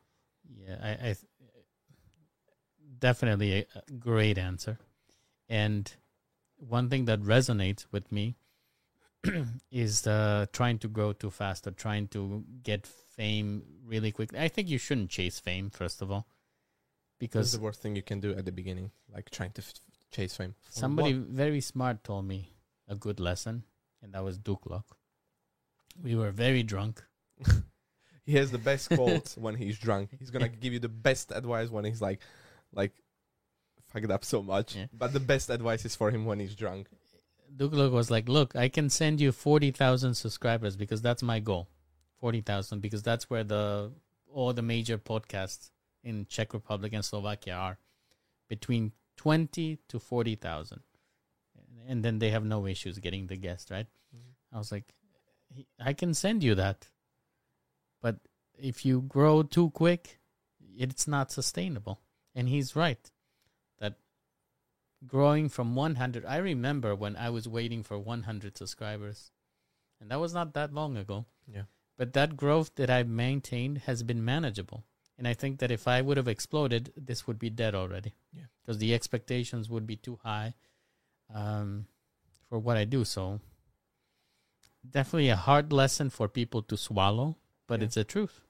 [0.67, 1.27] Yeah, I, I th-
[2.99, 4.79] definitely a, a great answer.
[5.49, 5.93] And
[6.57, 8.37] one thing that resonates with me
[9.71, 14.39] is uh, trying to grow too fast or trying to get fame really quickly.
[14.39, 18.03] I think you shouldn't chase fame first of all, that's because the worst thing you
[18.03, 19.75] can do at the beginning, like trying to f-
[20.11, 20.55] chase fame.
[20.69, 21.29] Somebody what?
[21.29, 22.55] very smart told me
[22.89, 23.65] a good lesson,
[24.03, 24.85] and that was Duklock.
[26.03, 27.05] We were very drunk.
[28.31, 30.11] he has the best quotes when he's drunk.
[30.19, 32.21] He's gonna give you the best advice when he's like,
[32.73, 32.93] like,
[33.89, 34.77] fucked up so much.
[34.77, 34.87] Yeah.
[34.93, 36.89] But the best advice is for him when he's drunk.
[37.57, 41.69] Duklock was like, "Look, I can send you forty thousand subscribers because that's my goal,
[42.19, 43.93] forty thousand because that's where the
[44.33, 45.71] all the major podcasts
[46.05, 47.79] in Czech Republic and Slovakia are,
[48.49, 50.83] between twenty to forty thousand,
[51.89, 54.55] and then they have no issues getting the guest right." Mm-hmm.
[54.55, 54.95] I was like,
[55.81, 56.87] "I can send you that,
[58.01, 58.17] but
[58.59, 60.21] if you grow too quick,
[60.77, 62.01] it's not sustainable."
[62.35, 63.11] And he's right
[63.79, 63.95] that
[65.07, 69.31] growing from 100 i remember when i was waiting for 100 subscribers
[70.01, 71.63] and that was not that long ago Yeah.
[71.97, 74.85] but that growth that i've maintained has been manageable
[75.19, 78.45] and i think that if i would have exploded this would be dead already Yeah.
[78.61, 80.55] because the expectations would be too high
[81.35, 81.87] um,
[82.49, 83.41] for what i do so
[84.89, 87.37] definitely a hard lesson for people to swallow
[87.71, 87.87] but Yeah.
[87.87, 88.41] it's the truth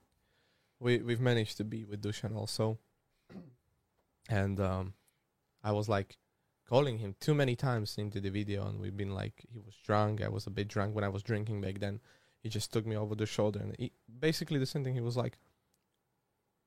[0.85, 2.79] we we've managed to be with Dushan also,
[4.29, 4.95] and um,
[5.63, 6.17] I was like
[6.69, 10.23] calling him too many times into the video, and we've been like he was drunk.
[10.23, 12.01] I was a bit drunk when I was drinking back then.
[12.43, 13.93] He just took me over the shoulder, and he,
[14.27, 14.95] basically the same thing.
[14.95, 15.37] He was like,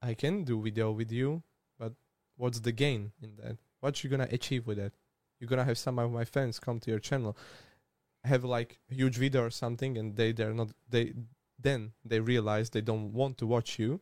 [0.09, 1.41] "I can do video with you,
[1.80, 1.93] but
[2.38, 3.57] what's the gain in that?
[3.80, 4.93] What you gonna achieve with it?
[5.39, 7.35] You're gonna have some of my fans come to your channel."
[8.25, 11.11] have like a huge video or something and they they're not they
[11.64, 14.02] then they realize they don't want to watch you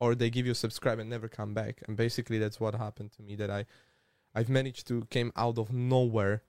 [0.00, 1.82] or they give you subscribe and never come back.
[1.86, 3.66] And basically that's what happened to me that i
[4.34, 6.42] i've managed to came out of nowhere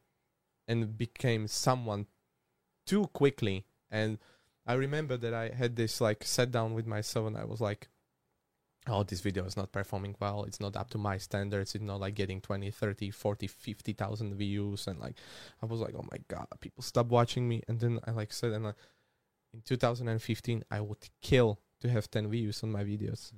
[0.68, 2.08] and became someone
[2.86, 3.66] too quickly.
[3.92, 4.20] And
[4.66, 7.90] i remember that i had this like sat down with myself and i was like
[8.88, 10.44] oh this video is not performing well.
[10.44, 11.74] It's not up to my standards.
[11.76, 14.88] It's not like getting 20 30 40 50000 views.
[14.88, 15.16] And like
[15.62, 17.62] i was like oh my god people stop watching me.
[17.68, 18.76] And then i like said and like,
[19.54, 23.32] in 2015 i would kill to have 10 views on my videos.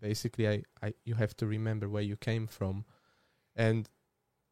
[0.00, 2.84] Basically I, I you have to remember where you came from.
[3.54, 3.88] And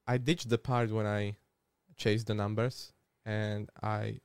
[0.06, 1.36] i ditched the part when i
[1.96, 2.92] chased the numbers
[3.24, 4.20] and i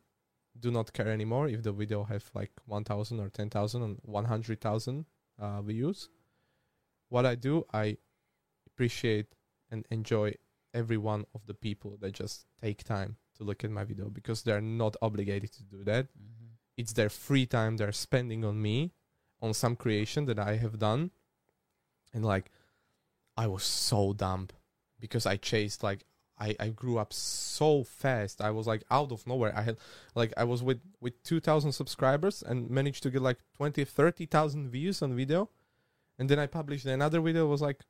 [0.57, 5.05] do not care anymore if the video have like 1000 or 10000 or 100000
[5.39, 6.09] uh, views.
[7.09, 7.97] What i do i
[8.67, 9.35] appreciate
[9.71, 10.35] and enjoy
[10.73, 14.43] every one of the people that just take time to look at my video because
[14.43, 16.05] they're not obligated to do that.
[16.05, 16.34] Mm-hmm.
[16.77, 18.91] It's their free time they're spending on me
[19.41, 21.11] on some creation that i have done.
[22.13, 22.51] And like
[23.37, 24.47] i was so dumb
[24.99, 26.05] because i chased like
[26.39, 28.41] i i grew up so fast.
[28.41, 29.53] I was like out of nowhere.
[29.55, 29.77] I had
[30.15, 35.01] like i was with with 2000 subscribers and managed to get like 20 30000 views
[35.01, 35.49] on video.
[36.17, 37.47] And then i published another video.
[37.47, 37.81] Was like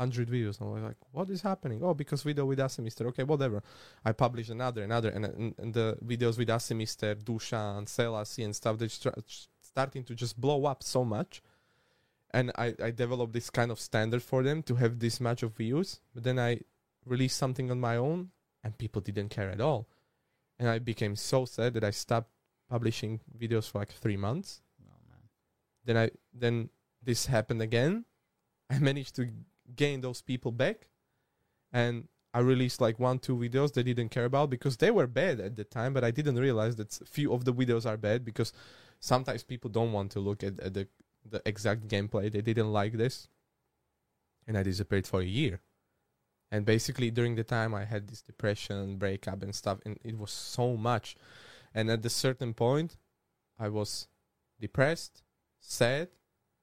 [0.00, 1.80] 100 views and i was like what is happening?
[1.82, 3.62] Oh because video with asimister okay whatever.
[4.04, 8.78] I published another another and, and, and the videos with asimister dushan selasi and stuff
[8.78, 9.22] they start
[9.60, 11.42] starting to just blow up so much.
[12.32, 15.56] And I, I developed this kind of standard for them to have this much of
[15.56, 16.00] views.
[16.14, 16.60] But then i
[17.04, 18.30] released something on my own
[18.64, 19.86] and people didn't care at all.
[20.58, 22.30] And i became so sad that i stopped
[22.70, 24.62] publishing videos for like three months.
[24.82, 25.22] Oh man.
[25.84, 26.70] then i then
[27.02, 28.06] this happened again.
[28.70, 29.28] I managed to
[29.76, 30.88] gain those people back.
[31.72, 35.40] And i released like one two videos they didn't care about because they were bad
[35.40, 38.52] at the time but i didn't realize that few of the videos are bad because
[39.00, 40.86] sometimes people don't want to look at, at the
[41.28, 42.30] the exact gameplay.
[42.30, 43.28] They didn't like this.
[44.46, 45.60] And i disappeared for a year.
[46.50, 50.30] And basically during the time i had this depression breakup and stuff and it was
[50.30, 51.16] so much.
[51.74, 52.96] And at a certain point
[53.58, 54.08] i was
[54.60, 55.22] depressed
[55.60, 56.08] sad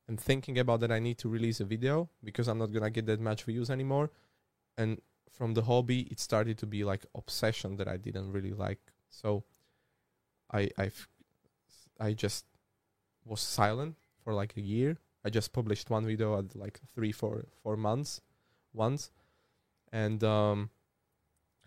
[0.07, 3.05] and thinking about that i need to release a video because i'm not gonna get
[3.05, 4.09] that much views anymore.
[4.77, 5.01] And
[5.31, 8.79] from the hobby it started to be like obsession that i didn't really like.
[9.09, 9.43] So
[10.51, 11.07] i I've
[11.99, 12.45] i just
[13.25, 14.97] was silent for like a year.
[15.25, 18.21] I just published one video at like three four four months
[18.73, 19.11] once.
[19.91, 20.69] And um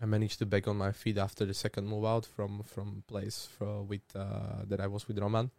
[0.01, 3.47] I managed to back on my feet after the second move out from from place
[3.55, 5.51] for, with uh, that I was with Roman,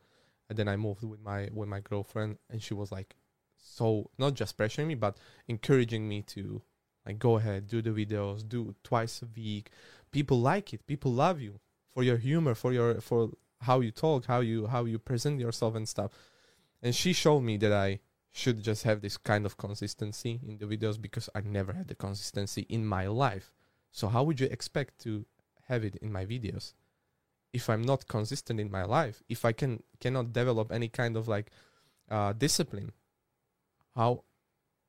[0.52, 3.16] and then I moved with my with my girlfriend, and she was like,
[3.56, 5.16] so not just pressuring me, but
[5.48, 6.60] encouraging me to
[7.06, 9.70] like go ahead, do the videos, do twice a week.
[10.10, 10.86] People like it.
[10.86, 11.58] People love you
[11.94, 13.30] for your humor, for your for
[13.62, 16.10] how you talk, how you how you present yourself and stuff.
[16.82, 18.00] And she showed me that I
[18.30, 21.94] should just have this kind of consistency in the videos because I never had the
[21.94, 23.50] consistency in my life.
[23.90, 25.24] So how would you expect to
[25.68, 26.74] have it in my videos
[27.52, 29.22] if I'm not consistent in my life?
[29.28, 31.50] If I can cannot develop any kind of like
[32.10, 32.92] uh, discipline,
[33.94, 34.24] how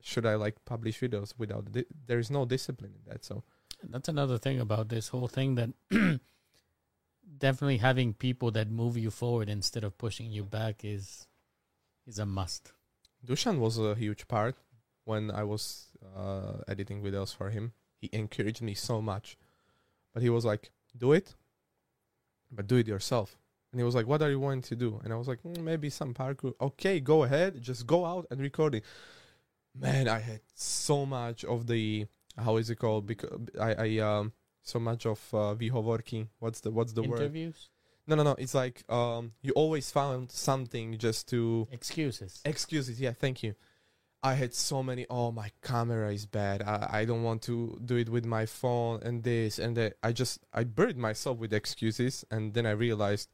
[0.02, 3.24] should I like publish videos without di- there is no discipline in that?
[3.26, 3.44] So
[3.84, 5.70] That's another thing about this whole thing that
[7.38, 11.28] definitely having people that move you forward instead of pushing you back is
[12.06, 12.74] is a must.
[13.26, 14.56] Dushan was a huge part
[15.06, 17.74] when I was uh, editing videos for him.
[18.02, 19.38] He encouraged me so much,
[20.14, 21.36] but he was like, "Do it,
[22.56, 23.38] but do it yourself."
[23.72, 25.64] And he was like, "What are you wanting to do?" And I was like, "Mm,
[25.64, 28.84] "Maybe some parkour." Okay, go ahead, just go out and record it.
[29.76, 32.06] Man, I had so much of the
[32.38, 33.06] how is it called?
[33.08, 36.28] Because I, I um so much of uh, výhovorky.
[36.40, 37.20] What's the what's the word?
[37.22, 37.70] Interviews,
[38.08, 38.36] No, no, no.
[38.38, 42.42] It's like um you always found something just to excuses.
[42.46, 43.56] Excuses, yeah, thank you.
[44.24, 45.06] I had so many.
[45.10, 46.62] Oh, my camera is bad.
[46.62, 49.98] I, I don't want to do it with my phone and this and that.
[50.02, 53.30] I just I buried myself with excuses, and then I realized,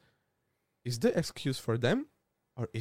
[0.83, 2.07] is the excuse for them,
[2.55, 2.77] or is